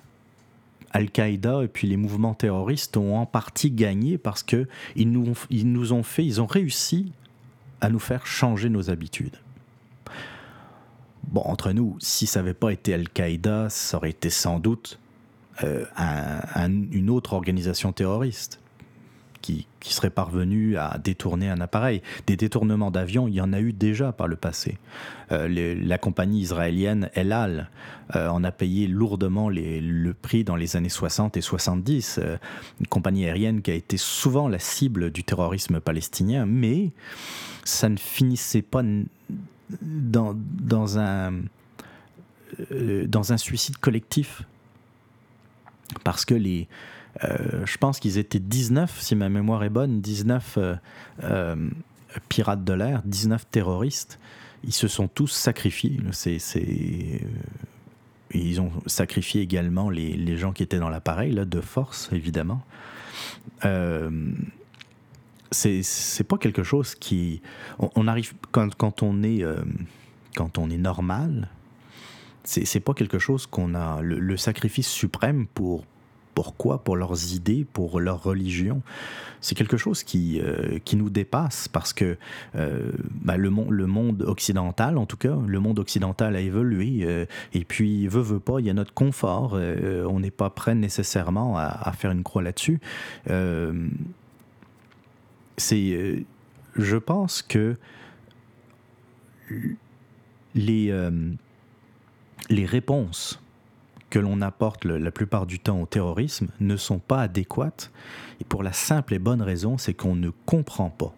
Al-Qaïda 0.91 1.63
et 1.63 1.67
puis 1.67 1.87
les 1.87 1.97
mouvements 1.97 2.33
terroristes 2.33 2.97
ont 2.97 3.17
en 3.17 3.25
partie 3.25 3.71
gagné 3.71 4.17
parce 4.17 4.43
qu'ils 4.43 4.67
nous, 4.97 5.33
ils 5.49 5.71
nous 5.71 5.93
ont 5.93 6.03
fait, 6.03 6.25
ils 6.25 6.41
ont 6.41 6.45
réussi 6.45 7.11
à 7.81 7.89
nous 7.89 7.99
faire 7.99 8.25
changer 8.25 8.69
nos 8.69 8.89
habitudes. 8.89 9.37
Bon, 11.23 11.41
entre 11.41 11.71
nous, 11.71 11.95
si 11.99 12.25
ça 12.25 12.39
n'avait 12.39 12.53
pas 12.53 12.71
été 12.71 12.93
Al-Qaïda, 12.93 13.69
ça 13.69 13.97
aurait 13.97 14.09
été 14.09 14.29
sans 14.29 14.59
doute 14.59 14.99
euh, 15.63 15.85
une 16.91 17.09
autre 17.09 17.33
organisation 17.33 17.91
terroriste 17.91 18.59
qui, 19.79 19.93
serait 19.93 20.09
parvenu 20.09 20.77
à 20.77 20.97
détourner 21.03 21.49
un 21.49 21.61
appareil. 21.61 22.01
Des 22.27 22.35
détournements 22.35 22.91
d'avions, 22.91 23.27
il 23.27 23.33
y 23.33 23.41
en 23.41 23.53
a 23.53 23.59
eu 23.59 23.73
déjà 23.73 24.11
par 24.11 24.27
le 24.27 24.35
passé. 24.35 24.77
Euh, 25.31 25.47
la 25.47 25.97
compagnie 25.97 26.41
israélienne 26.41 27.09
El 27.13 27.31
Al 27.31 27.69
euh, 28.15 28.27
en 28.29 28.43
a 28.43 28.51
payé 28.51 28.87
lourdement 28.87 29.49
le 29.49 30.13
prix 30.13 30.43
dans 30.43 30.55
les 30.55 30.75
années 30.75 30.89
60 30.89 31.37
et 31.37 31.41
70. 31.41 32.19
Euh, 32.21 32.37
une 32.79 32.87
compagnie 32.87 33.25
aérienne 33.25 33.61
qui 33.61 33.71
a 33.71 33.75
été 33.75 33.97
souvent 33.97 34.47
la 34.47 34.59
cible 34.59 35.11
du 35.11 35.23
terrorisme 35.23 35.79
palestinien, 35.79 36.45
mais 36.45 36.91
ça 37.63 37.89
ne 37.89 37.97
finissait 37.97 38.61
pas 38.61 38.83
dans, 39.81 40.35
un, 40.99 41.31
suicide 43.37 43.77
collectif. 43.77 44.43
Parce 46.03 46.25
que 46.25 46.35
les, 46.35 46.67
je 47.21 47.77
pense 47.77 47.99
qu'ils 47.99 48.17
étaient 48.17 48.39
19, 48.39 48.99
si 49.01 49.15
ma 49.15 49.29
mémoire 49.29 49.63
est 49.63 49.69
bonne, 49.69 50.01
19 50.01 50.57
euh, 50.57 50.75
euh, 51.23 51.55
pirates 52.29 52.63
de 52.63 52.73
l'air, 52.73 53.01
19 53.05 53.45
terroristes. 53.49 54.19
Ils 54.63 54.73
se 54.73 54.87
sont 54.87 55.07
tous 55.07 55.27
sacrifiés. 55.27 55.99
ils 58.31 58.61
ont 58.61 58.71
sacrifié 58.85 59.41
également 59.41 59.89
les, 59.89 60.37
gens 60.37 60.51
qui 60.51 60.63
étaient 60.63 60.79
dans 60.79 60.89
l'appareil, 60.89 61.33
de 61.33 61.61
force, 61.61 62.09
évidemment. 62.11 62.61
c'est 65.51 66.27
pas 66.27 66.37
quelque 66.37 66.63
chose 66.63 66.95
qui. 66.95 67.41
On, 67.79 68.07
arrive. 68.07 68.33
Quand, 68.51 69.01
on 69.01 69.23
est. 69.23 69.45
quand 70.35 70.57
on 70.57 70.69
est 70.69 70.77
normal, 70.77 71.47
c'est 72.43 72.81
pas 72.81 72.93
quelque 72.93 73.19
chose 73.19 73.47
qu'on 73.47 73.75
a. 73.75 74.01
le, 74.01 74.35
sacrifice 74.35 74.89
suprême 74.89 75.47
pour, 75.47 75.85
pourquoi, 76.35 76.83
pour 76.83 76.95
leurs 76.95 77.33
idées, 77.33 77.65
pour 77.73 77.99
leur 77.99 78.23
religion. 78.23 78.81
C'est 79.41 79.55
quelque 79.55 79.77
chose 79.77 80.03
qui, 80.03 80.39
euh, 80.41 80.79
qui 80.83 80.95
nous 80.95 81.09
dépasse 81.09 81.67
parce 81.67 81.93
que 81.93 82.17
euh, 82.55 82.91
bah, 83.09 83.37
le, 83.37 83.49
monde, 83.49 83.71
le 83.71 83.87
monde 83.87 84.23
occidental, 84.23 84.97
en 84.97 85.05
tout 85.05 85.17
cas, 85.17 85.37
le 85.45 85.59
monde 85.59 85.79
occidental 85.79 86.35
a 86.35 86.41
évolué 86.41 86.99
euh, 87.01 87.25
et 87.53 87.63
puis, 87.63 88.07
veut, 88.07 88.21
veut 88.21 88.39
pas, 88.39 88.59
il 88.59 88.65
y 88.65 88.69
a 88.69 88.73
notre 88.73 88.93
confort. 88.93 89.53
on 89.53 90.19
n'est 90.19 90.31
pas 90.31 90.49
prêt 90.49 90.75
nécessairement 90.75 91.57
à, 91.57 91.91
faire 91.93 92.11
une 92.11 92.23
croix 92.23 92.41
là-dessus. 92.41 92.79
c'est, 95.57 96.25
je 96.75 96.97
pense 96.97 97.41
que 97.41 97.75
les, 100.55 101.09
les 102.49 102.65
réponses 102.65 103.41
que 104.09 104.19
l'on 104.19 104.41
apporte 104.41 104.85
la 104.85 105.11
plupart 105.11 105.45
du 105.45 105.59
temps 105.59 105.81
au 105.81 105.85
terrorisme 105.85 106.47
ne 106.59 106.77
sont 106.77 106.99
pas 106.99 107.21
adéquates, 107.21 107.91
et 108.41 108.43
pour 108.43 108.63
la 108.63 108.73
simple 108.73 109.13
et 109.13 109.19
bonne 109.19 109.41
raison, 109.41 109.77
c'est 109.77 109.93
qu'on 109.93 110.15
ne 110.15 110.29
comprend 110.45 110.89
pas. 110.89 111.13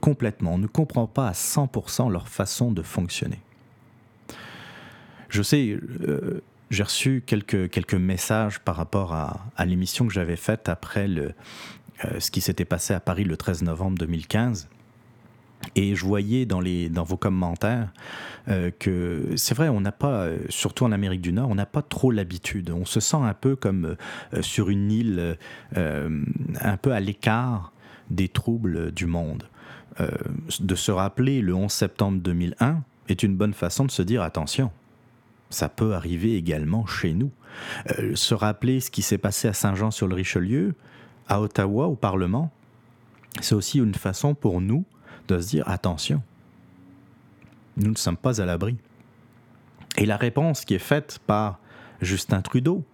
Complètement, 0.00 0.54
on 0.54 0.58
ne 0.58 0.66
comprend 0.66 1.06
pas 1.06 1.28
à 1.28 1.32
100% 1.32 2.10
leur 2.10 2.28
façon 2.28 2.72
de 2.72 2.82
fonctionner. 2.82 3.40
Je 5.28 5.42
sais, 5.42 5.78
euh, 6.02 6.42
j'ai 6.70 6.82
reçu 6.82 7.22
quelques, 7.24 7.70
quelques 7.70 7.94
messages 7.94 8.60
par 8.60 8.76
rapport 8.76 9.12
à, 9.12 9.64
l'émission 9.64 10.06
que 10.06 10.12
j'avais 10.12 10.36
faite 10.36 10.68
après 10.68 11.06
le, 11.06 11.34
euh, 12.04 12.18
ce 12.18 12.30
qui 12.30 12.40
s'était 12.40 12.64
passé 12.64 12.94
à 12.94 13.00
Paris 13.00 13.24
le 13.24 13.36
13 13.36 13.62
novembre 13.62 13.98
2015 13.98 14.68
et 15.74 15.94
je 15.94 16.04
voyais 16.04 16.46
dans, 16.46 16.60
les, 16.60 16.88
dans 16.88 17.04
vos 17.04 17.16
commentaires 17.16 17.92
euh, 18.48 18.70
que 18.78 19.32
c'est 19.36 19.54
vrai, 19.54 19.68
on 19.68 19.80
n'a 19.80 19.92
pas, 19.92 20.22
euh, 20.22 20.38
surtout 20.48 20.84
en 20.84 20.92
Amérique 20.92 21.20
du 21.20 21.32
Nord, 21.32 21.50
on 21.50 21.54
n'a 21.54 21.66
pas 21.66 21.82
trop 21.82 22.10
l'habitude. 22.10 22.70
On 22.70 22.84
se 22.84 23.00
sent 23.00 23.18
un 23.18 23.34
peu 23.34 23.56
comme 23.56 23.96
euh, 24.34 24.42
sur 24.42 24.70
une 24.70 24.90
île, 24.90 25.36
un 25.76 26.76
peu 26.76 26.92
à 26.92 27.00
l'écart 27.00 27.72
des 28.10 28.28
troubles 28.28 28.90
du 28.92 29.06
monde. 29.06 29.44
de 30.60 30.74
se 30.74 30.90
rappeler 30.90 31.42
le 31.42 31.54
11 31.54 31.70
septembre 31.70 32.20
2001 32.20 32.82
est 33.08 33.22
une 33.22 33.36
bonne 33.36 33.54
façon 33.54 33.84
de 33.84 33.90
se 33.90 34.02
dire 34.02 34.22
attention, 34.22 34.70
ça 35.50 35.68
peut 35.68 35.94
arriver 35.94 36.36
également 36.36 36.86
chez 36.86 37.12
nous. 37.12 37.30
se 38.14 38.34
rappeler 38.34 38.80
ce 38.80 38.90
qui 38.90 39.02
s'est 39.02 39.18
passé 39.18 39.48
à 39.48 39.52
Saint-Jean-sur-le-Richelieu, 39.52 40.74
à 41.28 41.40
Ottawa, 41.40 41.86
au 41.86 41.94
Parlement, 41.94 42.50
c'est 43.40 43.54
aussi 43.54 43.78
une 43.78 43.94
façon 43.94 44.34
pour 44.34 44.60
nous 44.60 44.84
de 45.34 45.40
se 45.40 45.48
dire 45.48 45.68
attention, 45.68 46.22
nous 47.76 47.90
ne 47.90 47.96
sommes 47.96 48.16
pas 48.16 48.40
à 48.40 48.44
l'abri. 48.44 48.76
Et 49.96 50.06
la 50.06 50.16
réponse 50.16 50.64
qui 50.64 50.74
est 50.74 50.78
faite 50.78 51.20
par 51.26 51.58
Justin 52.00 52.42
Trudeau, 52.42 52.84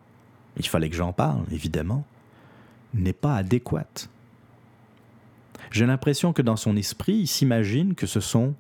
il 0.57 0.67
fallait 0.67 0.91
que 0.91 0.97
j'en 0.97 1.13
parle, 1.13 1.45
évidemment, 1.53 2.05
n'est 2.95 3.13
pas 3.13 3.37
adéquate. 3.37 4.09
J'ai 5.71 5.87
l'impression 5.87 6.33
que 6.33 6.43
dans 6.43 6.57
son 6.57 6.77
esprit, 6.77 7.15
il 7.15 7.27
s'imagine 7.27 7.95
que 7.95 8.07
ce 8.07 8.21
sont, 8.21 8.55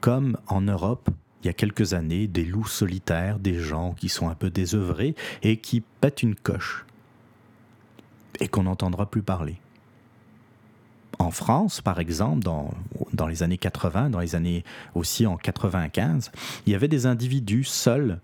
comme 0.00 0.36
en 0.48 0.60
Europe, 0.60 1.08
il 1.42 1.46
y 1.46 1.50
a 1.50 1.54
quelques 1.54 1.94
années, 1.94 2.26
des 2.26 2.44
loups 2.44 2.66
solitaires, 2.66 3.38
des 3.38 3.58
gens 3.58 3.92
qui 3.92 4.08
sont 4.08 4.28
un 4.28 4.34
peu 4.34 4.50
désœuvrés 4.50 5.14
et 5.42 5.58
qui 5.58 5.80
pètent 5.80 6.22
une 6.22 6.34
coche 6.34 6.84
et 8.40 8.48
qu'on 8.48 8.64
n'entendra 8.64 9.08
plus 9.08 9.22
parler. 9.22 9.60
En 11.18 11.30
France, 11.30 11.80
par 11.80 11.98
exemple, 11.98 12.44
dans, 12.44 12.72
dans, 13.12 13.26
les 13.26 13.42
années 13.42 13.58
80, 13.58 14.10
dans 14.10 14.20
les 14.20 14.36
années 14.36 14.64
aussi 14.94 15.26
en 15.26 15.36
95, 15.36 16.30
il 16.66 16.72
y 16.72 16.76
avait 16.76 16.88
des 16.88 17.06
individus 17.06 17.64
seuls 17.64 18.20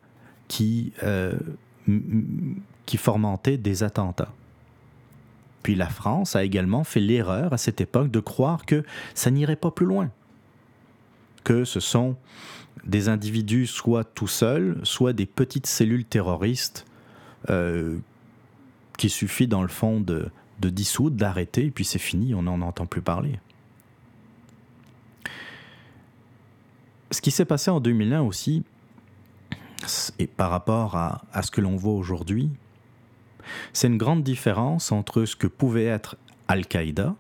qui, 0.47 0.92
euh, 1.03 1.32
qui 2.86 2.99
des 3.59 3.82
attentats. 3.82 4.32
Puis 5.64 5.74
la 5.74 5.88
France 5.88 6.36
a 6.36 6.45
également 6.45 6.84
fait 6.84 7.01
l'erreur 7.01 7.53
à 7.53 7.59
cette 7.59 7.80
époque 7.80 8.11
de 8.11 8.20
croire 8.20 8.66
que 8.66 8.84
ça 9.14 9.30
n'irait 9.30 9.57
pas 9.57 9.70
plus 9.70 9.86
loin, 9.86 10.11
que 11.42 11.64
ce 11.64 11.80
sont 11.80 12.16
des 12.84 13.09
individus 13.09 13.66
soit 13.66 14.05
tout 14.05 14.28
seuls, 14.28 14.78
soit 14.82 15.14
des 15.14 15.26
petites 15.26 15.66
cellules 15.66 16.05
terroristes 16.05 16.84
euh, 17.49 17.97
qu'il 18.99 19.11
suffit 19.11 19.49
dans 19.49 19.62
le 19.62 19.68
fond 19.68 20.01
de, 20.01 20.28
de 20.61 20.69
dissoudre, 20.69 21.17
d'arrêter, 21.17 21.67
et 21.67 21.71
puis 21.71 21.85
c'est 21.85 21.99
fini, 21.99 22.35
on 22.35 22.43
n'en 22.43 22.61
entend 22.63 22.87
plus 22.87 23.03
parler. 23.03 23.39
Ce 27.11 27.21
qui 27.21 27.31
s'est 27.31 27.45
passé 27.45 27.71
en 27.71 27.81
2001 27.81 28.23
aussi, 28.23 28.65
et 30.19 30.27
par 30.27 30.51
rapport 30.51 30.97
à, 30.97 31.23
à 31.33 31.43
ce 31.43 31.51
que 31.51 31.61
l'on 31.61 31.77
voit 31.77 31.93
aujourd'hui, 31.93 32.51
c'est 33.73 33.87
une 33.87 33.99
grande 33.99 34.23
différence 34.23 34.93
entre 34.93 35.25
ce 35.25 35.37
que 35.37 35.47
pouvait 35.47 35.85
être 35.85 36.17
Al-Qaïda 36.49 37.15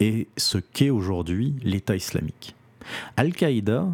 et 0.00 0.28
ce 0.36 0.58
qu'est 0.58 0.90
aujourd'hui 0.90 1.54
l'État 1.62 1.94
islamique. 1.94 2.54
Al-Qaïda, 3.16 3.86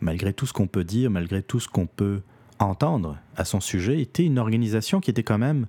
malgré 0.00 0.32
tout 0.32 0.46
ce 0.46 0.52
qu'on 0.52 0.66
peut 0.66 0.84
dire, 0.84 1.10
malgré 1.10 1.42
tout 1.42 1.60
ce 1.60 1.68
qu'on 1.68 1.86
peut 1.86 2.22
entendre 2.58 3.18
à 3.36 3.44
son 3.44 3.60
sujet, 3.60 4.00
était 4.00 4.24
une 4.24 4.38
organisation 4.38 5.00
qui 5.00 5.10
était 5.10 5.22
quand 5.22 5.38
même, 5.38 5.66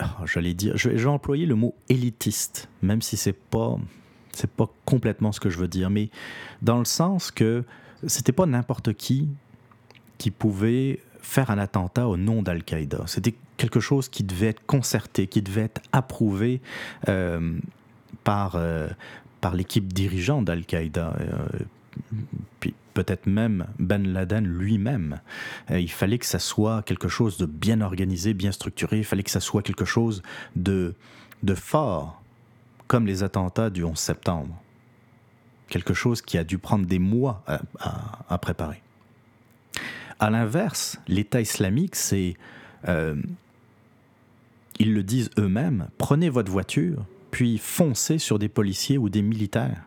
oh, 0.00 0.26
j'allais 0.26 0.54
dire, 0.54 0.76
je 0.76 0.88
vais, 0.88 1.06
employer 1.06 1.46
le 1.46 1.54
mot 1.54 1.74
élitiste, 1.88 2.68
même 2.82 3.02
si 3.02 3.16
c'est 3.16 3.32
pas, 3.32 3.76
c'est 4.32 4.50
pas 4.50 4.70
complètement 4.84 5.32
ce 5.32 5.40
que 5.40 5.50
je 5.50 5.58
veux 5.58 5.68
dire, 5.68 5.90
mais 5.90 6.10
dans 6.62 6.78
le 6.78 6.84
sens 6.84 7.30
que 7.30 7.64
c'était 8.06 8.32
pas 8.32 8.46
n'importe 8.46 8.94
qui 8.94 9.28
qui 10.18 10.30
pouvait 10.30 11.00
faire 11.20 11.50
un 11.50 11.58
attentat 11.58 12.06
au 12.06 12.16
nom 12.16 12.42
d'Al-Qaïda. 12.42 13.04
C'était 13.06 13.34
quelque 13.56 13.80
chose 13.80 14.08
qui 14.08 14.24
devait 14.24 14.48
être 14.48 14.64
concerté, 14.66 15.26
qui 15.26 15.42
devait 15.42 15.62
être 15.62 15.80
approuvé 15.92 16.60
euh, 17.08 17.58
par, 18.24 18.54
euh, 18.56 18.88
par 19.40 19.54
l'équipe 19.54 19.92
dirigeante 19.92 20.44
d'Al-Qaïda. 20.44 21.16
Euh, 21.20 22.70
peut-être 22.92 23.26
même 23.26 23.66
Ben 23.78 24.12
Laden 24.12 24.46
lui-même. 24.46 25.20
il 25.70 25.90
fallait 25.90 26.18
que 26.18 26.26
ça 26.26 26.38
soit 26.38 26.82
quelque 26.82 27.08
chose 27.08 27.38
de 27.38 27.46
bien 27.46 27.80
organisé, 27.80 28.34
bien 28.34 28.52
structuré, 28.52 28.98
il 28.98 29.04
fallait 29.04 29.22
que 29.22 29.30
ça 29.30 29.40
soit 29.40 29.62
quelque 29.62 29.84
chose 29.84 30.22
de, 30.56 30.94
de 31.42 31.54
fort, 31.54 32.22
comme 32.86 33.06
les 33.06 33.22
attentats 33.22 33.70
du 33.70 33.84
11 33.84 33.98
septembre. 33.98 34.54
Quelque 35.68 35.94
chose 35.94 36.22
qui 36.22 36.38
a 36.38 36.44
dû 36.44 36.58
prendre 36.58 36.86
des 36.86 36.98
mois 36.98 37.42
à 38.28 38.38
préparer. 38.38 38.82
À 40.22 40.30
l'inverse, 40.30 41.00
l'État 41.08 41.40
islamique, 41.40 41.96
c'est, 41.96 42.34
euh, 42.86 43.20
ils 44.78 44.94
le 44.94 45.02
disent 45.02 45.30
eux-mêmes, 45.36 45.88
prenez 45.98 46.28
votre 46.28 46.52
voiture, 46.52 47.04
puis 47.32 47.58
foncez 47.58 48.18
sur 48.18 48.38
des 48.38 48.48
policiers 48.48 48.98
ou 48.98 49.08
des 49.08 49.20
militaires. 49.20 49.82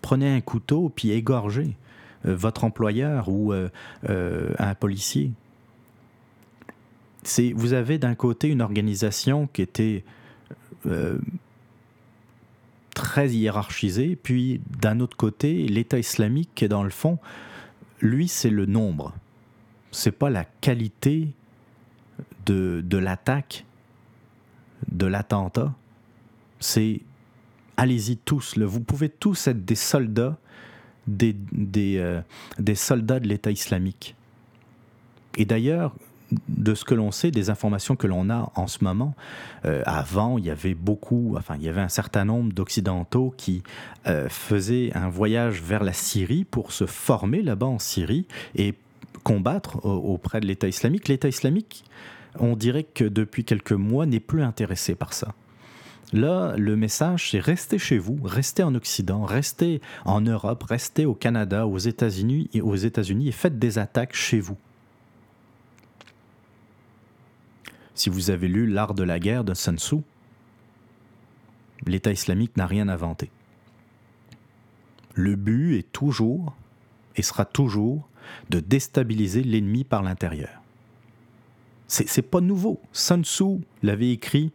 Prenez 0.00 0.34
un 0.34 0.40
couteau, 0.40 0.88
puis 0.88 1.10
égorgez 1.10 1.76
euh, 1.76 1.83
votre 2.24 2.64
employeur 2.64 3.28
ou 3.28 3.52
euh, 3.52 3.68
un 4.04 4.74
policier. 4.74 5.30
C'est, 7.22 7.52
vous 7.52 7.72
avez 7.72 7.98
d'un 7.98 8.14
côté 8.14 8.48
une 8.48 8.60
organisation 8.60 9.46
qui 9.46 9.62
était 9.62 10.04
très 12.94 13.30
hiérarchisée, 13.30 14.16
puis 14.16 14.60
d'un 14.80 15.00
autre 15.00 15.16
côté, 15.16 15.66
l'État 15.66 15.98
islamique 15.98 16.50
qui 16.54 16.66
est 16.66 16.68
dans 16.68 16.84
le 16.84 16.90
fond, 16.90 17.18
lui, 18.00 18.28
c'est 18.28 18.50
le 18.50 18.66
nombre 18.66 19.14
c'est 19.94 20.12
pas 20.12 20.30
la 20.30 20.44
qualité 20.44 21.28
de, 22.46 22.82
de 22.84 22.98
l'attaque, 22.98 23.64
de 24.90 25.06
l'attentat. 25.06 25.72
C'est 26.60 27.00
allez-y 27.76 28.16
tous. 28.16 28.58
Vous 28.58 28.80
pouvez 28.80 29.08
tous 29.08 29.46
être 29.46 29.64
des 29.64 29.74
soldats, 29.74 30.36
des, 31.06 31.36
euh, 31.96 32.20
des 32.58 32.74
soldats 32.74 33.20
de 33.20 33.28
l'État 33.28 33.50
islamique. 33.50 34.14
Et 35.36 35.44
d'ailleurs, 35.44 35.94
de 36.48 36.74
ce 36.74 36.84
que 36.84 36.94
l'on 36.94 37.10
sait, 37.10 37.30
des 37.30 37.50
informations 37.50 37.96
que 37.96 38.06
l'on 38.06 38.30
a 38.30 38.50
en 38.54 38.66
ce 38.66 38.82
moment, 38.82 39.14
euh, 39.64 39.82
avant, 39.86 40.38
il 40.38 40.44
y 40.44 40.50
avait 40.50 40.74
beaucoup, 40.74 41.34
enfin, 41.36 41.56
il 41.56 41.62
y 41.62 41.68
avait 41.68 41.80
un 41.80 41.88
certain 41.88 42.24
nombre 42.24 42.52
d'Occidentaux 42.52 43.34
qui 43.36 43.62
euh, 44.06 44.28
faisaient 44.28 44.90
un 44.94 45.08
voyage 45.08 45.62
vers 45.62 45.84
la 45.84 45.92
Syrie 45.92 46.44
pour 46.44 46.72
se 46.72 46.86
former 46.86 47.42
là-bas 47.42 47.66
en 47.66 47.78
Syrie 47.78 48.26
et 48.56 48.74
combattre 49.22 49.84
auprès 49.86 50.40
de 50.40 50.46
l'État 50.46 50.68
islamique. 50.68 51.08
L'État 51.08 51.28
islamique, 51.28 51.84
on 52.38 52.56
dirait 52.56 52.84
que 52.84 53.04
depuis 53.04 53.44
quelques 53.44 53.72
mois, 53.72 54.06
n'est 54.06 54.20
plus 54.20 54.42
intéressé 54.42 54.94
par 54.94 55.14
ça. 55.14 55.34
Là, 56.12 56.54
le 56.56 56.76
message, 56.76 57.30
c'est 57.30 57.40
restez 57.40 57.78
chez 57.78 57.98
vous, 57.98 58.18
restez 58.22 58.62
en 58.62 58.74
Occident, 58.74 59.24
restez 59.24 59.80
en 60.04 60.20
Europe, 60.20 60.62
restez 60.62 61.06
au 61.06 61.14
Canada, 61.14 61.66
aux 61.66 61.78
États-Unis 61.78 62.50
et 62.52 62.60
aux 62.60 62.76
États-Unis 62.76 63.28
et 63.28 63.32
faites 63.32 63.58
des 63.58 63.78
attaques 63.78 64.14
chez 64.14 64.40
vous. 64.40 64.56
Si 67.94 68.10
vous 68.10 68.30
avez 68.30 68.48
lu 68.48 68.66
L'art 68.66 68.94
de 68.94 69.04
la 69.04 69.18
guerre 69.18 69.44
de 69.44 69.54
Sun 69.54 69.78
Tzu, 69.78 69.96
l'État 71.86 72.12
islamique 72.12 72.56
n'a 72.56 72.66
rien 72.66 72.88
inventé. 72.88 73.30
Le 75.14 75.36
but 75.36 75.78
est 75.78 75.92
toujours 75.92 76.54
et 77.16 77.22
sera 77.22 77.44
toujours 77.44 78.08
de 78.50 78.60
déstabiliser 78.60 79.42
l'ennemi 79.42 79.84
par 79.84 80.02
l'intérieur. 80.02 80.60
C'est 81.86 82.22
pas 82.22 82.40
nouveau. 82.40 82.80
Sun 82.92 83.24
Tzu 83.24 83.60
l'avait 83.82 84.10
écrit 84.10 84.52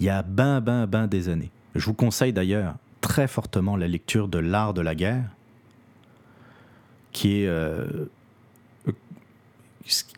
il 0.00 0.06
y 0.06 0.08
a 0.08 0.22
ben, 0.22 0.60
ben, 0.60 0.86
ben 0.86 1.06
des 1.06 1.28
années. 1.28 1.50
Je 1.74 1.84
vous 1.86 1.94
conseille 1.94 2.32
d'ailleurs 2.32 2.74
très 3.00 3.28
fortement 3.28 3.76
la 3.76 3.88
lecture 3.88 4.28
de 4.28 4.38
L'art 4.38 4.74
de 4.74 4.80
la 4.80 4.94
guerre, 4.94 5.30
qui 7.12 7.42
est. 7.42 7.46
Euh, 7.46 8.06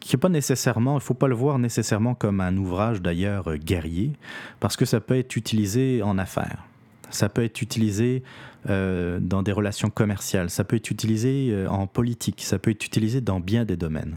qui 0.00 0.16
n'est 0.16 0.20
pas 0.20 0.28
nécessairement, 0.28 0.96
il 0.96 1.00
faut 1.00 1.14
pas 1.14 1.28
le 1.28 1.36
voir 1.36 1.60
nécessairement 1.60 2.14
comme 2.14 2.40
un 2.40 2.56
ouvrage 2.56 3.00
d'ailleurs 3.00 3.56
guerrier, 3.56 4.12
parce 4.58 4.76
que 4.76 4.84
ça 4.84 5.00
peut 5.00 5.16
être 5.16 5.36
utilisé 5.36 6.02
en 6.02 6.18
affaires. 6.18 6.64
Ça 7.10 7.28
peut 7.28 7.44
être 7.44 7.62
utilisé 7.62 8.22
euh, 8.68 9.18
dans 9.20 9.42
des 9.42 9.52
relations 9.52 9.88
commerciales, 9.88 10.50
ça 10.50 10.64
peut 10.64 10.76
être 10.76 10.90
utilisé 10.90 11.48
euh, 11.50 11.68
en 11.68 11.86
politique, 11.86 12.42
ça 12.42 12.58
peut 12.58 12.70
être 12.70 12.84
utilisé 12.84 13.20
dans 13.20 13.40
bien 13.40 13.64
des 13.64 13.76
domaines. 13.76 14.16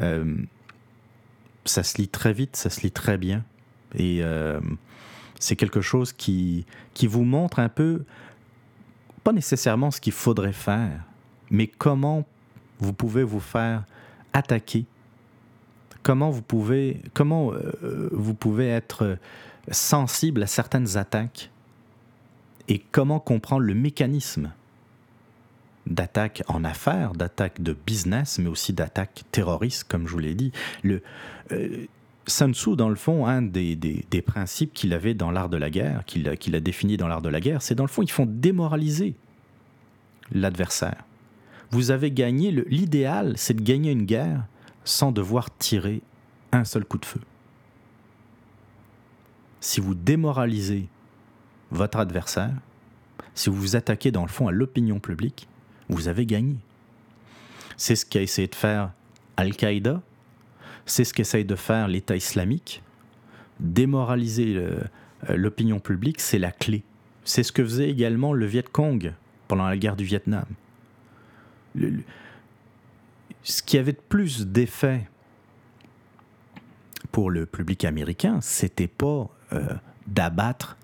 Euh, 0.00 0.36
ça 1.64 1.82
se 1.82 1.98
lit 1.98 2.08
très 2.08 2.32
vite, 2.32 2.56
ça 2.56 2.70
se 2.70 2.82
lit 2.82 2.92
très 2.92 3.18
bien. 3.18 3.42
Et 3.96 4.22
c'est 5.38 5.56
quelque 5.56 5.80
chose 5.80 6.12
qui, 6.12 6.66
qui 6.94 7.06
vous 7.06 7.24
montre 7.24 7.58
un 7.58 7.68
peu, 7.68 8.04
pas 9.22 9.32
nécessairement 9.32 9.90
ce 9.90 10.00
qu'il 10.00 10.12
faudrait 10.12 10.52
faire, 10.52 11.00
mais 11.50 11.66
comment 11.66 12.24
vous 12.80 12.92
pouvez 12.92 13.22
vous 13.22 13.40
faire 13.40 13.84
attaquer 14.32 14.86
comment 16.02 16.30
vous 16.30 16.42
pouvez, 16.42 17.00
comment, 17.14 17.52
vous 18.12 18.34
pouvez 18.34 18.68
être 18.68 19.16
sensible 19.70 20.42
à 20.42 20.46
certaines 20.46 20.96
attaques 20.96 21.50
et 22.68 22.78
comment 22.78 23.18
comprendre 23.18 23.62
le 23.62 23.74
mécanisme 23.74 24.52
d'attaque 25.86 26.42
en 26.48 26.64
affaires, 26.64 27.12
d'attaque 27.12 27.62
de 27.62 27.76
business, 27.86 28.38
mais 28.38 28.48
aussi 28.48 28.72
d'attaque 28.72 29.24
terroriste, 29.32 29.84
comme 29.84 30.06
je 30.06 30.12
vous 30.12 30.18
l'ai 30.18 30.34
dit. 30.34 30.52
Euh, 30.84 31.86
Sun 32.26 32.54
Tzu, 32.54 32.76
dans 32.76 32.88
le 32.88 32.94
fond, 32.94 33.26
un 33.26 33.42
des, 33.42 33.76
des, 33.76 34.22
principes 34.22 34.72
qu'il 34.72 34.94
avait 34.94 35.14
dans 35.14 35.30
l'art 35.30 35.50
de 35.50 35.58
la 35.58 35.68
guerre, 35.68 36.04
qu'il 36.06 36.26
a, 36.28 36.60
défini 36.60 36.96
dans 36.96 37.06
l'art 37.06 37.22
de 37.22 37.28
la 37.28 37.40
guerre, 37.40 37.60
c'est 37.60 37.74
dans 37.74 37.84
le 37.84 37.88
fond, 37.88 38.02
ils 38.02 38.10
font 38.10 38.26
démoraliser 38.26 39.14
l'adversaire. 40.32 41.04
Vous 41.70 41.90
avez 41.90 42.10
gagné, 42.10 42.50
l'idéal, 42.50 43.34
c'est 43.36 43.54
de 43.54 43.62
gagner 43.62 43.92
une 43.92 44.04
guerre 44.04 44.46
sans 44.84 45.12
devoir 45.12 45.54
tirer 45.58 46.00
un 46.52 46.64
seul 46.64 46.84
coup 46.84 46.98
de 46.98 47.04
feu. 47.04 47.20
Si 49.60 49.80
vous 49.80 49.94
démoralisez 49.94 50.88
votre 51.70 51.98
adversaire, 51.98 52.54
si 53.34 53.50
vous 53.50 53.56
vous 53.56 53.76
attaquez 53.76 54.10
dans 54.10 54.22
le 54.22 54.28
fond 54.28 54.48
à 54.48 54.52
l'opinion 54.52 55.00
publique, 55.00 55.48
vous 55.88 56.08
avez 56.08 56.24
gagné. 56.26 56.56
C'est 57.76 57.96
ce 57.96 58.06
qu'a 58.06 58.22
essayé 58.22 58.48
de 58.48 58.54
faire 58.54 58.92
Al-Qaïda, 59.36 60.00
C'est 60.86 61.04
ce 61.04 61.14
qu'essaye 61.14 61.44
de 61.44 61.56
faire 61.56 61.88
l'État 61.88 62.16
islamique. 62.16 62.82
Démoraliser 63.60 64.56
euh, 64.56 64.80
l'opinion 65.28 65.80
publique, 65.80 66.20
c'est 66.20 66.38
la 66.38 66.50
clé. 66.50 66.82
C'est 67.24 67.42
ce 67.42 67.52
que 67.52 67.64
faisait 67.64 67.88
également 67.88 68.32
le 68.32 68.46
Viet 68.46 68.64
Cong 68.70 69.14
pendant 69.48 69.66
la 69.66 69.76
guerre 69.76 69.96
du 69.96 70.04
Vietnam. 70.04 70.44
ce 73.42 73.62
qui 73.62 73.78
avait 73.78 73.92
de 73.92 74.02
plus 74.08 74.46
d'effet 74.46 75.08
pour 77.12 77.30
le 77.30 77.46
public 77.46 77.84
américain, 77.84 78.40
c'était 78.40 78.88
pas 78.88 79.28
euh, 79.52 79.74
d'abattre 80.06 80.76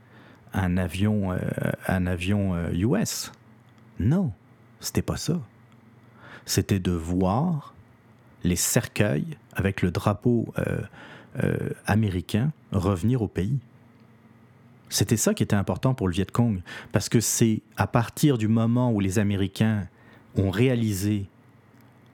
un 0.53 0.76
avion, 0.76 1.32
euh, 1.32 1.38
un 1.88 2.07
avion 2.07 2.55
US. 2.72 3.26
Euh, 3.28 4.05
non, 4.05 4.32
c'était 4.80 5.03
pas 5.03 5.16
ça. 5.16 5.40
C'était 6.46 6.78
de 6.78 6.92
voir 6.92 7.74
les 8.45 8.57
cercueils 8.57 9.36
avec 9.55 9.82
le 9.82 9.91
drapeau 9.91 10.53
américain 11.86 12.53
revenir 12.72 13.22
au 13.22 13.28
pays. 13.28 13.59
C'était 14.88 15.16
ça 15.16 15.34
qui 15.34 15.45
était 15.45 15.55
important 15.55 15.95
pour 15.95 16.09
le 16.09 16.14
Viet 16.14 16.26
Cong, 16.32 16.62
parce 16.91 17.09
que 17.09 17.20
c'est 17.20 17.62
à 17.76 17.86
partir 17.86 18.38
du 18.38 18.49
moment 18.49 18.93
où 18.93 18.99
les 18.99 19.20
Américains 19.20 19.86
ont 20.36 20.51
réalisé 20.51 21.26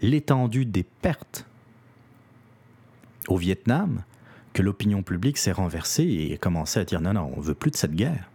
l'étendue 0.03 0.66
des 0.66 0.83
pertes 0.83 1.47
au 3.29 3.39
Vietnam 3.39 4.05
que 4.53 4.62
l'opinion 4.62 5.03
publique 5.03 5.39
s'est 5.39 5.53
renversée 5.53 6.05
et 6.05 6.35
a 6.35 6.37
commencé 6.37 6.79
à 6.79 6.85
dire 6.85 7.01
non, 7.01 7.14
non, 7.14 7.33
on 7.35 7.41
veut 7.41 7.55
plus 7.55 7.70
de 7.70 7.77
cette 7.77 7.95
guerre. 7.95 8.31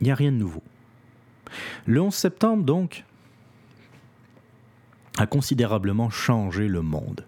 Il 0.00 0.04
n'y 0.04 0.10
a 0.12 0.14
rien 0.14 0.32
de 0.32 0.36
nouveau. 0.36 0.62
Le 1.86 2.00
11 2.00 2.14
septembre, 2.14 2.62
donc, 2.62 3.04
a 5.20 5.26
considérablement 5.26 6.08
changé 6.08 6.66
le 6.66 6.80
monde. 6.80 7.24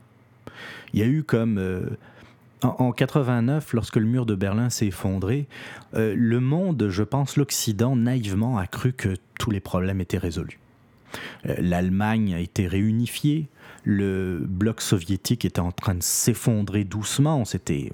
Il 0.94 1.00
y 1.00 1.02
a 1.02 1.06
eu 1.06 1.22
comme... 1.22 1.58
Euh, 1.58 1.90
en, 2.62 2.92
89, 2.92 3.72
lorsque 3.72 3.96
le 3.96 4.06
mur 4.06 4.24
de 4.24 4.36
Berlin 4.36 4.70
s'est 4.70 4.86
effondré, 4.86 5.46
euh, 5.94 6.14
le 6.16 6.38
monde, 6.38 6.86
je 6.88 7.02
pense 7.02 7.36
l'Occident, 7.36 7.96
naïvement 7.96 8.56
a 8.56 8.68
cru 8.68 8.92
que 8.92 9.16
tous 9.38 9.50
les 9.50 9.58
problèmes 9.58 10.00
étaient 10.00 10.18
résolus. 10.18 10.60
Euh, 11.46 11.56
L'Allemagne 11.58 12.34
a 12.34 12.38
été 12.38 12.68
réunifiée, 12.68 13.48
le 13.84 14.38
bloc 14.48 14.80
soviétique 14.80 15.44
était 15.44 15.60
en 15.60 15.72
train 15.72 15.96
de 15.96 16.02
s'effondrer 16.02 16.84
doucement. 16.84 17.44
C'était 17.44 17.90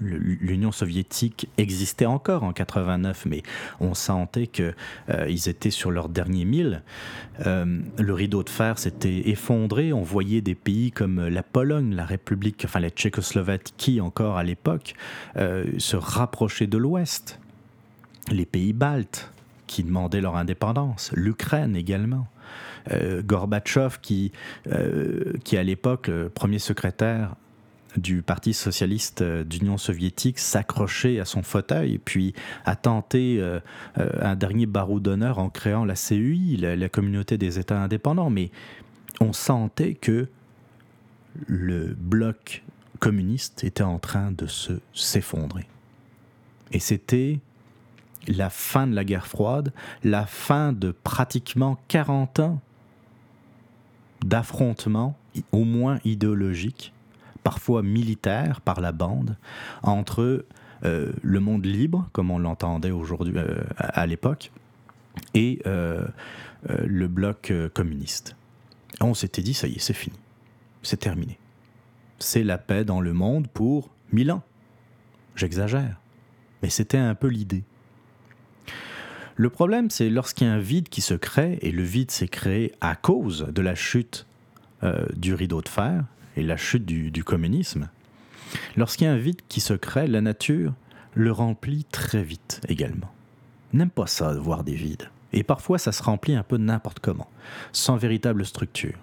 l'Union 0.00 0.72
soviétique 0.72 1.48
existait 1.58 2.06
encore 2.06 2.42
en 2.42 2.52
89, 2.52 3.26
mais 3.26 3.42
on 3.80 3.94
sentait 3.94 4.46
qu'ils 4.46 4.74
euh, 5.10 5.26
étaient 5.26 5.70
sur 5.70 5.90
leur 5.90 6.08
dernier 6.08 6.44
mille. 6.44 6.82
Euh, 7.46 7.80
le 7.98 8.14
rideau 8.14 8.42
de 8.42 8.50
fer 8.50 8.78
s'était 8.78 9.28
effondré. 9.28 9.92
On 9.92 10.02
voyait 10.02 10.40
des 10.40 10.54
pays 10.54 10.90
comme 10.90 11.28
la 11.28 11.42
Pologne, 11.42 11.94
la 11.94 12.04
République, 12.04 12.62
enfin 12.64 12.80
la 12.80 12.90
Tchécoslovaquie 12.90 14.00
encore 14.00 14.36
à 14.36 14.44
l'époque, 14.44 14.94
se 15.36 15.96
rapprocher 15.96 16.66
de 16.66 16.78
l'Ouest. 16.78 17.38
Les 18.30 18.46
pays 18.46 18.72
baltes 18.72 19.30
qui 19.66 19.82
demandaient 19.82 20.20
leur 20.20 20.36
indépendance, 20.36 21.10
l'Ukraine 21.14 21.76
également. 21.76 22.28
Euh, 22.92 23.22
Gorbatchev, 23.22 23.96
qui, 24.02 24.32
euh, 24.66 25.32
qui 25.42 25.56
à 25.56 25.62
l'époque, 25.62 26.10
premier 26.34 26.58
secrétaire 26.58 27.34
du 27.96 28.22
Parti 28.22 28.54
socialiste 28.54 29.22
euh, 29.22 29.44
d'Union 29.44 29.78
soviétique 29.78 30.38
s'accrochait 30.38 31.20
à 31.20 31.24
son 31.24 31.42
fauteuil, 31.42 31.98
puis 31.98 32.34
a 32.64 32.76
tenté 32.76 33.42
un 33.96 34.36
dernier 34.36 34.66
barreau 34.66 35.00
d'honneur 35.00 35.38
en 35.38 35.48
créant 35.48 35.84
la 35.84 35.94
CUI, 35.94 36.56
la, 36.56 36.88
communauté 36.88 37.38
des 37.38 37.58
États 37.58 37.80
indépendants. 37.80 38.30
Mais 38.30 38.50
on 39.20 39.32
sentait 39.32 39.94
que 39.94 40.28
le 41.46 41.94
bloc 41.98 42.62
communiste 43.00 43.64
était 43.64 43.82
en 43.82 43.98
train 43.98 44.32
de 44.32 44.46
se 44.46 44.72
s'effondrer. 44.92 45.66
Et 46.72 46.78
c'était 46.78 47.40
la 48.26 48.50
fin 48.50 48.86
de 48.86 48.94
la 48.94 49.04
guerre 49.04 49.26
froide, 49.26 49.72
la 50.02 50.26
fin 50.26 50.72
de 50.72 50.90
pratiquement 50.90 51.78
40 51.88 52.40
ans 52.40 52.60
d'affrontements, 54.24 55.16
au 55.52 55.64
moins 55.64 55.98
idéologiques, 56.04 56.93
parfois 57.44 57.82
militaires 57.82 58.60
par 58.62 58.80
la 58.80 58.90
bande, 58.90 59.36
entre 59.82 60.44
euh, 60.84 61.12
le 61.22 61.40
monde 61.40 61.64
libre, 61.64 62.08
comme 62.12 62.32
on 62.32 62.38
l'entendait 62.38 62.90
aujourd'hui 62.90 63.34
euh, 63.36 63.62
à 63.78 64.06
l'époque, 64.06 64.50
et 65.34 65.60
euh, 65.66 66.04
le 66.68 67.06
bloc 67.06 67.52
communiste. 67.74 68.34
On 69.00 69.14
s'était 69.14 69.42
dit, 69.42 69.54
ça 69.54 69.68
y 69.68 69.74
est, 69.74 69.78
c'est 69.78 69.94
fini, 69.94 70.16
c'est 70.82 70.98
terminé. 70.98 71.38
C'est 72.18 72.42
la 72.42 72.58
paix 72.58 72.84
dans 72.84 73.00
le 73.00 73.12
monde 73.12 73.46
pour 73.48 73.90
mille 74.12 74.32
ans. 74.32 74.42
J'exagère, 75.36 76.00
mais 76.62 76.70
c'était 76.70 76.98
un 76.98 77.14
peu 77.14 77.28
l'idée. 77.28 77.64
Le 79.36 79.50
problème, 79.50 79.90
c'est 79.90 80.08
lorsqu'il 80.08 80.46
y 80.46 80.50
a 80.50 80.54
un 80.54 80.58
vide 80.58 80.88
qui 80.88 81.00
se 81.00 81.14
crée, 81.14 81.58
et 81.60 81.72
le 81.72 81.82
vide 81.82 82.10
s'est 82.10 82.28
créé 82.28 82.72
à 82.80 82.96
cause 82.96 83.46
de 83.52 83.62
la 83.62 83.74
chute 83.74 84.26
du 85.16 85.32
rideau 85.32 85.62
de 85.62 85.68
fer 85.68 86.04
et 86.36 86.42
la 86.42 86.56
chute 86.56 86.84
du, 86.84 87.24
communisme, 87.24 87.88
lorsqu'il 88.76 89.06
y 89.06 89.10
a 89.10 89.12
un 89.12 89.18
vide 89.18 89.40
qui 89.48 89.60
se 89.60 89.74
crée, 89.74 90.06
la 90.06 90.20
nature 90.20 90.72
le 91.14 91.32
remplit 91.32 91.84
très 91.84 92.22
vite 92.22 92.60
également. 92.68 93.10
N'aime 93.72 93.90
pas 93.90 94.06
ça 94.06 94.34
de 94.34 94.38
voir 94.38 94.64
des 94.64 94.74
vides. 94.74 95.08
Et 95.32 95.42
parfois, 95.42 95.78
ça 95.78 95.92
se 95.92 96.02
remplit 96.02 96.34
un 96.34 96.42
peu 96.42 96.56
n'importe 96.58 97.00
comment, 97.00 97.28
sans 97.72 97.96
véritable 97.96 98.44
structure. 98.46 98.98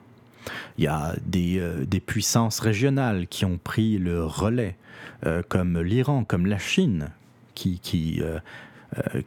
Il 0.77 0.85
y 0.85 0.87
a 0.87 1.15
des, 1.25 1.59
euh, 1.59 1.85
puissances 2.05 2.59
régionales 2.59 3.27
qui 3.27 3.45
ont 3.45 3.59
pris 3.61 3.97
le 3.97 4.25
relais, 4.25 4.77
euh, 5.25 5.43
comme 5.47 5.79
l'Iran, 5.79 6.23
comme 6.23 6.45
la 6.45 6.57
Chine, 6.57 7.09
qui, 7.53 7.79
euh, 8.21 8.39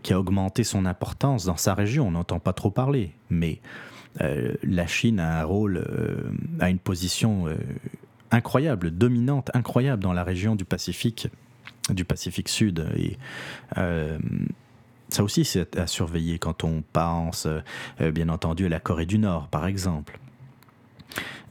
qui 0.02 0.12
a 0.12 0.18
augmenté 0.18 0.64
son 0.64 0.86
importance 0.86 1.44
dans 1.44 1.56
sa 1.56 1.74
région. 1.74 2.08
On 2.08 2.12
n'entend 2.12 2.40
pas 2.40 2.52
trop 2.52 2.70
parler, 2.70 3.12
mais 3.30 3.60
la 4.20 4.86
Chine 4.86 5.20
a 5.20 5.40
un 5.40 5.44
rôle, 5.44 5.78
euh, 5.78 6.30
a 6.60 6.70
une 6.70 6.78
position 6.78 7.46
incroyable, 8.30 8.90
dominante, 8.90 9.50
incroyable 9.54 10.02
dans 10.02 10.12
la 10.12 10.24
région 10.24 10.56
du 10.56 10.64
Pacifique, 10.64 11.28
du 11.90 12.04
Pacifique 12.04 12.48
Sud. 12.48 12.86
Et 12.96 13.16
ça 15.08 15.22
aussi, 15.22 15.44
c'est 15.44 15.76
à 15.76 15.86
surveiller 15.86 16.38
quand 16.38 16.64
on 16.64 16.82
pense, 16.92 17.46
bien 18.12 18.28
entendu, 18.28 18.66
à 18.66 18.68
la 18.68 18.80
Corée 18.80 19.06
du 19.06 19.18
Nord, 19.18 19.48
par 19.48 19.66
exemple. 19.66 20.18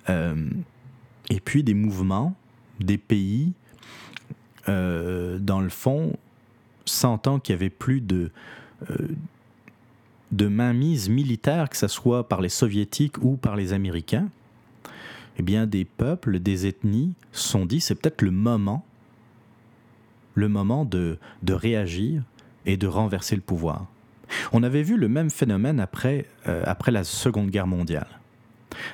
et 0.09 1.39
puis 1.43 1.63
des 1.63 1.73
mouvements, 1.73 2.35
des 2.79 2.97
pays, 2.97 3.53
dans 4.67 5.61
le 5.61 5.69
fond, 5.69 6.13
sentant 6.85 7.39
qu'il 7.39 7.55
n'y 7.55 7.61
avait 7.61 7.69
plus 7.69 8.01
de, 8.01 8.31
euh, 8.89 8.95
de 10.33 10.47
mainmise 10.47 11.09
militaire, 11.09 11.69
que 11.69 11.77
ce 11.77 11.87
soit 11.87 12.27
par 12.27 12.41
les 12.41 12.49
soviétiques 12.49 13.23
ou 13.23 13.37
par 13.37 13.55
les 13.55 13.71
américains, 13.71 14.29
eh 15.37 15.43
bien 15.43 15.67
des 15.67 15.85
peuples, 15.85 16.39
des 16.39 16.65
ethnies 16.65 17.13
sont 17.31 17.65
dit 17.65 17.79
c'est 17.79 17.95
peut-être 17.95 18.21
le 18.21 18.31
moment, 18.31 18.83
de, 20.85 21.19
réagir 21.47 22.23
et 22.65 22.77
de 22.77 22.87
renverser 22.87 23.35
le 23.35 23.41
pouvoir. 23.43 23.85
On 24.51 24.63
avait 24.63 24.81
vu 24.81 24.97
le 24.97 25.07
même 25.07 25.29
phénomène 25.29 25.79
après, 25.79 26.25
euh, 26.47 26.63
la 26.87 27.03
Seconde 27.03 27.51
Guerre 27.51 27.67
mondiale. 27.67 28.07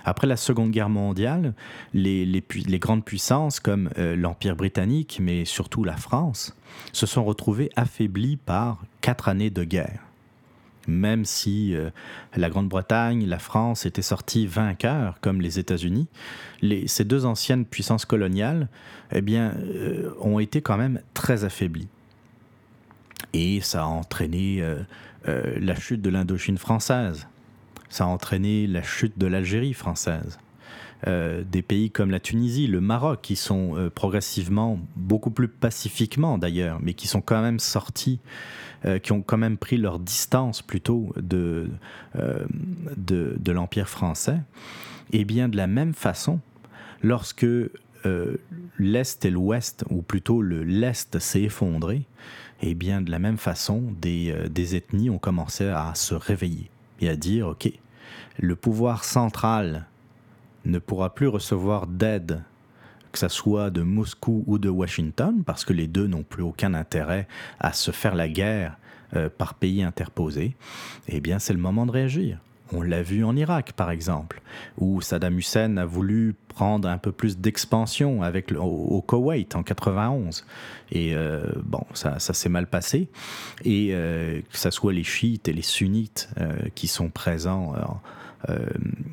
Après 0.04 0.28
la 0.28 0.36
Seconde 0.36 0.72
Guerre 0.72 0.90
mondiale, 0.90 1.54
les, 1.94 2.26
les, 2.26 2.80
grandes 2.80 3.06
puissances 3.06 3.62
comme 3.62 3.90
euh, 3.98 4.18
l'Empire 4.18 4.58
britannique, 4.58 5.20
mais 5.22 5.46
surtout 5.46 5.86
la 5.86 5.96
France, 5.96 6.54
se 6.92 7.06
sont 7.06 7.24
retrouvées 7.24 7.70
affaiblies 7.78 8.36
par 8.36 8.84
quatre 9.00 9.30
années 9.30 9.50
de 9.50 9.64
guerre. 9.64 10.09
Même 10.90 11.26
si 11.26 11.76
euh, 11.76 11.90
la 12.36 12.50
Grande-Bretagne, 12.50 13.26
la 13.26 13.40
France 13.40 13.86
étaient 13.86 14.02
sorties 14.02 14.48
vainqueurs, 14.48 15.20
comme 15.22 15.42
les 15.42 15.60
États-Unis, 15.60 16.08
ces 16.88 17.06
deux 17.06 17.26
anciennes 17.26 17.66
puissances 17.66 18.06
coloniales 18.06 18.68
eh 19.12 19.22
bien, 19.22 19.54
euh, 19.58 20.12
ont 20.20 20.40
été 20.40 20.62
quand 20.62 20.78
même 20.78 21.02
très 21.14 21.44
affaiblies. 21.44 21.88
Et 23.34 23.62
ça 23.62 23.84
a 23.84 23.86
entraîné 23.86 24.64
la 25.26 25.76
chute 25.76 26.02
de 26.02 26.10
l'Indochine 26.10 26.58
française, 26.58 27.28
ça 27.90 28.06
a 28.06 28.08
entraîné 28.08 28.66
la 28.66 28.82
chute 28.82 29.20
de 29.20 29.28
l'Algérie 29.28 29.74
française. 29.74 30.40
Euh, 31.08 31.44
des 31.50 31.62
pays 31.62 31.92
comme 31.92 32.12
la 32.12 32.20
Tunisie, 32.20 32.68
le 32.68 32.82
Maroc, 32.82 33.20
qui 33.22 33.38
sont 33.38 33.78
euh, 33.78 33.90
progressivement, 33.90 34.78
beaucoup 34.98 35.32
plus 35.32 35.48
pacifiquement 35.48 36.38
d'ailleurs, 36.38 36.80
mais 36.82 36.94
qui 36.94 37.08
sont 37.08 37.22
quand 37.22 37.42
même 37.42 37.60
sortis, 37.60 38.20
euh, 38.86 39.00
qui 39.00 39.14
ont 39.14 39.22
quand 39.22 39.38
même 39.38 39.58
pris 39.58 39.78
leur 39.78 40.00
distance 40.00 40.62
plutôt 40.62 41.14
de, 41.16 41.70
de, 42.98 43.52
l'Empire 43.52 43.88
français. 43.88 44.40
Et 45.14 45.24
bien 45.24 45.48
de 45.48 45.56
la 45.56 45.68
même 45.68 45.94
façon, 45.94 46.40
lorsque 47.02 47.48
l'Est 48.78 49.26
et 49.26 49.30
l'Ouest, 49.30 49.86
ou 49.90 50.02
plutôt 50.02 50.42
le 50.42 50.64
l'Est 50.64 51.18
s'est 51.20 51.44
effondré, 51.44 52.04
et 52.62 52.74
bien 52.74 53.02
de 53.02 53.10
la 53.10 53.20
même 53.20 53.38
façon, 53.38 53.84
des, 54.02 54.36
des 54.50 54.76
ethnies 54.76 55.10
ont 55.10 55.18
commencé 55.18 55.66
à 55.66 55.94
se 55.96 56.14
réveiller 56.14 56.70
et 57.00 57.08
à 57.08 57.16
dire, 57.16 57.48
OK, 57.48 57.72
le 58.38 58.56
pouvoir 58.56 59.06
central 59.06 59.88
ne 60.66 60.80
pourra 60.80 61.14
plus 61.14 61.28
recevoir 61.28 61.88
d'aide, 61.88 62.44
que 63.12 63.20
ce 63.20 63.28
soit 63.28 63.70
de 63.70 63.82
Moscou 63.82 64.44
ou 64.48 64.58
de 64.58 64.70
Washington, 64.70 65.44
parce 65.46 65.66
que 65.66 65.74
les 65.74 65.88
deux 65.88 66.08
n'ont 66.08 66.24
plus 66.24 66.44
aucun 66.44 66.74
intérêt 66.74 67.28
à 67.60 67.74
se 67.74 67.92
faire 67.92 68.16
la 68.16 68.28
guerre 68.30 68.78
euh, 69.16 69.30
par 69.36 69.56
pays 69.56 69.84
interposés, 69.84 70.56
eh 71.08 71.20
bien 71.20 71.40
c'est 71.40 71.54
le 71.54 71.60
moment 71.60 71.86
de 71.86 71.92
réagir. 71.92 72.38
On 72.72 72.84
l'a 72.84 73.02
vu 73.02 73.24
en 73.24 73.36
Irak, 73.36 73.74
par 73.74 73.90
exemple, 73.90 74.44
où 74.78 75.02
Saddam 75.02 75.40
Hussein 75.40 75.78
a 75.78 75.86
voulu 75.86 76.36
prendre 76.50 76.88
un 76.88 77.00
peu 77.00 77.12
plus 77.12 77.40
d'expansion 77.40 78.22
avec 78.22 78.52
au, 78.52 79.02
Koweït 79.02 79.56
en 79.56 79.64
91. 79.64 80.46
Et 80.92 81.16
euh, 81.16 81.52
bon, 81.64 81.82
ça, 81.94 82.20
s'est 82.20 82.50
mal 82.50 82.68
passé. 82.68 83.10
Et 83.66 83.90
euh, 83.94 84.42
que 84.42 84.58
ce 84.60 84.70
soit 84.70 84.94
les 84.94 85.04
chiites 85.04 85.48
et 85.48 85.54
les 85.54 85.64
sunnites 85.64 86.30
qui 86.76 86.88
sont 86.88 87.10
présents 87.10 87.74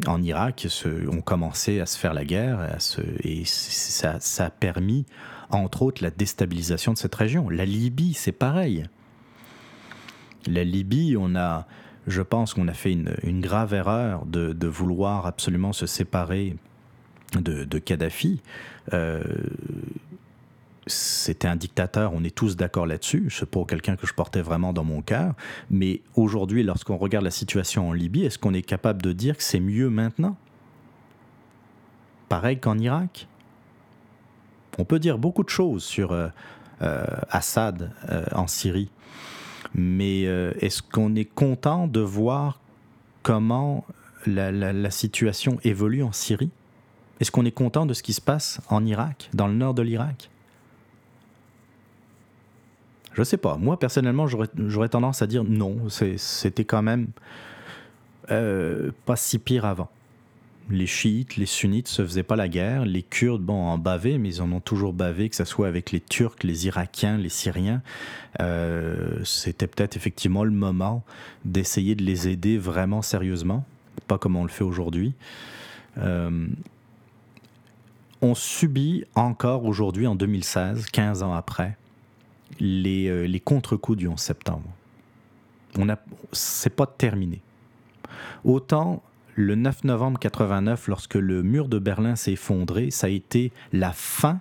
en 0.06 0.22
Irak 0.22 0.66
se, 0.68 1.08
ont 1.08 1.20
commencé 1.20 1.80
à 1.80 1.86
se 1.86 1.98
faire 1.98 2.14
la 2.14 2.24
guerre 2.24 2.76
et 3.24 3.44
ça, 3.44 4.20
ça 4.20 4.46
a 4.46 4.50
permis, 4.50 5.04
entre 5.50 5.82
autres, 5.82 6.02
la 6.02 6.10
déstabilisation 6.10 6.92
de 6.92 6.98
cette 6.98 7.14
région. 7.14 7.48
La 7.50 7.64
Libye, 7.64 8.14
c'est 8.14 8.32
pareil. 8.32 8.86
La 10.46 10.62
Libye, 10.62 11.16
on 11.18 11.34
a 11.34 11.66
je 12.06 12.22
pense 12.22 12.54
qu'on 12.54 12.68
a 12.68 12.72
fait 12.72 12.92
une, 12.92 13.40
grave 13.40 13.74
erreur 13.74 14.26
de, 14.26 14.66
vouloir 14.66 15.26
absolument 15.26 15.72
se 15.72 15.86
séparer 15.86 16.56
de, 17.34 17.78
Kadhafi. 17.78 18.40
Euh, 18.92 19.22
c'était 20.86 21.48
un 21.48 21.56
dictateur, 21.56 22.12
on 22.14 22.22
est 22.22 22.34
tous 22.34 22.56
d'accord 22.56 22.86
là-dessus. 22.86 23.28
C'est 23.30 23.50
pas 23.50 23.64
quelqu'un 23.64 23.96
que 23.96 24.06
je 24.06 24.14
portais 24.14 24.42
vraiment 24.42 24.72
dans 24.72 24.84
mon 24.84 25.02
cœur. 25.02 25.34
Mais 25.70 26.02
aujourd'hui, 26.14 26.62
lorsqu'on 26.62 26.96
regarde 26.96 27.24
la 27.24 27.30
situation 27.30 27.88
en 27.88 27.92
Libye, 27.92 28.24
est-ce 28.24 28.38
qu'on 28.38 28.54
est 28.54 28.62
capable 28.62 29.02
de 29.02 29.12
dire 29.12 29.36
que 29.36 29.42
c'est 29.42 29.60
mieux 29.60 29.90
maintenant? 29.90 30.36
Pareil 32.28 32.58
qu'en 32.58 32.78
Irak? 32.78 33.28
On 34.78 34.84
peut 34.84 34.98
dire 34.98 35.18
beaucoup 35.18 35.42
de 35.42 35.48
choses 35.48 35.82
sur 35.82 36.12
euh, 36.12 36.28
euh, 36.82 37.04
Assad 37.30 37.92
en 38.32 38.46
Syrie. 38.46 38.90
Mais 39.74 40.26
euh, 40.26 40.52
est-ce 40.60 40.82
qu'on 40.82 41.14
est 41.14 41.24
content 41.26 41.86
de 41.86 42.00
voir 42.00 42.60
comment 43.22 43.84
la, 44.26 44.90
situation 44.90 45.58
évolue 45.64 46.02
en 46.02 46.12
Syrie? 46.12 46.50
Est-ce 47.20 47.30
qu'on 47.30 47.44
est 47.44 47.52
content 47.52 47.86
de 47.86 47.94
ce 47.94 48.02
qui 48.02 48.12
se 48.12 48.20
passe 48.20 48.60
en 48.68 48.84
Irak, 48.84 49.30
dans 49.34 49.46
le 49.46 49.54
nord 49.54 49.74
de 49.74 49.82
l'Irak? 49.82 50.30
Je 53.16 53.22
sais 53.22 53.38
pas. 53.38 53.56
Moi, 53.56 53.78
personnellement, 53.78 54.26
j'aurais 54.26 54.88
tendance 54.88 55.22
à 55.22 55.26
dire 55.26 55.42
non. 55.42 55.88
C'était 55.88 56.64
quand 56.64 56.82
même 56.82 57.08
euh, 58.30 58.90
pas 59.06 59.16
si 59.16 59.38
pire 59.38 59.64
avant 59.64 59.88
les 60.70 60.86
chiites, 60.86 61.36
les 61.36 61.46
sunnites 61.46 61.88
se 61.88 62.04
faisaient 62.04 62.22
pas 62.22 62.36
la 62.36 62.48
guerre. 62.48 62.84
Les 62.84 63.02
Kurdes, 63.02 63.42
bon, 63.42 63.54
en 63.54 63.78
bavaient, 63.78 64.18
mais 64.18 64.28
ils 64.28 64.42
en 64.42 64.50
ont 64.52 64.60
toujours 64.60 64.92
bavé, 64.92 65.28
que 65.28 65.36
ce 65.36 65.44
soit 65.44 65.68
avec 65.68 65.92
les 65.92 66.00
Turcs, 66.00 66.42
les 66.42 66.66
Irakiens, 66.66 67.18
les 67.18 67.28
Syriens. 67.28 67.82
Euh, 68.40 69.22
c'était 69.24 69.66
peut-être 69.66 69.96
effectivement 69.96 70.44
le 70.44 70.50
moment 70.50 71.04
d'essayer 71.44 71.94
de 71.94 72.02
les 72.02 72.28
aider 72.28 72.58
vraiment 72.58 73.02
sérieusement, 73.02 73.64
pas 74.08 74.18
comme 74.18 74.36
on 74.36 74.42
le 74.42 74.50
fait 74.50 74.64
aujourd'hui. 74.64 75.14
Euh, 75.98 76.48
on 78.22 78.34
subit 78.34 79.04
encore 79.14 79.64
aujourd'hui, 79.64 80.06
en 80.06 80.14
2016, 80.14 80.86
15 80.86 81.22
ans 81.22 81.34
après, 81.34 81.76
les, 82.60 83.08
euh, 83.08 83.26
les 83.26 83.40
contre-coups 83.40 83.98
du 83.98 84.08
11 84.08 84.18
septembre. 84.18 84.68
On 85.78 85.88
a, 85.88 85.98
c'est 86.32 86.74
pas 86.74 86.86
terminé. 86.86 87.42
Autant 88.44 89.02
le 89.34 89.54
9 89.54 89.84
novembre 89.84 90.18
89, 90.18 90.88
lorsque 90.88 91.14
le 91.14 91.42
mur 91.42 91.68
de 91.68 91.78
Berlin 91.78 92.16
s'est 92.16 92.32
effondré, 92.32 92.90
ça 92.90 93.06
a 93.06 93.10
été 93.10 93.52
la 93.72 93.92
fin 93.92 94.40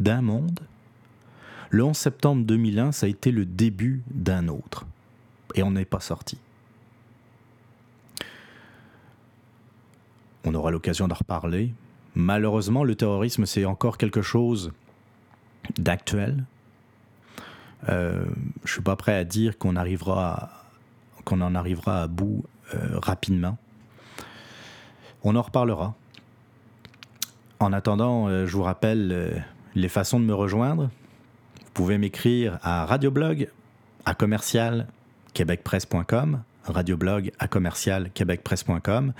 d'un 0.00 0.22
monde. 0.22 0.60
Le 1.70 1.84
11 1.84 1.96
septembre 1.96 2.44
2001, 2.44 2.92
ça 2.92 3.06
a 3.06 3.08
été 3.08 3.30
le 3.30 3.44
début 3.44 4.02
d'un 4.10 4.48
autre. 4.48 4.86
Et 5.54 5.62
on 5.62 5.72
n'est 5.72 5.84
pas 5.84 6.00
sorti. 6.00 6.38
On 10.44 10.54
aura 10.54 10.70
l'occasion 10.70 11.08
d'en 11.08 11.16
reparler. 11.16 11.74
Malheureusement, 12.14 12.84
le 12.84 12.94
terrorisme, 12.94 13.44
c'est 13.44 13.64
encore 13.64 13.98
quelque 13.98 14.22
chose 14.22 14.72
d'actuel. 15.76 16.44
Euh, 17.88 18.24
je 18.64 18.72
suis 18.72 18.82
pas 18.82 18.96
prêt 18.96 19.14
à 19.14 19.24
dire 19.24 19.58
qu'on 19.58 19.76
en 19.76 21.54
arrivera 21.54 22.02
à 22.02 22.06
bout 22.06 22.44
euh, 22.74 22.98
rapidement. 22.98 23.58
On 25.22 25.36
en 25.36 25.42
reparlera. 25.42 25.94
En 27.60 27.72
attendant, 27.72 28.28
euh, 28.28 28.46
je 28.46 28.56
vous 28.56 28.62
rappelle 28.62 29.10
euh, 29.12 29.38
les 29.76 29.88
façons 29.88 30.18
de 30.18 30.24
me 30.24 30.34
rejoindre. 30.34 30.90
Vous 31.64 31.72
pouvez 31.74 31.96
m'écrire 31.96 32.58
à 32.62 32.84
radioblog 32.86 33.48
à 34.04 34.14
commercial 34.14 34.88
québecpresse.com 35.32 36.42
radioblog 36.64 37.30
à 37.38 37.46
commercial 37.46 38.10
québecpresse.com. 38.10 39.12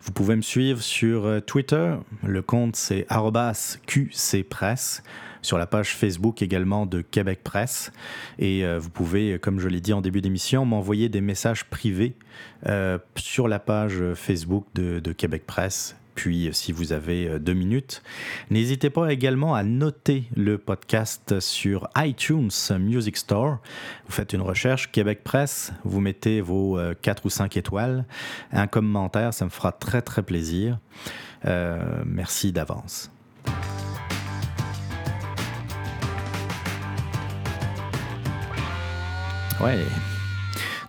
Vous 0.00 0.12
pouvez 0.12 0.36
me 0.36 0.42
suivre 0.42 0.80
sur 0.80 1.42
Twitter. 1.44 1.96
Le 2.22 2.40
compte 2.40 2.76
c'est 2.76 3.06
qcpresse 3.86 5.02
sur 5.44 5.58
la 5.58 5.66
page 5.66 5.94
Facebook 5.94 6.42
également 6.42 6.86
de 6.86 7.02
Québec 7.02 7.40
Presse. 7.44 7.92
Et 8.38 8.64
euh, 8.64 8.78
vous 8.78 8.90
pouvez, 8.90 9.38
comme 9.38 9.60
je 9.60 9.68
l'ai 9.68 9.80
dit 9.80 9.92
en 9.92 10.00
début 10.00 10.20
d'émission, 10.20 10.64
m'envoyer 10.64 11.08
des 11.08 11.20
messages 11.20 11.64
privés 11.64 12.14
euh, 12.66 12.98
sur 13.16 13.46
la 13.46 13.58
page 13.58 14.02
Facebook 14.14 14.66
de, 14.74 15.12
Québec 15.12 15.44
Presse 15.46 15.96
puis 16.14 16.48
si 16.52 16.70
vous 16.70 16.92
avez 16.92 17.26
euh, 17.26 17.38
deux 17.40 17.54
minutes. 17.54 18.00
N'hésitez 18.48 18.88
pas 18.88 19.12
également 19.12 19.54
à 19.54 19.64
noter 19.64 20.24
le 20.36 20.58
podcast 20.58 21.40
sur 21.40 21.88
iTunes 21.96 22.50
Music 22.78 23.16
Store. 23.16 23.58
Vous 24.06 24.12
faites 24.12 24.32
une 24.32 24.40
recherche 24.40 24.92
Québec 24.92 25.24
Presse, 25.24 25.72
vous 25.82 26.00
mettez 26.00 26.40
vos 26.40 26.78
quatre 27.02 27.26
ou 27.26 27.30
cinq 27.30 27.56
étoiles, 27.56 28.04
un 28.52 28.68
commentaire, 28.68 29.34
ça 29.34 29.44
me 29.44 29.50
fera 29.50 29.72
très 29.72 30.02
très 30.02 30.22
plaisir. 30.22 30.78
merci 31.44 32.52
d'avance. 32.52 33.10
Ouais. 39.60 39.78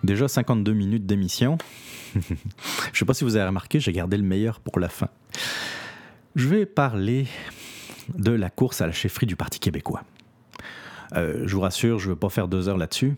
Déjà 0.02 0.28
52 0.28 0.72
minutes 0.72 1.06
d'émission. 1.06 1.58
Je 2.92 2.98
sais 2.98 3.04
pas 3.04 3.14
si 3.14 3.24
vous 3.24 3.36
avez 3.36 3.46
remarqué, 3.46 3.80
j'ai 3.80 3.92
gardé 3.92 4.16
le 4.16 4.22
meilleur 4.22 4.60
pour 4.60 4.80
la 4.80 4.88
fin. 4.88 5.08
Je 6.34 6.48
vais 6.48 6.66
parler 6.66 7.26
de 8.14 8.32
la 8.32 8.50
course 8.50 8.80
à 8.80 8.86
la 8.86 8.92
chefferie 8.92 9.26
du 9.26 9.36
Parti 9.36 9.58
québécois. 9.58 10.02
Euh, 11.14 11.44
je 11.46 11.54
vous 11.54 11.60
rassure, 11.60 11.98
je 11.98 12.08
ne 12.08 12.14
veux 12.14 12.18
pas 12.18 12.28
faire 12.28 12.48
deux 12.48 12.68
heures 12.68 12.78
là-dessus. 12.78 13.14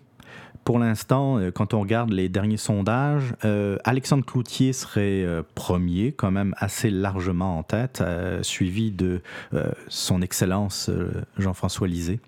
Pour 0.65 0.79
l'instant, 0.79 1.39
euh, 1.39 1.51
quand 1.51 1.73
on 1.73 1.81
regarde 1.81 2.11
les 2.11 2.29
derniers 2.29 2.59
sondages, 2.59 3.35
euh, 3.45 3.79
Alexandre 3.85 4.25
Cloutier 4.25 4.73
serait 4.73 5.27
premier, 5.55 6.13
quand 6.13 6.31
même 6.31 6.55
assez 6.59 6.91
largement 6.91 7.59
en 7.59 7.63
tête, 7.63 8.03
suivi 8.43 8.91
de 8.91 9.23
son 9.89 10.23
Excellence 10.23 10.91
Jean-François 11.39 11.89
Lisée. 11.89 12.21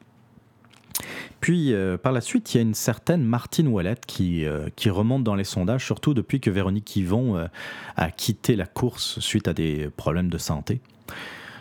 Puis 1.41 1.72
euh, 1.72 1.97
par 1.97 2.12
la 2.12 2.20
suite, 2.20 2.55
il 2.55 2.59
y 2.59 2.61
a 2.61 2.62
une 2.62 2.74
certaine 2.74 3.24
Martine 3.24 3.68
Ouellette 3.68 4.05
qui, 4.07 4.45
euh, 4.45 4.68
qui 4.76 4.91
remonte 4.91 5.24
dans 5.24 5.34
les 5.34 5.45
sondages, 5.45 5.84
surtout 5.84 6.14
depuis 6.14 6.41
que 6.41 6.51
Véronique 6.51 6.95
Yvon 6.97 7.36
euh, 7.36 7.47
a 7.97 8.11
quitté 8.11 8.57
la 8.57 8.66
course 8.66 9.20
suite 9.20 9.49
à 9.49 9.55
des 9.55 9.88
problèmes 9.97 10.28
de 10.28 10.38
santé. 10.38 10.80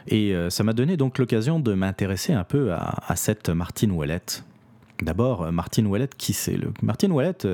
Et 0.07 0.33
ça 0.49 0.63
m'a 0.63 0.73
donné 0.73 0.97
donc 0.97 1.19
l'occasion 1.19 1.59
de 1.59 1.73
m'intéresser 1.75 2.33
un 2.33 2.43
peu 2.43 2.73
à, 2.73 3.15
cette 3.15 3.49
Martine 3.49 3.91
Ouellette. 3.91 4.43
D'abord, 5.03 5.51
Martine 5.51 5.85
Ouellette, 5.85 6.15
qui 6.15 6.33
c'est. 6.33 6.57
Martine 6.81 7.11
Ouellette, 7.11 7.47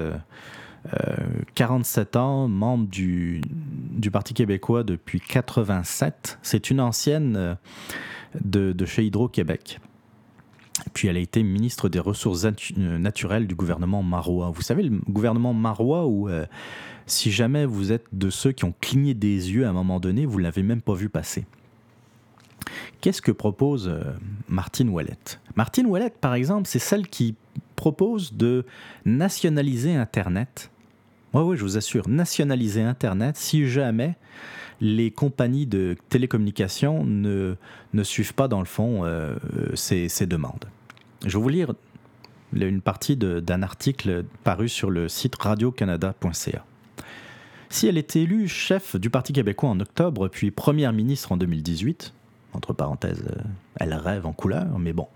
47 1.55 2.15
ans, 2.15 2.47
membre 2.47 2.87
du, 2.87 3.41
Parti 4.09 4.33
québécois 4.33 4.83
depuis 4.83 5.19
87. 5.19 6.39
C'est 6.43 6.69
une 6.69 6.79
ancienne 6.79 7.57
de, 8.39 8.71
de 8.71 8.85
chez 8.85 9.03
Hydro-Québec. 9.03 9.81
Puis 10.93 11.07
elle 11.07 11.17
a 11.17 11.21
été 11.21 11.41
ministre 11.43 11.89
des 11.89 11.99
Ressources 11.99 12.45
euh, 12.45 12.97
naturelles 12.97 13.47
du 13.47 13.55
gouvernement 13.55 14.03
marois. 14.03 14.51
Vous 14.53 14.61
savez, 14.61 14.83
le 14.83 14.99
gouvernement 15.09 15.53
marois 15.53 16.05
où 16.05 16.29
euh, 16.29 16.45
si 17.05 17.31
jamais 17.31 17.65
vous 17.65 17.91
êtes 17.91 18.05
de 18.11 18.29
ceux 18.29 18.51
qui 18.51 18.65
ont 18.65 18.73
cligné 18.81 19.13
des 19.13 19.51
yeux 19.53 19.65
à 19.65 19.69
un 19.69 19.73
moment 19.73 19.99
donné, 19.99 20.25
vous 20.25 20.39
ne 20.39 20.43
l'avez 20.43 20.63
même 20.63 20.81
pas 20.81 20.93
vu 20.93 21.09
passer. 21.09 21.45
Qu'est-ce 22.99 23.21
que 23.21 23.31
propose 23.31 23.87
euh, 23.87 24.03
Martine 24.49 24.89
Ouellette? 24.89 25.39
Martine 25.55 25.85
Ouellette, 25.85 26.17
par 26.17 26.33
exemple, 26.33 26.67
c'est 26.67 26.79
celle 26.79 27.07
qui 27.07 27.35
propose 27.75 28.33
de 28.33 28.65
nationaliser 29.05 29.95
Internet. 29.95 30.71
Oui, 31.33 31.43
oui, 31.43 31.57
je 31.57 31.63
vous 31.63 31.77
assure, 31.77 32.09
nationaliser 32.09 32.81
Internet 32.81 33.37
si 33.37 33.67
jamais 33.67 34.15
les 34.81 35.11
compagnies 35.11 35.65
de 35.65 35.95
télécommunications 36.09 37.03
ne, 37.05 37.55
suivent 38.03 38.33
pas, 38.33 38.47
dans 38.47 38.59
le 38.59 38.65
fond, 38.65 39.01
euh, 39.03 39.35
ces, 39.73 40.25
demandes. 40.25 40.65
Je 41.25 41.37
vais 41.37 41.43
vous 41.43 41.49
lire 41.49 41.73
une 42.53 42.81
partie 42.81 43.17
d'un 43.17 43.63
article 43.63 44.23
paru 44.43 44.69
sur 44.69 44.89
le 44.89 45.09
site 45.09 45.35
radiocanada.ca. 45.35 46.65
Si 47.69 47.87
elle 47.87 47.97
est 47.97 48.15
élue 48.15 48.47
chef 48.47 48.95
du 48.95 49.09
Parti 49.09 49.33
québécois 49.33 49.69
en 49.69 49.79
octobre, 49.79 50.27
puis 50.29 50.51
première 50.51 50.93
ministre 50.93 51.31
en 51.31 51.37
2018, 51.37 52.13
entre 52.53 52.73
parenthèses, 52.73 53.25
euh, 53.29 53.41
elle 53.77 53.93
rêve 53.93 54.25
en 54.25 54.31
couleur, 54.31 54.79
mais 54.79 54.93
bon, 54.93 55.07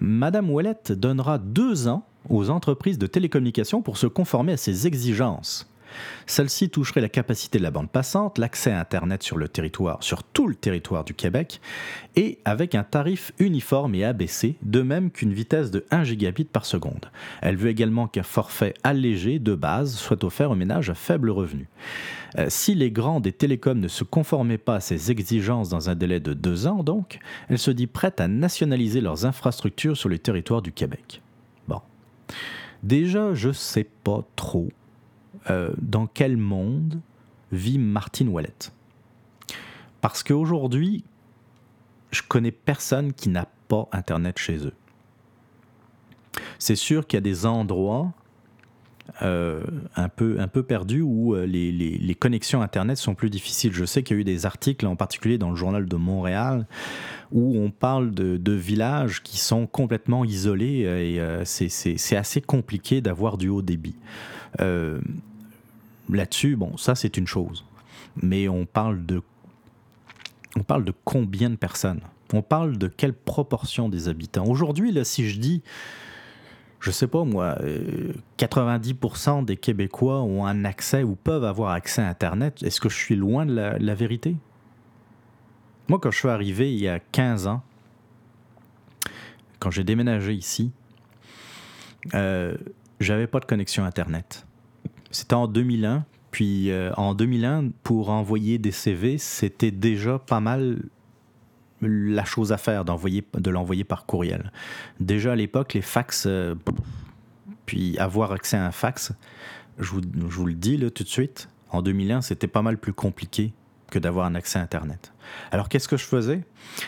Madame 0.00 0.50
Ouellette 0.50 0.92
donnera 0.92 1.38
deux 1.38 1.88
ans 1.88 2.04
aux 2.28 2.50
entreprises 2.50 2.98
de 2.98 3.06
télécommunications 3.06 3.82
pour 3.82 3.96
se 3.96 4.06
conformer 4.06 4.52
à 4.52 4.56
ses 4.56 4.86
exigences. 4.86 5.71
Celle-ci 6.26 6.70
toucherait 6.70 7.00
la 7.00 7.08
capacité 7.08 7.58
de 7.58 7.62
la 7.62 7.70
bande 7.70 7.90
passante, 7.90 8.38
l'accès 8.38 8.72
à 8.72 8.80
Internet 8.80 9.22
sur 9.22 9.36
le 9.36 9.48
territoire, 9.48 10.02
sur 10.02 10.22
tout 10.22 10.48
le 10.48 10.54
territoire 10.54 11.04
du 11.04 11.14
Québec, 11.14 11.60
et 12.16 12.38
avec 12.44 12.74
un 12.74 12.82
tarif 12.82 13.32
uniforme 13.38 13.94
et 13.94 14.04
abaissé, 14.04 14.56
de 14.62 14.82
même 14.82 15.10
qu'une 15.10 15.32
vitesse 15.32 15.70
de 15.70 15.84
1 15.90 16.04
gigabit 16.04 16.44
par 16.44 16.64
seconde. 16.64 17.10
Elle 17.40 17.56
veut 17.56 17.70
également 17.70 18.06
qu'un 18.06 18.22
forfait 18.22 18.74
allégé 18.84 19.38
de 19.38 19.54
base 19.54 19.94
soit 19.94 20.24
offert 20.24 20.50
aux 20.50 20.56
ménages 20.56 20.90
à 20.90 20.94
faible 20.94 21.30
revenu. 21.30 21.68
Euh, 22.38 22.46
si 22.48 22.74
les 22.74 22.90
grands 22.90 23.20
des 23.20 23.32
télécoms 23.32 23.80
ne 23.80 23.88
se 23.88 24.04
conformaient 24.04 24.58
pas 24.58 24.76
à 24.76 24.80
ces 24.80 25.10
exigences 25.10 25.68
dans 25.68 25.90
un 25.90 25.94
délai 25.94 26.20
de 26.20 26.32
deux 26.32 26.66
ans, 26.66 26.82
donc, 26.82 27.18
elle 27.48 27.58
se 27.58 27.70
dit 27.70 27.86
prête 27.86 28.20
à 28.20 28.28
nationaliser 28.28 29.00
leurs 29.00 29.26
infrastructures 29.26 29.96
sur 29.96 30.08
le 30.08 30.18
territoire 30.18 30.62
du 30.62 30.72
Québec. 30.72 31.20
Bon. 31.68 31.80
Déjà, 32.82 33.34
je 33.34 33.52
sais 33.52 33.86
pas 34.04 34.24
trop 34.36 34.68
euh, 35.50 35.70
dans 35.80 36.06
quel 36.06 36.36
monde 36.36 37.00
vit 37.50 37.78
Martine 37.78 38.28
Ouellette? 38.28 38.72
Parce 40.00 40.22
qu'aujourd'hui, 40.22 41.04
je 42.10 42.22
connais 42.26 42.52
personne 42.52 43.12
qui 43.12 43.28
n'a 43.28 43.46
pas 43.68 43.88
Internet 43.92 44.38
chez 44.38 44.66
eux. 44.66 44.74
C'est 46.58 46.76
sûr 46.76 47.06
qu'il 47.06 47.16
y 47.16 47.18
a 47.18 47.22
des 47.22 47.46
endroits 47.46 48.12
euh, 49.22 49.62
un, 49.96 50.08
peu, 50.08 50.36
un 50.38 50.48
peu 50.48 50.62
perdus 50.62 51.02
où 51.02 51.34
euh, 51.34 51.44
les, 51.44 51.72
les, 51.72 52.14
connexions 52.14 52.62
Internet 52.62 52.96
sont 52.96 53.14
plus 53.14 53.30
difficiles. 53.30 53.72
Je 53.72 53.84
sais 53.84 54.02
qu'il 54.02 54.16
y 54.16 54.18
a 54.18 54.20
eu 54.20 54.24
des 54.24 54.46
articles, 54.46 54.86
en 54.86 54.96
particulier 54.96 55.38
dans 55.38 55.50
le 55.50 55.56
journal 55.56 55.86
de 55.86 55.96
Montréal, 55.96 56.66
où 57.32 57.58
on 57.58 57.70
parle 57.70 58.12
de, 58.12 58.36
de 58.36 58.52
villages 58.52 59.22
qui 59.22 59.38
sont 59.38 59.66
complètement 59.66 60.24
isolés 60.24 60.82
et 60.82 61.20
c'est 61.44 62.16
assez 62.16 62.40
compliqué 62.40 63.00
d'avoir 63.00 63.38
du 63.38 63.48
haut 63.48 63.62
débit 63.62 63.96
là-dessus, 66.08 66.56
bon, 66.56 66.76
ça 66.76 66.94
c'est 66.94 67.16
une 67.16 67.26
chose. 67.26 67.64
Mais 68.16 68.48
on 68.48 68.66
parle 68.66 69.04
de 69.04 69.22
combien 71.04 71.50
de 71.50 71.56
personnes? 71.56 72.00
On 72.32 72.42
parle 72.42 72.78
de 72.78 72.88
quelle 72.88 73.12
proportion 73.12 73.88
des 73.88 74.08
habitants? 74.08 74.46
Aujourd'hui, 74.46 74.90
là, 74.90 75.04
si 75.04 75.28
je 75.28 75.38
dis, 75.38 75.62
je 76.80 76.90
sais 76.90 77.06
pas 77.06 77.24
moi, 77.24 77.56
90% 78.38 79.40
euh, 79.40 79.42
des 79.42 79.56
Québécois 79.56 80.22
ont 80.22 80.46
un 80.46 80.64
accès 80.64 81.02
ou 81.04 81.14
peuvent 81.14 81.44
avoir 81.44 81.72
accès 81.72 82.02
à 82.02 82.08
Internet, 82.08 82.62
est-ce 82.62 82.80
que 82.80 82.88
je 82.88 82.96
suis 82.96 83.16
loin 83.16 83.46
de 83.46 83.54
la, 83.54 83.94
vérité? 83.94 84.36
Moi, 85.88 85.98
quand 86.00 86.10
je 86.10 86.18
suis 86.18 86.28
arrivé 86.28 86.72
il 86.72 86.80
y 86.80 86.88
a 86.88 86.98
15 86.98 87.46
ans, 87.46 87.62
quand 89.60 89.70
j'ai 89.70 89.84
déménagé 89.84 90.32
ici, 90.34 90.72
euh, 92.14 92.56
j'avais 92.98 93.28
pas 93.28 93.38
de 93.38 93.44
connexion 93.44 93.84
Internet. 93.84 94.44
C'était 95.12 95.34
en 95.34 95.46
2001. 95.46 96.04
Puis 96.32 96.70
euh, 96.70 96.92
en 96.96 97.14
2001, 97.14 97.68
pour 97.82 98.08
envoyer 98.10 98.58
des 98.58 98.72
CV, 98.72 99.18
c'était 99.18 99.70
déjà 99.70 100.18
pas 100.18 100.40
mal 100.40 100.78
la 101.82 102.24
chose 102.24 102.52
à 102.52 102.56
faire 102.56 102.84
d'envoyer, 102.84 103.22
de 103.34 103.50
l'envoyer 103.50 103.84
par 103.84 104.06
courriel. 104.06 104.50
Déjà 104.98 105.32
à 105.32 105.36
l'époque, 105.36 105.74
les 105.74 105.82
fax, 105.82 106.24
euh, 106.26 106.54
puis 107.66 107.98
avoir 107.98 108.32
accès 108.32 108.56
à 108.56 108.64
un 108.64 108.70
fax, 108.70 109.12
je 109.78 109.90
vous, 109.90 110.46
le 110.46 110.54
dis 110.54 110.76
là, 110.76 110.90
tout 110.90 111.02
de 111.02 111.08
suite, 111.08 111.48
en 111.70 111.82
2001, 111.82 112.22
c'était 112.22 112.46
pas 112.46 112.62
mal 112.62 112.78
plus 112.78 112.92
compliqué 112.92 113.52
que 113.90 113.98
d'avoir 113.98 114.26
un 114.26 114.34
accès 114.34 114.58
à 114.58 114.62
Internet. 114.62 115.12
Alors 115.50 115.68
qu'est-ce 115.68 115.88
que 115.88 115.96
je 115.96 116.04
faisais? 116.04 116.42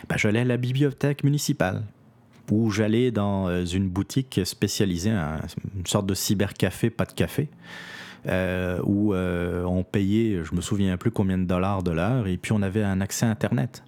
Ben, 0.09 0.17
J'allais 0.17 0.41
à 0.41 0.45
la 0.45 0.57
bibliothèque 0.57 1.23
municipale 1.23 1.83
ou 2.51 2.71
j'allais 2.71 3.11
dans 3.11 3.49
euh, 3.49 3.65
une 3.65 3.89
boutique 3.89 4.41
spécialisée, 4.45 5.11
une 5.11 5.87
sorte 5.87 6.07
de 6.07 6.15
cybercafé, 6.15 6.89
pas 6.89 7.05
de 7.05 7.13
café. 7.13 7.49
Euh, 8.27 8.81
où 8.85 9.13
euh, 9.13 9.65
on 9.65 9.85
payait, 9.85 10.43
je 10.45 10.55
me 10.55 10.63
souviens 10.63 10.97
plus 10.97 11.11
combien 11.11 11.37
de 11.37 11.45
dollars 11.45 11.83
de 11.83 11.91
l'heure, 11.91 12.27
et 12.27 12.39
puis 12.39 12.53
on 12.53 12.63
avait 12.63 12.83
un 12.83 13.03
accès 13.03 13.27
à 13.27 13.31
Internet. 13.31 13.85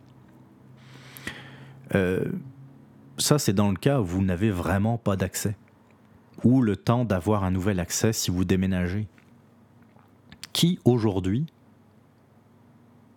Euh, 1.94 2.26
ça, 3.16 3.38
c'est 3.38 3.54
dans 3.54 3.70
le 3.70 3.76
cas 3.76 4.00
où 4.00 4.04
vous 4.04 4.22
n'avez 4.22 4.50
vraiment 4.50 4.98
pas 4.98 5.16
d'accès, 5.16 5.56
ou 6.44 6.60
le 6.60 6.76
temps 6.76 7.06
d'avoir 7.06 7.44
un 7.44 7.50
nouvel 7.50 7.80
accès 7.80 8.12
si 8.12 8.30
vous 8.30 8.44
déménagez. 8.44 9.08
Qui 10.52 10.78
aujourd'hui 10.84 11.46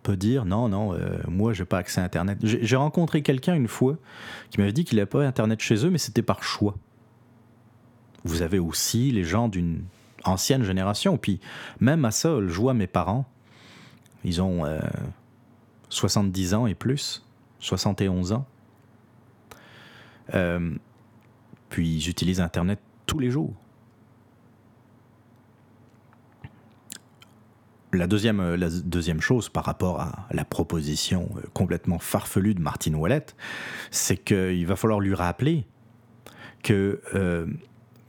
peut 0.02 0.16
dire 0.16 0.46
non, 0.46 0.68
non, 0.70 0.94
moi 1.28 1.52
j'ai 1.52 1.64
pas 1.66 1.78
accès 1.78 2.00
à 2.00 2.04
Internet. 2.04 2.38
J'ai 2.42 2.76
rencontré 2.76 3.22
quelqu'un 3.22 3.54
une 3.54 3.68
fois 3.68 3.96
qui 4.50 4.58
m'avait 4.58 4.72
dit 4.72 4.84
qu'il 4.84 4.96
n'avait 4.96 5.06
pas 5.06 5.26
Internet 5.26 5.60
chez 5.60 5.86
eux, 5.86 5.90
mais 5.90 5.98
c'était 5.98 6.22
par 6.22 6.42
choix. 6.42 6.76
Vous 8.24 8.42
avez 8.42 8.58
aussi 8.58 9.10
les 9.10 9.24
gens 9.24 9.48
d'une 9.48 9.84
ancienne 10.24 10.62
génération. 10.62 11.16
Puis 11.16 11.40
même 11.80 12.04
à 12.04 12.10
ça, 12.10 12.36
je 12.46 12.54
vois 12.54 12.74
mes 12.74 12.86
parents, 12.86 13.26
ils 14.24 14.42
ont 14.42 14.64
70 15.88 16.52
euh, 16.52 16.56
ans 16.56 16.66
et 16.66 16.74
plus, 16.74 17.24
71 17.60 18.32
ans. 18.32 18.46
Euh, 20.34 20.74
puis 21.68 21.96
ils 21.96 22.08
utilisent 22.08 22.40
Internet 22.40 22.80
tous 23.06 23.18
les 23.18 23.30
jours. 23.30 23.54
La 27.92 28.06
deuxième, 28.06 28.38
euh, 28.38 28.56
la 28.56 28.70
deuxième 28.70 29.20
chose 29.20 29.48
par 29.48 29.64
rapport 29.64 30.00
à 30.00 30.26
la 30.30 30.44
proposition 30.44 31.28
complètement 31.54 31.98
farfelue 31.98 32.54
de 32.54 32.60
Martine 32.60 32.94
Ouellette, 32.94 33.34
c'est 33.90 34.16
qu'il 34.16 34.66
va 34.66 34.76
falloir 34.76 35.00
lui 35.00 35.14
rappeler 35.14 35.66
que 36.62 37.00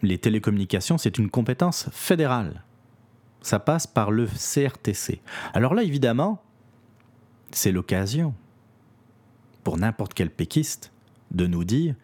les 0.02 0.18
télécommunications, 0.18 0.98
c'est 0.98 1.18
une 1.18 1.30
compétence 1.30 1.90
fédérale. 1.92 2.64
Ça 3.42 3.60
passe 3.60 3.88
par 3.88 4.12
le 4.12 4.28
CRTC. 4.28 5.22
Alors 5.54 5.74
là, 5.74 5.84
évidemment, 5.84 6.42
c'est 7.52 7.72
l'occasion 7.72 8.34
pour 9.64 9.78
n'importe 9.78 10.14
quel 10.14 10.30
péquiste 10.30 10.92
de 11.32 11.48
nous 11.48 11.64
dire, 11.64 11.96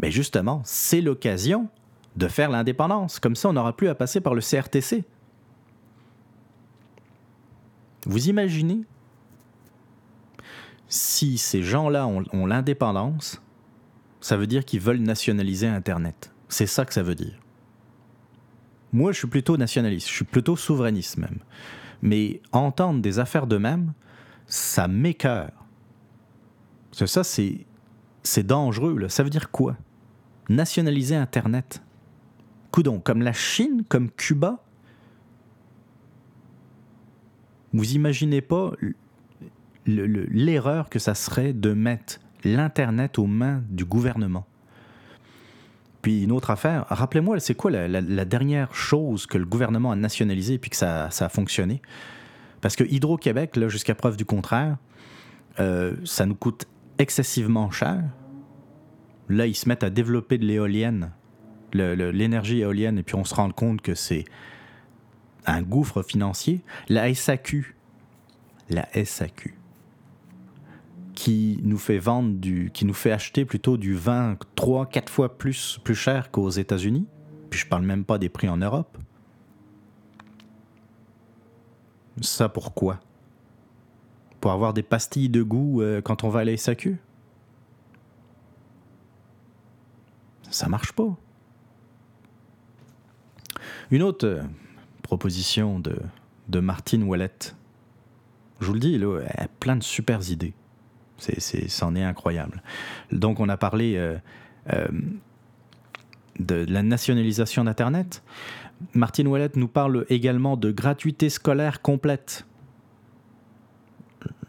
mais 0.00 0.10
justement, 0.10 0.62
c'est 0.64 1.00
l'occasion 1.00 1.68
de 2.16 2.28
faire 2.28 2.50
l'indépendance. 2.50 3.18
Comme 3.18 3.36
ça, 3.36 3.48
on 3.48 3.52
n'aura 3.52 3.76
plus 3.76 3.88
à 3.88 3.94
passer 3.94 4.20
par 4.20 4.34
le 4.34 4.40
CRTC. 4.40 5.04
Vous 8.06 8.28
imaginez 8.28 8.82
si 10.88 11.38
ces 11.38 11.62
gens-là 11.62 12.06
ont, 12.06 12.22
ont 12.32 12.46
l'indépendance, 12.46 13.42
ça 14.20 14.36
veut 14.36 14.46
dire 14.46 14.64
qu'ils 14.64 14.80
veulent 14.80 15.00
nationaliser 15.00 15.66
Internet. 15.66 16.32
C'est 16.48 16.66
ça 16.66 16.84
que 16.84 16.94
ça 16.94 17.02
veut 17.02 17.14
dire. 17.14 17.38
Moi, 18.92 19.12
je 19.12 19.18
suis 19.18 19.28
plutôt 19.28 19.56
nationaliste, 19.56 20.08
je 20.08 20.14
suis 20.14 20.24
plutôt 20.24 20.56
souverainiste 20.56 21.18
même. 21.18 21.38
Mais 22.02 22.40
entendre 22.52 23.00
des 23.00 23.18
affaires 23.18 23.46
de 23.46 23.56
même, 23.56 23.92
ça 24.46 24.88
m'écœure. 24.88 25.66
Ça, 26.92 27.24
c'est, 27.24 27.66
c'est 28.22 28.46
dangereux. 28.46 29.08
Ça 29.08 29.22
veut 29.22 29.30
dire 29.30 29.50
quoi? 29.50 29.76
Nationaliser 30.48 31.16
Internet. 31.16 31.82
Coudon, 32.70 33.00
comme 33.00 33.22
la 33.22 33.32
Chine, 33.32 33.84
comme 33.88 34.10
Cuba? 34.10 34.62
Vous 37.72 37.92
imaginez 37.92 38.40
pas 38.40 38.72
l'erreur 39.86 40.88
que 40.88 40.98
ça 40.98 41.14
serait 41.14 41.52
de 41.52 41.72
mettre 41.72 42.20
l'Internet 42.44 43.18
aux 43.18 43.26
mains 43.26 43.62
du 43.68 43.84
gouvernement? 43.84 44.46
Puis 46.06 46.22
une 46.22 46.30
autre 46.30 46.50
affaire, 46.50 46.86
rappelez-moi, 46.88 47.40
c'est 47.40 47.56
quoi 47.56 47.72
la, 47.72 48.24
dernière 48.24 48.72
chose 48.72 49.26
que 49.26 49.38
le 49.38 49.44
gouvernement 49.44 49.90
a 49.90 49.96
nationalisé 49.96 50.56
puis 50.56 50.70
que 50.70 50.76
ça, 50.76 51.06
a 51.06 51.28
fonctionné? 51.28 51.82
Parce 52.60 52.76
que 52.76 52.84
Hydro-Québec, 52.84 53.58
jusqu'à 53.66 53.96
preuve 53.96 54.16
du 54.16 54.24
contraire, 54.24 54.76
euh, 55.58 55.96
ça 56.04 56.24
nous 56.24 56.36
coûte 56.36 56.68
excessivement 56.98 57.72
cher. 57.72 58.04
Là, 59.28 59.48
ils 59.48 59.56
se 59.56 59.68
mettent 59.68 59.82
à 59.82 59.90
développer 59.90 60.38
de 60.38 60.44
l'éolienne, 60.44 61.10
l'énergie 61.72 62.60
éolienne, 62.60 62.98
et 62.98 63.02
puis 63.02 63.16
on 63.16 63.24
se 63.24 63.34
rend 63.34 63.50
compte 63.50 63.80
que 63.80 63.96
c'est 63.96 64.26
un 65.44 65.62
gouffre 65.62 66.04
financier. 66.04 66.60
La 66.88 67.12
SAQ, 67.12 67.74
la 68.70 68.86
SAQ, 69.04 69.55
qui 71.16 71.58
nous 71.64 71.78
fait 71.78 71.98
vendre 71.98 72.36
du, 72.36 72.70
qui 72.72 72.84
nous 72.84 72.94
fait 72.94 73.10
acheter 73.10 73.44
plutôt 73.44 73.76
du 73.76 73.94
vin 73.94 74.36
3, 74.54 74.86
4 74.86 75.10
fois 75.10 75.36
plus, 75.36 75.80
plus 75.82 75.96
cher 75.96 76.30
qu'aux 76.30 76.50
États-Unis. 76.50 77.08
Puis 77.50 77.58
je 77.58 77.66
parle 77.66 77.82
même 77.82 78.04
pas 78.04 78.18
des 78.18 78.28
prix 78.28 78.48
en 78.48 78.58
Europe. 78.58 78.96
Ça 82.20 82.48
pourquoi? 82.48 83.00
Pour 84.40 84.52
avoir 84.52 84.72
des 84.72 84.84
pastilles 84.84 85.28
de 85.28 85.42
goût 85.42 85.82
euh, 85.82 86.00
quand 86.00 86.22
on 86.22 86.28
va 86.28 86.40
à 86.40 86.44
la 86.44 86.56
SAQ 86.56 86.98
Ça 90.50 90.68
marche 90.68 90.92
pas. 90.92 91.16
Une 93.90 94.02
autre 94.02 94.26
euh, 94.26 94.42
proposition 95.02 95.80
de 95.80 95.96
de 96.48 96.60
Martine 96.60 97.02
Ouellette. 97.02 97.56
Je 98.60 98.66
vous 98.66 98.74
le 98.74 98.80
dis, 98.80 98.94
elle 98.94 99.04
a 99.04 99.48
plein 99.60 99.76
de 99.76 99.82
super 99.82 100.30
idées. 100.30 100.54
C'est, 101.18 101.68
c'en 101.68 101.94
est 101.94 102.02
incroyable. 102.02 102.62
Donc, 103.12 103.40
on 103.40 103.48
a 103.48 103.56
parlé 103.56 103.96
euh, 103.96 104.16
euh, 104.72 104.86
de 106.38 106.66
la 106.68 106.82
nationalisation 106.82 107.64
d'Internet. 107.64 108.22
Martine 108.94 109.26
Ouellette 109.26 109.56
nous 109.56 109.68
parle 109.68 110.04
également 110.10 110.56
de 110.56 110.70
gratuité 110.70 111.30
scolaire 111.30 111.80
complète. 111.80 112.46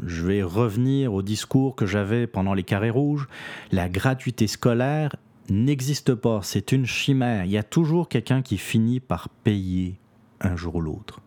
Je 0.06 0.26
vais 0.26 0.44
revenir 0.44 1.14
au 1.14 1.22
discours 1.22 1.76
que 1.76 1.86
j'avais 1.86 2.28
pendant 2.28 2.54
les 2.54 2.64
carrés 2.64 2.90
rouges. 2.90 3.28
La 3.72 3.90
gratuité 3.90 4.48
scolaire 4.48 5.16
n'existe 5.50 6.14
pas, 6.14 6.42
c'est 6.44 6.72
une 6.72 6.86
chimère. 6.86 7.46
Il 7.46 7.52
y 7.52 7.58
a 7.58 7.64
toujours 7.64 8.10
quelqu'un 8.10 8.42
qui 8.42 8.58
finit 8.58 9.00
par 9.00 9.30
payer 9.30 9.96
un 10.42 10.56
jour 10.56 10.76
ou 10.76 10.82
l'autre. 10.82 11.22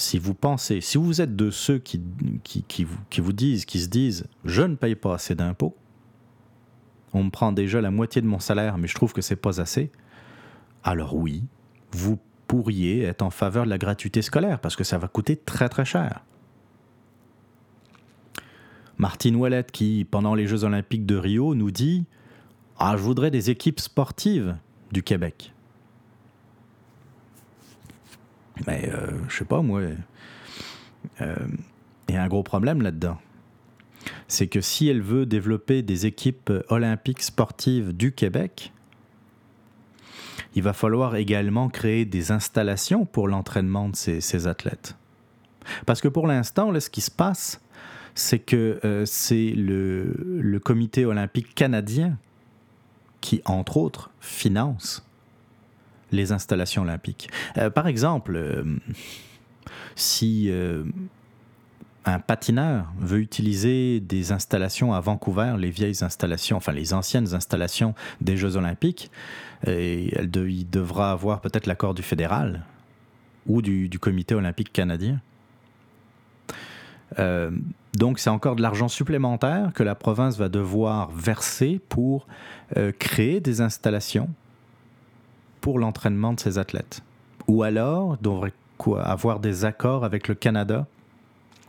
Si 0.00 0.18
vous 0.18 0.32
pensez, 0.32 0.80
si 0.80 0.96
vous 0.96 1.20
êtes 1.20 1.36
de 1.36 1.50
ceux 1.50 1.78
qui, 1.78 2.00
vous, 2.84 2.98
vous 3.18 3.32
disent, 3.34 3.66
qui 3.66 3.78
se 3.78 3.88
disent, 3.88 4.26
je 4.46 4.62
ne 4.62 4.74
paye 4.74 4.94
pas 4.94 5.12
assez 5.12 5.34
d'impôts, 5.34 5.76
on 7.12 7.24
me 7.24 7.30
prend 7.30 7.52
déjà 7.52 7.82
la 7.82 7.90
moitié 7.90 8.22
de 8.22 8.26
mon 8.26 8.38
salaire, 8.38 8.78
mais 8.78 8.88
je 8.88 8.94
trouve 8.94 9.12
que 9.12 9.20
c'est 9.20 9.36
pas 9.36 9.60
assez, 9.60 9.92
alors 10.84 11.14
oui, 11.16 11.44
vous 11.92 12.18
pourriez 12.46 13.02
être 13.02 13.20
en 13.20 13.28
faveur 13.28 13.66
de 13.66 13.68
la 13.68 13.76
gratuité 13.76 14.22
scolaire, 14.22 14.58
parce 14.58 14.74
que 14.74 14.84
ça 14.84 14.96
va 14.96 15.06
coûter 15.06 15.36
très 15.36 15.68
très 15.68 15.84
cher. 15.84 16.24
Martine 18.96 19.36
Ouellette, 19.36 19.70
qui, 19.70 20.06
pendant 20.10 20.34
les 20.34 20.46
Jeux 20.46 20.64
olympiques 20.64 21.04
de 21.04 21.16
Rio, 21.16 21.54
nous 21.54 21.70
dit 21.70 22.06
Ah, 22.78 22.94
je 22.96 23.02
voudrais 23.02 23.30
des 23.30 23.50
équipes 23.50 23.80
sportives 23.80 24.56
du 24.92 25.02
Québec. 25.02 25.52
Mais, 28.66 28.90
euh, 28.92 29.10
je 29.28 29.38
sais 29.38 29.44
pas, 29.44 29.62
moi, 29.62 29.80
euh, 31.20 31.34
il 32.08 32.14
y 32.14 32.18
a 32.18 32.22
un 32.22 32.28
gros 32.28 32.42
problème 32.42 32.82
là-dedans. 32.82 33.18
C'est 34.28 34.46
que 34.46 34.60
si 34.60 34.88
elle 34.88 35.02
veut 35.02 35.26
développer 35.26 35.82
des 35.82 36.06
équipes 36.06 36.52
olympiques 36.68 37.22
sportives 37.22 37.92
du 37.92 38.12
Québec, 38.12 38.72
il 40.54 40.62
va 40.62 40.72
falloir 40.72 41.16
également 41.16 41.68
créer 41.68 42.04
des 42.04 42.32
installations 42.32 43.04
pour 43.04 43.28
l'entraînement 43.28 43.88
de 43.88 43.96
ces, 43.96 44.46
athlètes. 44.46 44.96
Parce 45.86 46.00
que 46.00 46.08
pour 46.08 46.26
l'instant, 46.26 46.78
ce 46.78 46.90
qui 46.90 47.00
se 47.00 47.10
passe, 47.10 47.60
c'est 48.14 48.38
que 48.38 48.80
euh, 48.84 49.04
c'est 49.06 49.52
le, 49.56 50.58
comité 50.64 51.04
olympique 51.04 51.54
canadien 51.54 52.18
qui, 53.20 53.42
entre 53.44 53.76
autres, 53.76 54.10
finance 54.20 55.06
les 56.12 56.32
installations 56.32 56.82
olympiques. 56.82 57.30
Euh, 57.56 57.70
par 57.70 57.86
exemple, 57.86 58.36
euh, 58.36 58.64
si 59.94 60.46
euh, 60.48 60.84
un 62.04 62.18
patineur 62.18 62.92
veut 62.98 63.20
utiliser 63.20 64.00
des 64.00 64.32
installations 64.32 64.92
à 64.92 65.00
Vancouver, 65.00 65.54
les 65.58 65.70
vieilles 65.70 66.02
installations, 66.02 66.56
enfin 66.56 66.72
les 66.72 66.94
anciennes 66.94 67.34
installations 67.34 67.94
des 68.20 68.36
Jeux 68.36 68.56
olympiques, 68.56 69.10
il 69.66 70.66
devra 70.70 71.12
avoir 71.12 71.42
peut-être 71.42 71.66
l'accord 71.66 71.92
du 71.92 72.02
fédéral 72.02 72.64
ou 73.46 73.60
du, 73.60 73.90
comité 74.00 74.34
olympique 74.34 74.72
canadien. 74.72 75.20
Donc 77.18 78.18
c'est 78.18 78.30
encore 78.30 78.56
de 78.56 78.62
l'argent 78.62 78.88
supplémentaire 78.88 79.72
que 79.74 79.82
la 79.82 79.94
province 79.94 80.38
va 80.38 80.48
devoir 80.48 81.10
verser 81.10 81.78
pour 81.90 82.26
créer 82.98 83.40
des 83.40 83.60
installations 83.60 84.30
pour 85.60 85.78
l'entraînement 85.78 86.32
de 86.32 86.40
ses 86.40 86.58
athlètes. 86.58 87.02
Ou 87.48 87.62
alors 87.62 88.16
devrait 88.18 88.52
avoir 88.96 89.40
des 89.40 89.64
accords 89.64 90.04
avec 90.04 90.28
le 90.28 90.34
Canada 90.34 90.86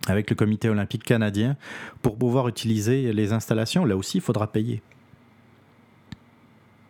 avec 0.07 0.29
le 0.29 0.35
comité 0.35 0.69
olympique 0.69 1.03
canadien 1.03 1.55
pour 2.01 2.17
pouvoir 2.17 2.47
utiliser 2.47 3.13
les 3.13 3.33
installations. 3.33 3.85
Là 3.85 3.95
aussi, 3.95 4.17
il 4.17 4.21
faudra 4.21 4.51
payer. 4.51 4.81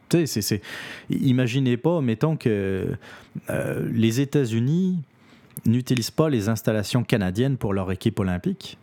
Tu 0.10 0.28
sais, 0.28 0.42
c'est, 0.42 0.62
imaginez 1.10 1.78
pas, 1.78 2.02
mettons 2.02 2.36
que 2.36 2.98
euh, 3.50 3.90
les 3.92 4.20
États-Unis 4.20 5.00
n'utilisent 5.66 6.12
pas 6.12 6.30
les 6.30 6.50
installations 6.50 7.04
canadiennes 7.04 7.58
pour 7.58 7.74
leur 7.74 7.92
équipe 7.92 8.20
olympique. 8.20 8.78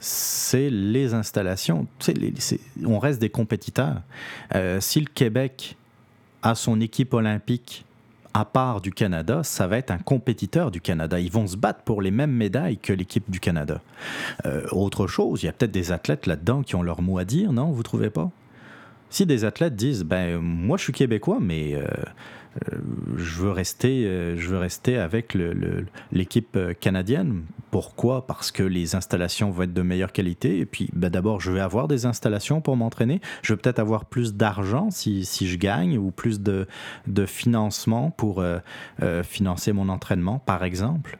C'est 0.00 0.68
les 0.70 1.14
installations. 1.14 1.86
Les, 2.08 2.34
on 2.84 2.98
reste 2.98 3.20
des 3.20 3.30
compétiteurs. 3.30 4.02
Euh, 4.54 4.80
si 4.80 5.00
le 5.00 5.06
Québec 5.06 5.76
a 6.42 6.54
son 6.54 6.80
équipe 6.80 7.14
olympique 7.14 7.84
à 8.34 8.44
part 8.44 8.80
du 8.80 8.92
Canada, 8.92 9.42
ça 9.42 9.66
va 9.66 9.76
être 9.76 9.90
un 9.90 9.98
compétiteur 9.98 10.70
du 10.70 10.80
Canada. 10.80 11.20
Ils 11.20 11.30
vont 11.30 11.46
se 11.46 11.56
battre 11.56 11.82
pour 11.82 12.00
les 12.00 12.10
mêmes 12.10 12.32
médailles 12.32 12.78
que 12.78 12.92
l'équipe 12.92 13.30
du 13.30 13.40
Canada. 13.40 13.80
Euh, 14.46 14.66
autre 14.72 15.06
chose, 15.06 15.42
il 15.42 15.46
y 15.46 15.48
a 15.48 15.52
peut-être 15.52 15.72
des 15.72 15.92
athlètes 15.92 16.26
là-dedans 16.26 16.62
qui 16.62 16.74
ont 16.74 16.82
leur 16.82 17.02
mot 17.02 17.18
à 17.18 17.24
dire, 17.24 17.52
non? 17.52 17.70
Vous 17.70 17.82
trouvez 17.82 18.10
pas? 18.10 18.30
Si 19.10 19.26
des 19.26 19.44
athlètes 19.44 19.76
disent, 19.76 20.04
ben 20.04 20.38
moi 20.38 20.78
je 20.78 20.84
suis 20.84 20.92
québécois, 20.94 21.38
mais 21.40 21.74
euh, 21.74 21.86
je 23.16 23.40
veux 23.40 23.50
rester, 23.50 24.06
euh, 24.06 24.36
je 24.36 24.48
veux 24.48 24.58
rester 24.58 24.98
avec 24.98 25.36
l'équipe 26.12 26.56
euh, 26.56 26.74
canadienne. 26.74 27.44
Pourquoi? 27.70 28.26
Parce 28.26 28.52
que 28.52 28.62
les 28.62 28.94
installations 28.94 29.50
vont 29.50 29.62
être 29.62 29.72
de 29.72 29.80
meilleure 29.80 30.12
qualité. 30.12 30.58
Et 30.58 30.66
puis, 30.66 30.90
ben 30.92 31.08
d'abord, 31.08 31.40
je 31.40 31.50
vais 31.50 31.60
avoir 31.60 31.88
des 31.88 32.04
installations 32.04 32.60
pour 32.60 32.76
m'entraîner. 32.76 33.22
Je 33.40 33.54
vais 33.54 33.56
peut-être 33.56 33.78
avoir 33.78 34.04
plus 34.04 34.34
d'argent 34.34 34.90
si, 34.90 35.24
je 35.24 35.56
gagne 35.56 35.96
ou 35.96 36.10
plus 36.10 36.40
de, 36.40 36.66
financement 37.26 38.10
pour 38.10 38.40
euh, 38.40 38.58
euh, 39.02 39.22
financer 39.22 39.72
mon 39.72 39.88
entraînement, 39.88 40.38
par 40.38 40.64
exemple. 40.64 41.18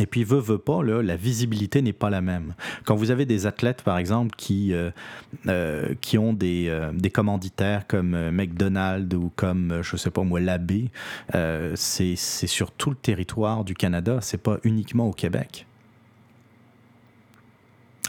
Et 0.00 0.06
puis, 0.06 0.24
veut, 0.24 0.38
veut 0.38 0.58
pas, 0.58 0.82
là, 0.82 1.02
la 1.02 1.16
visibilité 1.16 1.82
n'est 1.82 1.92
pas 1.92 2.08
la 2.08 2.22
même. 2.22 2.54
Quand 2.84 2.96
vous 2.96 3.10
avez 3.10 3.26
des 3.26 3.46
athlètes, 3.46 3.82
par 3.82 3.98
exemple, 3.98 4.34
qui, 4.34 4.72
euh, 4.72 4.90
euh, 5.46 5.94
qui 6.00 6.16
ont 6.16 6.32
des, 6.32 6.68
euh, 6.68 6.90
des 6.92 7.10
commanditaires 7.10 7.86
comme 7.86 8.30
McDonald's 8.30 9.14
ou 9.14 9.30
comme, 9.36 9.80
je 9.82 9.96
sais 9.96 10.10
pas 10.10 10.22
moi, 10.22 10.40
l'abbé, 10.40 10.90
c'est 11.74 12.16
sur 12.16 12.70
tout 12.72 12.90
le 12.90 12.96
territoire 12.96 13.64
du 13.64 13.74
Canada, 13.74 14.18
c'est 14.22 14.42
pas 14.42 14.58
uniquement 14.64 15.06
au 15.06 15.12
Québec. 15.12 15.66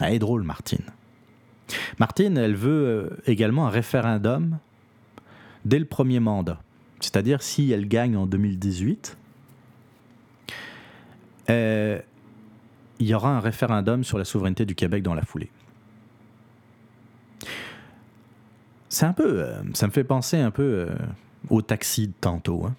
Elle 0.00 0.14
est 0.14 0.18
drôle, 0.18 0.42
Martine. 0.42 0.86
Martine, 1.98 2.38
elle 2.38 2.56
veut 2.56 3.18
également 3.26 3.66
un 3.66 3.70
référendum 3.70 4.58
dès 5.66 5.78
le 5.78 5.84
premier 5.84 6.20
mandat. 6.20 6.60
C'est-à-dire, 7.00 7.42
si 7.42 7.70
elle 7.70 7.86
gagne 7.86 8.16
en 8.16 8.26
2018, 8.26 9.18
euh, 11.52 11.98
il 12.98 13.06
y 13.06 13.14
aura 13.14 13.30
un 13.30 13.40
référendum 13.40 14.04
sur 14.04 14.18
la 14.18 14.24
souveraineté 14.24 14.64
du 14.64 14.74
Québec 14.74 15.02
dans 15.02 15.14
la 15.14 15.22
foulée. 15.22 15.50
C'est 18.88 19.06
un 19.06 19.12
peu, 19.12 19.42
euh, 19.42 19.62
ça 19.74 19.86
me 19.86 19.92
fait 19.92 20.04
penser 20.04 20.36
un 20.36 20.50
peu 20.50 20.62
euh, 20.62 20.94
au 21.48 21.62
taxi 21.62 22.08
de 22.08 22.12
tantôt, 22.20 22.66
hein. 22.66 22.74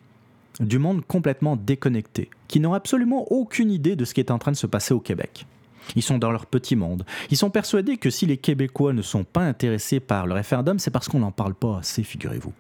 du 0.60 0.78
monde 0.78 1.04
complètement 1.06 1.56
déconnecté, 1.56 2.30
qui 2.48 2.60
n'ont 2.60 2.74
absolument 2.74 3.32
aucune 3.32 3.72
idée 3.72 3.96
de 3.96 4.06
ce 4.06 4.14
qui 4.14 4.20
est 4.20 4.32
en 4.32 4.38
train 4.38 4.52
de 4.52 4.58
se 4.58 4.68
passer 4.68 4.94
au 4.94 5.00
Québec. 5.00 5.46
Ils 5.96 6.04
sont 6.04 6.18
dans 6.18 6.32
leur 6.32 6.46
petit 6.46 6.78
monde. 6.78 7.04
Ils 7.30 7.36
sont 7.36 7.50
persuadés 7.50 7.98
que 7.98 8.10
si 8.10 8.26
les 8.26 8.38
Québécois 8.38 8.94
ne 8.94 9.02
sont 9.02 9.26
pas 9.26 9.42
intéressés 9.42 10.00
par 10.00 10.28
le 10.28 10.34
référendum, 10.34 10.80
c'est 10.80 10.92
parce 10.92 11.10
qu'on 11.10 11.20
n'en 11.20 11.32
parle 11.32 11.56
pas 11.56 11.80
assez, 11.80 12.04
figurez-vous. 12.04 12.54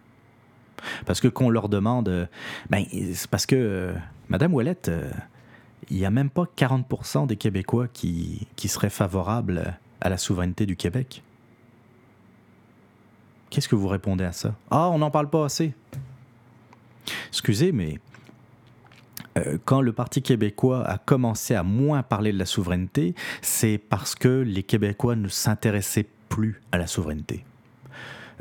Parce 1.05 1.22
que 1.22 1.30
qu'on 1.30 1.49
leur 1.49 1.70
demande, 1.70 2.28
ben, 2.70 2.84
c'est 3.14 3.30
parce 3.30 3.45
que 3.45 3.93
Madame 4.28 4.53
Ouellette, 4.53 4.91
il 5.90 5.98
n'y 5.98 6.06
a 6.06 6.12
même 6.12 6.30
pas 6.30 6.46
40% 6.58 7.28
des 7.28 7.38
Québécois 7.38 7.88
qui, 7.88 8.48
qui 8.56 8.68
seraient 8.68 8.90
favorables 8.90 9.78
à 10.02 10.10
la 10.10 10.18
souveraineté 10.18 10.66
du 10.66 10.76
Québec. 10.76 11.24
Qu'est-ce 13.50 13.68
que 13.68 13.76
vous 13.76 13.88
répondez 13.88 14.24
à 14.24 14.32
ça? 14.32 14.56
Ah, 14.72 14.90
on 14.90 14.98
n'en 14.98 15.12
parle 15.12 15.30
pas 15.30 15.46
assez. 15.46 15.74
Excusez, 17.30 17.72
mais 17.72 18.00
euh, 19.38 19.58
quand 19.66 19.82
le 19.82 19.94
Parti 19.94 20.22
québécois 20.22 20.84
a 20.88 20.98
commencé 20.98 21.56
à 21.56 21.64
moins 21.64 22.04
parler 22.04 22.32
de 22.32 22.38
la 22.38 22.46
souveraineté, 22.46 23.16
c'est 23.42 23.78
parce 23.78 24.16
que 24.16 24.42
les 24.42 24.64
Québécois 24.64 25.16
ne 25.16 25.28
s'intéressaient 25.28 26.08
plus 26.30 26.62
à 26.72 26.78
la 26.78 26.88
souveraineté. 26.88 27.46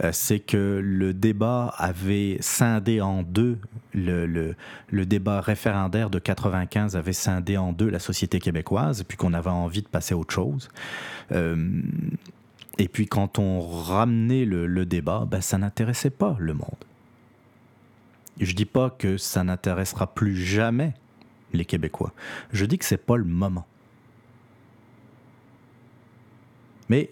Euh, 0.03 0.11
c'est 0.13 0.41
que 0.41 0.81
le 0.83 1.13
débat 1.13 1.75
avait 1.77 2.39
scindé 2.41 3.01
en 3.01 3.23
deux, 3.23 3.59
le, 3.95 4.55
le, 4.91 5.07
débat 5.07 5.41
référendaire 5.41 6.11
de 6.11 6.19
95 6.19 6.97
avait 6.97 7.13
scindé 7.13 7.57
en 7.57 7.73
deux 7.73 7.89
la 7.89 7.99
société 7.99 8.39
québécoise, 8.39 9.01
et 9.01 9.05
puis 9.05 9.17
qu'on 9.17 9.35
avait 9.35 9.51
envie 9.51 9.83
de 9.83 9.89
passer 9.89 10.15
à 10.15 10.17
autre 10.17 10.33
chose. 10.33 10.69
Euh, 11.33 11.83
et 12.79 12.89
puis 12.89 13.07
quand 13.07 13.39
on 13.39 13.61
ramenait 13.61 14.45
le, 14.45 14.87
débat, 14.87 15.27
ben, 15.31 15.41
ça 15.41 15.59
n'intéressait 15.59 16.11
pas 16.11 16.37
le 16.39 16.55
monde. 16.55 16.85
Je 18.41 18.55
dis 18.55 18.65
pas 18.65 18.91
que 18.91 19.19
ça 19.19 19.45
n'intéressera 19.45 20.15
plus 20.15 20.37
jamais 20.37 20.95
les 21.53 21.67
Québécois. 21.67 22.13
Je 22.53 22.65
dis 22.65 22.79
que 22.79 22.85
c'est 22.85 22.97
pas 22.97 23.17
le 23.17 23.25
moment. 23.25 23.67
Mais 26.89 27.11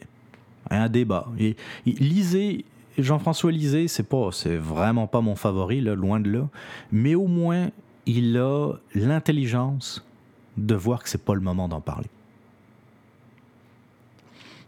un 0.70 0.88
débat. 0.88 1.28
Et 1.38 1.56
lisez 1.84 2.64
Jean-François 3.02 3.52
Lisée, 3.52 3.88
c'est 3.88 4.08
pas, 4.08 4.30
c'est 4.32 4.56
vraiment 4.56 5.06
pas 5.06 5.20
mon 5.20 5.36
favori, 5.36 5.80
là, 5.80 5.94
loin 5.94 6.20
de 6.20 6.30
là. 6.30 6.48
Mais 6.92 7.14
au 7.14 7.26
moins, 7.26 7.70
il 8.06 8.36
a 8.36 8.72
l'intelligence 8.94 10.04
de 10.56 10.74
voir 10.74 11.02
que 11.02 11.08
c'est 11.08 11.24
pas 11.24 11.34
le 11.34 11.40
moment 11.40 11.68
d'en 11.68 11.80
parler. 11.80 12.08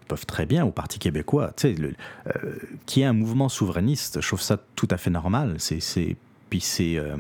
Ils 0.02 0.06
peuvent 0.06 0.26
très 0.26 0.46
bien 0.46 0.64
au 0.64 0.70
Parti 0.70 0.98
québécois, 0.98 1.52
tu 1.56 1.74
sais, 1.74 1.82
euh, 1.82 2.56
qui 2.86 3.02
est 3.02 3.04
un 3.04 3.12
mouvement 3.12 3.48
souverainiste, 3.48 4.20
je 4.20 4.26
trouve 4.26 4.40
ça 4.40 4.58
tout 4.76 4.88
à 4.90 4.96
fait 4.96 5.10
normal. 5.10 5.56
C'est 5.58 6.16
puis 6.52 6.60
c'est 6.60 6.98
euh, 6.98 7.16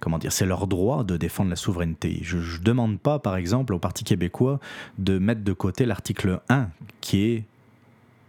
comment 0.00 0.18
dire, 0.18 0.32
c'est 0.32 0.44
leur 0.44 0.66
droit 0.66 1.04
de 1.04 1.16
défendre 1.16 1.50
la 1.50 1.56
souveraineté. 1.56 2.18
Je 2.22 2.38
ne 2.38 2.64
demande 2.64 2.98
pas, 2.98 3.20
par 3.20 3.36
exemple, 3.36 3.72
au 3.72 3.78
Parti 3.78 4.02
québécois 4.02 4.58
de 4.98 5.18
mettre 5.18 5.44
de 5.44 5.52
côté 5.52 5.86
l'article 5.86 6.40
1, 6.48 6.70
qui 7.00 7.30
est 7.30 7.44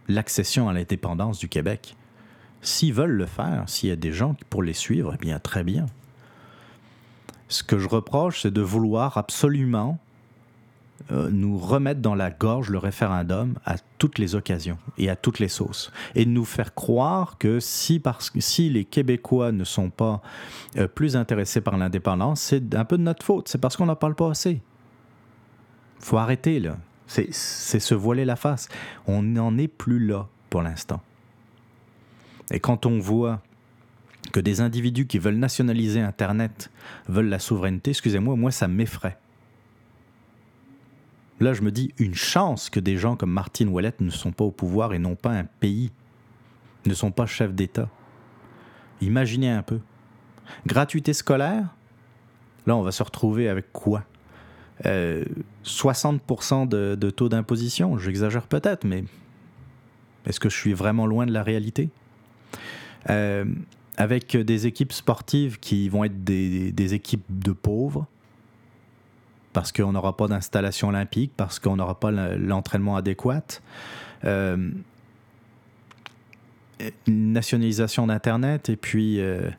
l'accession 0.06 0.68
à 0.68 0.72
l'indépendance 0.72 1.40
du 1.40 1.48
Québec. 1.48 1.96
S'ils 2.60 2.92
veulent 2.92 3.10
le 3.10 3.26
faire, 3.26 3.64
s'il 3.68 3.88
y 3.88 3.92
a 3.92 3.96
des 3.96 4.12
gens 4.12 4.34
pour 4.50 4.62
les 4.62 4.72
suivre, 4.72 5.12
eh 5.14 5.18
bien 5.18 5.38
très 5.38 5.64
bien. 5.64 5.86
Ce 7.48 7.62
que 7.62 7.78
je 7.78 7.88
reproche, 7.88 8.42
c'est 8.42 8.50
de 8.50 8.60
vouloir 8.60 9.16
absolument 9.16 9.98
euh, 11.10 11.30
nous 11.30 11.56
remettre 11.56 12.00
dans 12.00 12.14
la 12.14 12.30
gorge 12.30 12.68
le 12.70 12.78
référendum 12.78 13.54
à 13.64 13.76
toutes 13.98 14.18
les 14.18 14.34
occasions 14.34 14.76
et 14.98 15.08
à 15.08 15.16
toutes 15.16 15.38
les 15.38 15.48
sauces. 15.48 15.90
Et 16.14 16.26
nous 16.26 16.44
faire 16.44 16.74
croire 16.74 17.38
que 17.38 17.60
si 17.60 18.00
les 18.68 18.84
Québécois 18.84 19.52
ne 19.52 19.64
sont 19.64 19.90
pas 19.90 20.20
euh, 20.76 20.86
plus 20.88 21.16
intéressés 21.16 21.60
par 21.60 21.78
l'indépendance, 21.78 22.40
c'est 22.40 22.74
un 22.74 22.84
peu 22.84 22.98
de 22.98 23.02
notre 23.02 23.24
faute. 23.24 23.48
C'est 23.48 23.58
parce 23.58 23.76
qu'on 23.76 23.86
n'en 23.86 23.96
parle 23.96 24.16
pas 24.16 24.30
assez. 24.30 24.60
faut 26.00 26.18
arrêter, 26.18 26.60
là. 26.60 26.76
C'est 27.06 27.32
se 27.32 27.94
voiler 27.94 28.26
la 28.26 28.36
face. 28.36 28.68
On 29.06 29.22
n'en 29.22 29.56
est 29.56 29.68
plus 29.68 30.04
là 30.04 30.26
pour 30.50 30.60
l'instant. 30.60 31.00
Et 32.50 32.60
quand 32.60 32.86
on 32.86 32.98
voit 32.98 33.42
que 34.32 34.40
des 34.40 34.60
individus 34.60 35.06
qui 35.06 35.18
veulent 35.18 35.36
nationaliser 35.38 36.00
Internet 36.00 36.70
veulent 37.08 37.28
la 37.28 37.38
souveraineté, 37.38 37.90
excusez-moi, 37.90 38.36
moi 38.36 38.50
ça 38.50 38.68
m'effraie. 38.68 39.18
Là, 41.40 41.52
je 41.52 41.62
me 41.62 41.70
dis, 41.70 41.94
une 41.98 42.14
chance 42.14 42.68
que 42.68 42.80
des 42.80 42.96
gens 42.96 43.14
comme 43.14 43.30
Martine 43.30 43.68
Ouellette 43.68 44.00
ne 44.00 44.10
sont 44.10 44.32
pas 44.32 44.44
au 44.44 44.50
pouvoir 44.50 44.92
et 44.92 44.98
n'ont 44.98 45.14
pas 45.14 45.30
un 45.30 45.44
pays, 45.44 45.92
ne 46.84 46.94
sont 46.94 47.12
pas 47.12 47.26
chefs 47.26 47.54
d'État. 47.54 47.88
Imaginez 49.00 49.50
un 49.50 49.62
peu. 49.62 49.78
Gratuité 50.66 51.12
scolaire, 51.12 51.68
là, 52.66 52.74
on 52.74 52.82
va 52.82 52.90
se 52.90 53.02
retrouver 53.02 53.48
avec 53.48 53.72
quoi? 53.72 54.04
60% 54.84 56.72
euh, 56.72 56.96
de, 56.96 57.10
taux 57.10 57.28
d'imposition, 57.28 57.98
j'exagère 57.98 58.46
peut-être, 58.46 58.84
mais 58.84 59.04
est-ce 60.26 60.40
que 60.40 60.48
je 60.48 60.56
suis 60.56 60.72
vraiment 60.72 61.06
loin 61.06 61.26
de 61.26 61.32
la 61.32 61.42
réalité? 61.42 61.90
Avec 63.96 64.36
des 64.36 64.66
équipes 64.66 64.92
sportives 64.92 65.58
qui 65.58 65.88
vont 65.88 66.04
être 66.04 66.22
des 66.24 66.94
équipes 66.94 67.24
de 67.28 67.52
pauvres, 67.52 68.06
parce 69.58 69.72
qu'on 69.72 69.90
n'aura 69.90 70.16
pas 70.16 70.28
d'installation 70.28 70.88
olympique, 70.88 71.32
parce 71.36 71.58
qu'on 71.58 71.74
n'aura 71.74 71.98
pas 71.98 72.12
l'entraînement 72.12 72.96
adéquat. 72.96 73.60
Euh, 74.24 74.70
une 77.08 77.32
nationalisation 77.32 78.06
d'Internet, 78.06 78.68
et 78.68 78.76
puis, 78.76 79.20
euh, 79.20 79.50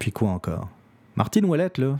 puis 0.00 0.10
quoi 0.10 0.30
encore? 0.30 0.68
Martine 1.14 1.44
Ouellette, 1.44 1.78
là, 1.78 1.98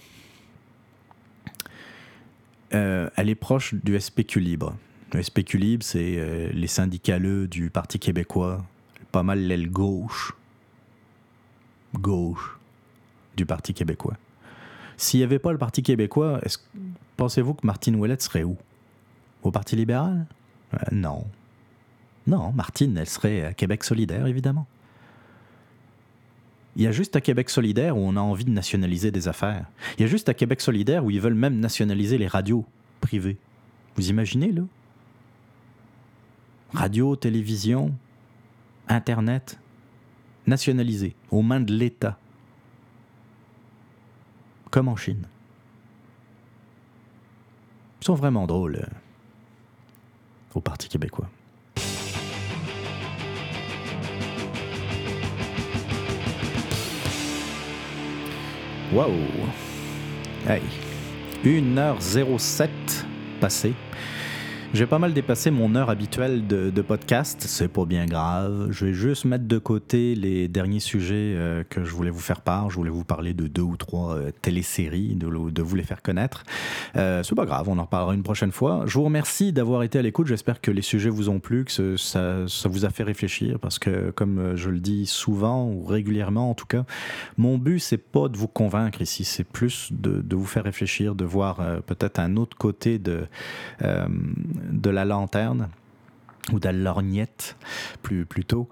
euh, 2.75 3.09
elle 3.17 3.29
est 3.29 3.37
proche 3.37 3.75
du 3.75 3.99
SPQ 3.99 4.41
Libre. 4.41 4.75
Le 5.13 5.23
SPQ 5.23 5.57
Libre, 5.57 5.85
c'est 5.85 6.51
les 6.53 6.67
syndicaleux 6.67 7.47
du 7.47 7.71
Parti 7.71 7.99
québécois, 7.99 8.65
pas 9.13 9.23
mal 9.23 9.41
l'aile 9.41 9.71
gauche, 9.71 10.33
gauche 11.95 12.59
du 13.37 13.47
Parti 13.47 13.75
québécois. 13.75 14.17
S'il 14.97 15.21
n'y 15.21 15.25
avait 15.25 15.39
pas 15.39 15.53
le 15.53 15.59
Parti 15.59 15.83
québécois, 15.83 16.41
pensez-vous 17.17 17.55
que 17.55 17.67
Martine 17.67 17.97
Ouellette 17.97 18.23
serait 18.23 18.43
où? 18.43 18.57
Au 19.43 19.51
Parti 19.51 19.77
libéral? 19.77 20.27
Euh, 20.75 20.79
Non. 20.93 21.25
Non, 22.27 22.53
Martine, 22.53 22.99
elle 22.99 23.09
serait 23.09 23.45
à 23.45 23.55
Québec 23.55 23.85
solidaire, 23.85 24.27
évidemment. 24.27 24.67
Il 26.77 26.83
y 26.83 26.87
a 26.87 26.93
juste 26.93 27.17
à 27.17 27.21
Québec 27.21 27.49
solidaire 27.49 27.97
où 27.97 28.01
on 28.01 28.17
a 28.17 28.21
envie 28.21 28.45
de 28.45 28.51
nationaliser 28.51 29.11
des 29.11 29.29
affaires. 29.29 29.65
Il 29.97 30.03
y 30.03 30.05
a 30.05 30.09
juste 30.09 30.29
à 30.29 30.35
Québec 30.35 30.61
solidaire 30.61 31.05
où 31.05 31.11
ils 31.11 31.21
veulent 31.21 31.35
même 31.35 31.59
nationaliser 31.59 32.19
les 32.19 32.27
radios 32.29 32.67
privées. 33.01 33.39
Vous 33.97 34.11
imaginez, 34.11 34.53
là? 34.53 34.63
Radio, 36.75 37.17
télévision, 37.17 37.95
Internet, 38.89 39.59
nationalisé, 40.47 41.15
aux 41.31 41.43
mains 41.43 41.61
de 41.61 41.73
l'État 41.73 42.19
comme 44.71 44.89
en 44.89 44.97
Chine. 44.97 45.27
Ils 48.01 48.05
sont 48.05 48.15
vraiment 48.15 48.47
drôles 48.47 48.77
euh, 48.77 48.87
au 50.55 50.61
Parti 50.61 50.89
québécois. 50.89 51.29
Waouh! 58.93 59.13
Hey! 60.47 60.63
1h07 61.45 62.69
passée. 63.41 63.75
J'ai 64.75 64.85
pas 64.85 64.99
mal 64.99 65.15
dépassé 65.15 65.51
mon 65.51 65.75
heure 65.75 65.89
habituelle 65.89 66.47
de, 66.47 66.83
podcast, 66.83 67.43
c'est 67.49 67.69
pas 67.69 67.87
bien 67.87 68.05
grave. 68.05 68.69
Je 68.71 68.85
vais 68.85 68.93
juste 68.93 69.25
mettre 69.25 69.47
de 69.47 69.57
côté 69.57 70.15
les 70.15 70.47
derniers 70.47 70.79
sujets 70.79 71.35
euh, 71.37 71.65
que 71.69 71.85
je 71.85 71.91
voulais 71.91 72.11
vous 72.11 72.21
faire 72.21 72.43
part. 72.43 72.69
Je 72.69 72.77
voulais 72.77 72.91
vous 72.91 73.03
parler 73.03 73.33
de 73.33 73.47
deux 73.47 73.63
ou 73.63 73.79
trois 73.79 74.17
euh, 74.17 74.31
téléséries, 74.43 75.15
de, 75.15 75.51
de, 75.51 75.63
vous 75.63 75.75
les 75.75 75.83
faire 75.83 76.03
connaître. 76.03 76.45
Euh, 76.97 77.23
c'est 77.23 77.35
pas 77.35 77.47
grave, 77.47 77.71
on 77.71 77.79
en 77.79 77.85
reparlera 77.85 78.15
une 78.15 78.23
prochaine 78.23 78.53
fois. 78.53 78.83
Je 78.87 78.99
vous 78.99 79.05
remercie 79.05 79.55
d'avoir 79.55 79.83
été 79.85 79.99
à 79.99 80.03
l'écoute. 80.03 80.27
J'espère 80.27 80.61
que 80.61 80.71
les 80.71 80.83
sujets 80.83 81.09
vous 81.09 81.31
ont 81.31 81.41
plu, 81.41 81.65
que 81.65 81.97
ça, 81.97 82.45
vous 82.67 82.85
a 82.85 82.91
fait 82.91 83.05
réfléchir, 83.05 83.59
parce 83.59 83.79
que 83.79 84.11
comme 84.11 84.55
je 84.55 84.69
le 84.69 84.81
dis 84.81 85.07
souvent 85.07 85.67
ou 85.67 85.87
régulièrement 85.87 86.51
en 86.51 86.55
tout 86.55 86.67
cas, 86.67 86.85
mon 87.39 87.57
but 87.57 87.79
c'est 87.79 87.97
pas 87.97 88.29
de 88.29 88.37
vous 88.37 88.49
convaincre 88.49 89.01
ici, 89.01 89.25
c'est 89.25 89.45
plus 89.45 89.89
de, 89.93 90.21
de, 90.21 90.37
vous 90.37 90.45
faire 90.45 90.65
réfléchir, 90.65 91.15
de 91.15 91.25
voir 91.25 91.57
peut-être 91.87 92.19
un 92.21 92.37
autre 92.37 92.57
côté 92.57 92.99
de 92.99 93.27
de 94.71 94.91
la 94.91 95.05
lanterne 95.05 95.69
ou 96.53 96.59
de 96.59 96.67
la 96.67 96.73
lorgnette 96.73 97.57
plus 98.03 98.25
plutôt. 98.25 98.69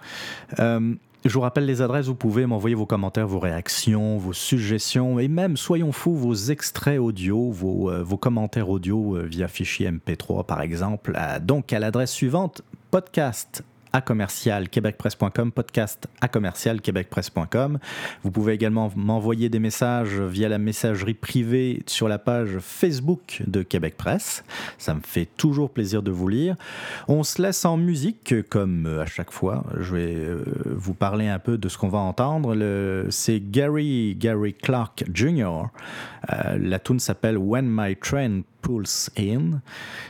Euh, 0.58 0.94
je 1.24 1.32
vous 1.32 1.40
rappelle 1.40 1.66
les 1.66 1.82
adresses, 1.82 2.06
vous 2.06 2.14
pouvez 2.14 2.46
m'envoyer 2.46 2.76
vos 2.76 2.86
commentaires, 2.86 3.26
vos 3.26 3.40
réactions, 3.40 4.16
vos 4.16 4.32
suggestions 4.32 5.18
et 5.18 5.26
même, 5.28 5.56
soyons 5.56 5.90
fous, 5.90 6.14
vos 6.14 6.34
extraits 6.34 7.00
audio, 7.00 7.50
vos, 7.50 7.90
euh, 7.90 8.04
commentaires 8.16 8.70
audio 8.70 9.16
euh, 9.16 9.22
via 9.22 9.48
fichier 9.48 9.90
MP3 9.90 10.46
par 10.46 10.60
exemple. 10.60 11.18
donc 11.42 11.72
à 11.72 11.78
l'adresse 11.78 12.12
suivante, 12.12 12.62
podcast 12.90 13.64
à 13.96 14.02
commercial 14.02 14.68
québecpresse.com, 14.68 15.52
podcast 15.52 16.06
à 16.20 16.28
commercial 16.28 16.82
québecpresse.com. 16.82 17.78
Vous 18.22 18.30
pouvez 18.30 18.52
également 18.52 18.92
m'envoyer 18.94 19.48
des 19.48 19.58
messages 19.58 20.20
via 20.20 20.50
la 20.50 20.58
messagerie 20.58 21.14
privée 21.14 21.82
sur 21.86 22.06
la 22.06 22.18
page 22.18 22.58
Facebook 22.60 23.42
de 23.46 23.62
Québec 23.62 23.96
Presse. 23.96 24.44
Ça 24.76 24.92
me 24.92 25.00
fait 25.00 25.24
toujours 25.38 25.70
plaisir 25.70 26.02
de 26.02 26.10
vous 26.10 26.28
lire. 26.28 26.56
On 27.08 27.22
se 27.22 27.40
laisse 27.40 27.64
en 27.64 27.78
musique 27.78 28.34
comme 28.50 28.98
à 29.00 29.06
chaque 29.06 29.30
fois. 29.30 29.64
Je 29.80 29.94
vais 29.94 30.14
euh, 30.14 30.44
vous 30.66 30.92
parler 30.92 31.28
un 31.28 31.38
peu 31.38 31.56
de 31.56 31.70
ce 31.70 31.78
qu'on 31.78 31.88
va 31.88 32.00
entendre. 32.00 32.54
C'est 33.08 33.40
Gary, 33.40 34.14
Gary 34.14 34.52
Clark 34.52 35.04
Jr. 35.14 35.68
Euh, 36.34 36.58
la 36.60 36.78
tune 36.78 37.00
s'appelle 37.00 37.38
When 37.38 37.66
My 37.66 37.96
Train 37.96 38.42
Pulls 38.60 39.08
In. 39.18 39.62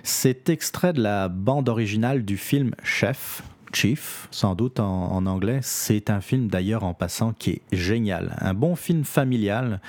C'est 0.03 0.49
extrait 0.49 0.93
de 0.93 1.03
la 1.03 1.29
bande 1.29 1.69
originale 1.69 2.25
du 2.25 2.37
film 2.37 2.73
Chef 2.83 3.45
Chief, 3.73 4.29
sans 4.31 4.55
doute 4.55 4.81
en, 4.81 5.27
anglais. 5.27 5.61
C'est 5.63 6.11
un 6.11 6.21
film 6.21 6.49
d'ailleurs 6.49 6.85
en 6.85 6.95
passant 6.95 7.33
qui 7.33 7.51
est 7.51 7.63
génial. 7.73 8.37
Un 8.41 8.55
bon 8.55 8.77
film 8.77 9.05
familial 9.05 9.81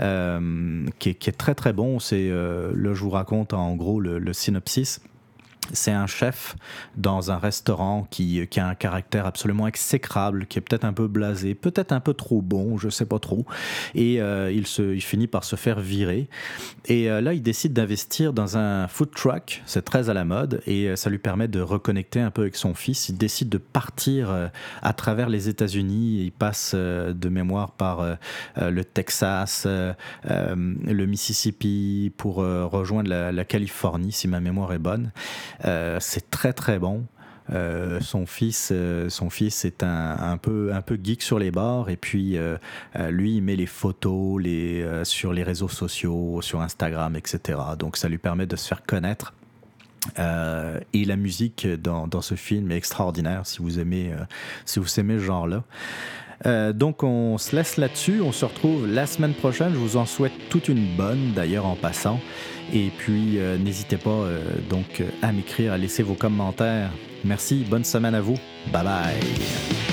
euh, 0.00 0.86
qui, 0.98 1.10
est, 1.10 1.38
très 1.38 1.54
très 1.54 1.72
bon. 1.72 1.98
C'est 1.98 2.28
euh, 2.30 2.72
là 2.74 2.94
je 2.94 3.02
vous 3.02 3.10
raconte 3.10 3.52
en 3.52 3.74
gros 3.76 4.00
le 4.00 4.32
synopsis. 4.32 5.00
C'est 5.72 5.92
un 5.92 6.06
chef 6.06 6.56
dans 6.96 7.30
un 7.30 7.38
restaurant 7.38 8.06
qui, 8.10 8.46
a 8.56 8.66
un 8.66 8.74
caractère 8.74 9.26
absolument 9.26 9.66
exécrable, 9.66 10.46
qui 10.46 10.58
est 10.58 10.62
peut-être 10.62 10.84
un 10.84 10.92
peu 10.92 11.06
blasé, 11.06 11.54
peut-être 11.54 11.92
un 11.92 12.00
peu 12.00 12.14
trop 12.14 12.42
bon, 12.42 12.78
je 12.78 12.88
sais 12.88 13.06
pas 13.06 13.18
trop. 13.18 13.46
Et 13.94 14.20
euh, 14.20 14.50
il, 14.52 14.66
se, 14.66 14.94
il 14.94 15.00
finit 15.00 15.26
par 15.26 15.44
se 15.44 15.56
faire 15.56 15.80
virer. 15.80 16.28
Et 16.86 17.10
euh, 17.10 17.20
là, 17.20 17.34
il 17.34 17.42
décide 17.42 17.72
d'investir 17.72 18.32
dans 18.32 18.56
un 18.56 18.88
food 18.88 19.10
truck, 19.12 19.62
c'est 19.66 19.84
très 19.84 20.10
à 20.10 20.14
la 20.14 20.24
mode, 20.24 20.62
et 20.66 20.88
euh, 20.88 20.96
ça 20.96 21.10
lui 21.10 21.18
permet 21.18 21.48
de 21.48 21.60
reconnecter 21.60 22.20
un 22.20 22.30
peu 22.30 22.42
avec 22.42 22.56
son 22.56 22.74
fils. 22.74 23.08
Il 23.08 23.16
décide 23.16 23.48
de 23.48 23.58
partir 23.58 24.50
à 24.82 24.92
travers 24.92 25.28
les 25.28 25.48
États-Unis. 25.48 26.24
Il 26.24 26.32
passe 26.32 26.74
de 26.74 27.28
mémoire 27.28 27.72
par 27.72 28.16
le 28.56 28.84
Texas, 28.84 29.66
le 29.66 31.06
Mississippi, 31.06 32.12
pour 32.16 32.36
rejoindre 32.36 33.10
la 33.10 33.44
Californie, 33.44 34.12
si 34.12 34.28
ma 34.28 34.40
mémoire 34.40 34.72
est 34.72 34.78
bonne. 34.78 35.12
Euh, 35.64 35.98
c'est 36.00 36.30
très 36.30 36.52
très 36.52 36.78
bon. 36.78 37.04
son 38.00 38.26
fils, 38.26 38.72
son 39.08 39.28
fils 39.28 39.64
est 39.64 39.82
un, 39.82 40.16
un, 40.20 40.36
peu, 40.36 40.72
un 40.72 40.82
peu 40.82 40.98
geek 41.02 41.20
sur 41.22 41.38
les 41.40 41.50
bords 41.50 41.90
et 41.90 41.96
puis 41.96 42.38
lui 43.08 43.36
il 43.36 43.42
met 43.42 43.56
les 43.56 43.66
photos 43.66 44.40
les, 44.40 44.86
sur 45.02 45.32
les 45.32 45.42
réseaux 45.42 45.68
sociaux, 45.68 46.40
sur 46.42 46.60
Instagram, 46.60 47.16
etc. 47.16 47.58
Donc 47.76 47.96
ça 47.96 48.08
lui 48.08 48.18
permet 48.18 48.46
de 48.46 48.54
se 48.54 48.68
faire 48.68 48.84
connaître. 48.84 49.34
et 50.16 51.04
la 51.04 51.16
musique 51.16 51.66
dans, 51.66 52.06
dans, 52.06 52.22
ce 52.22 52.36
film 52.36 52.70
est 52.70 52.76
extraordinaire 52.76 53.44
si 53.46 53.58
vous 53.58 53.80
aimez, 53.80 54.14
si 54.64 54.78
vous 54.78 55.00
aimez 55.00 55.18
ce 55.18 55.24
genre-là. 55.24 55.64
Euh, 56.46 56.72
donc 56.72 57.02
on 57.02 57.38
se 57.38 57.54
laisse 57.54 57.76
là-dessus. 57.76 58.20
On 58.20 58.32
se 58.32 58.44
retrouve 58.44 58.86
la 58.86 59.06
semaine 59.06 59.34
prochaine. 59.34 59.72
Je 59.72 59.78
vous 59.78 59.96
en 59.96 60.06
souhaite 60.06 60.32
toute 60.48 60.68
une 60.68 60.96
bonne, 60.96 61.32
d'ailleurs 61.34 61.66
en 61.66 61.76
passant. 61.76 62.20
Et 62.72 62.90
puis 62.98 63.38
euh, 63.38 63.58
n'hésitez 63.58 63.96
pas 63.96 64.10
euh, 64.10 64.40
donc 64.68 65.02
à 65.22 65.32
m'écrire, 65.32 65.72
à 65.72 65.78
laisser 65.78 66.02
vos 66.02 66.14
commentaires. 66.14 66.90
Merci. 67.24 67.66
Bonne 67.68 67.84
semaine 67.84 68.14
à 68.14 68.20
vous. 68.20 68.38
Bye 68.72 68.84
bye. 68.84 69.89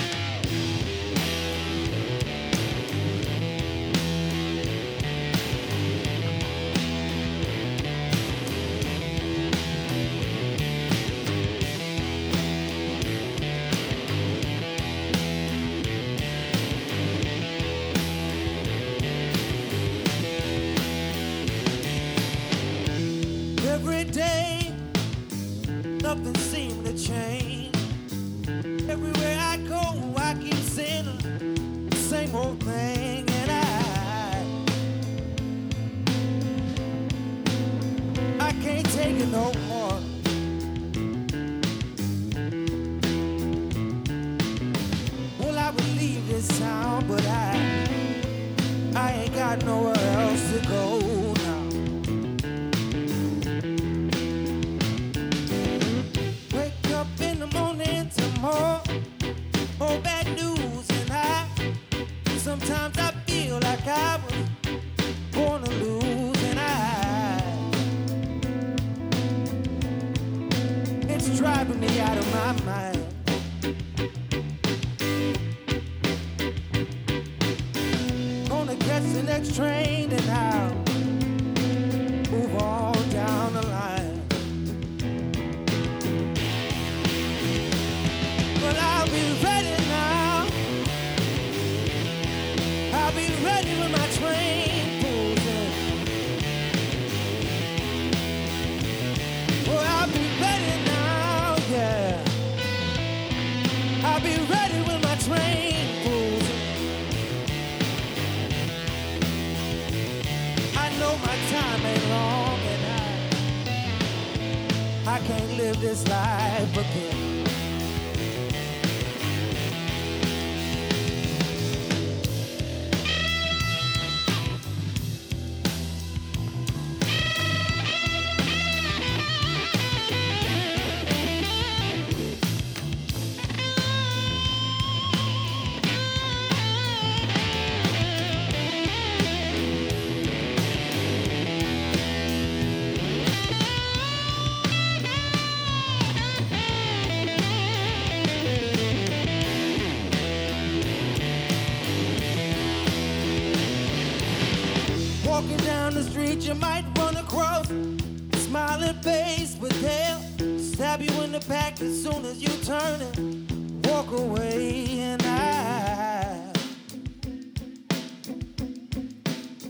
As 161.79 162.01
soon 162.01 162.25
as 162.25 162.41
you 162.41 162.49
turn 162.65 163.01
and 163.01 163.85
walk 163.85 164.11
away, 164.11 164.99
and 164.99 165.21
I, 165.21 166.51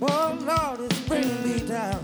oh 0.01 0.37
Lord, 0.39 0.79
it's 0.89 0.99
bringing 1.01 1.43
me 1.43 1.59
down. 1.67 1.99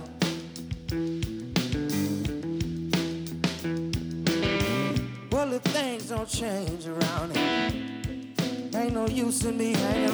Well, 5.31 5.53
if 5.53 5.63
things 5.63 6.09
don't 6.09 6.27
change 6.27 6.85
around 6.85 7.37
here, 7.37 7.71
ain't 8.75 8.93
no 8.93 9.07
use 9.07 9.45
in 9.45 9.57
me 9.57 9.71
hanging 9.71 10.12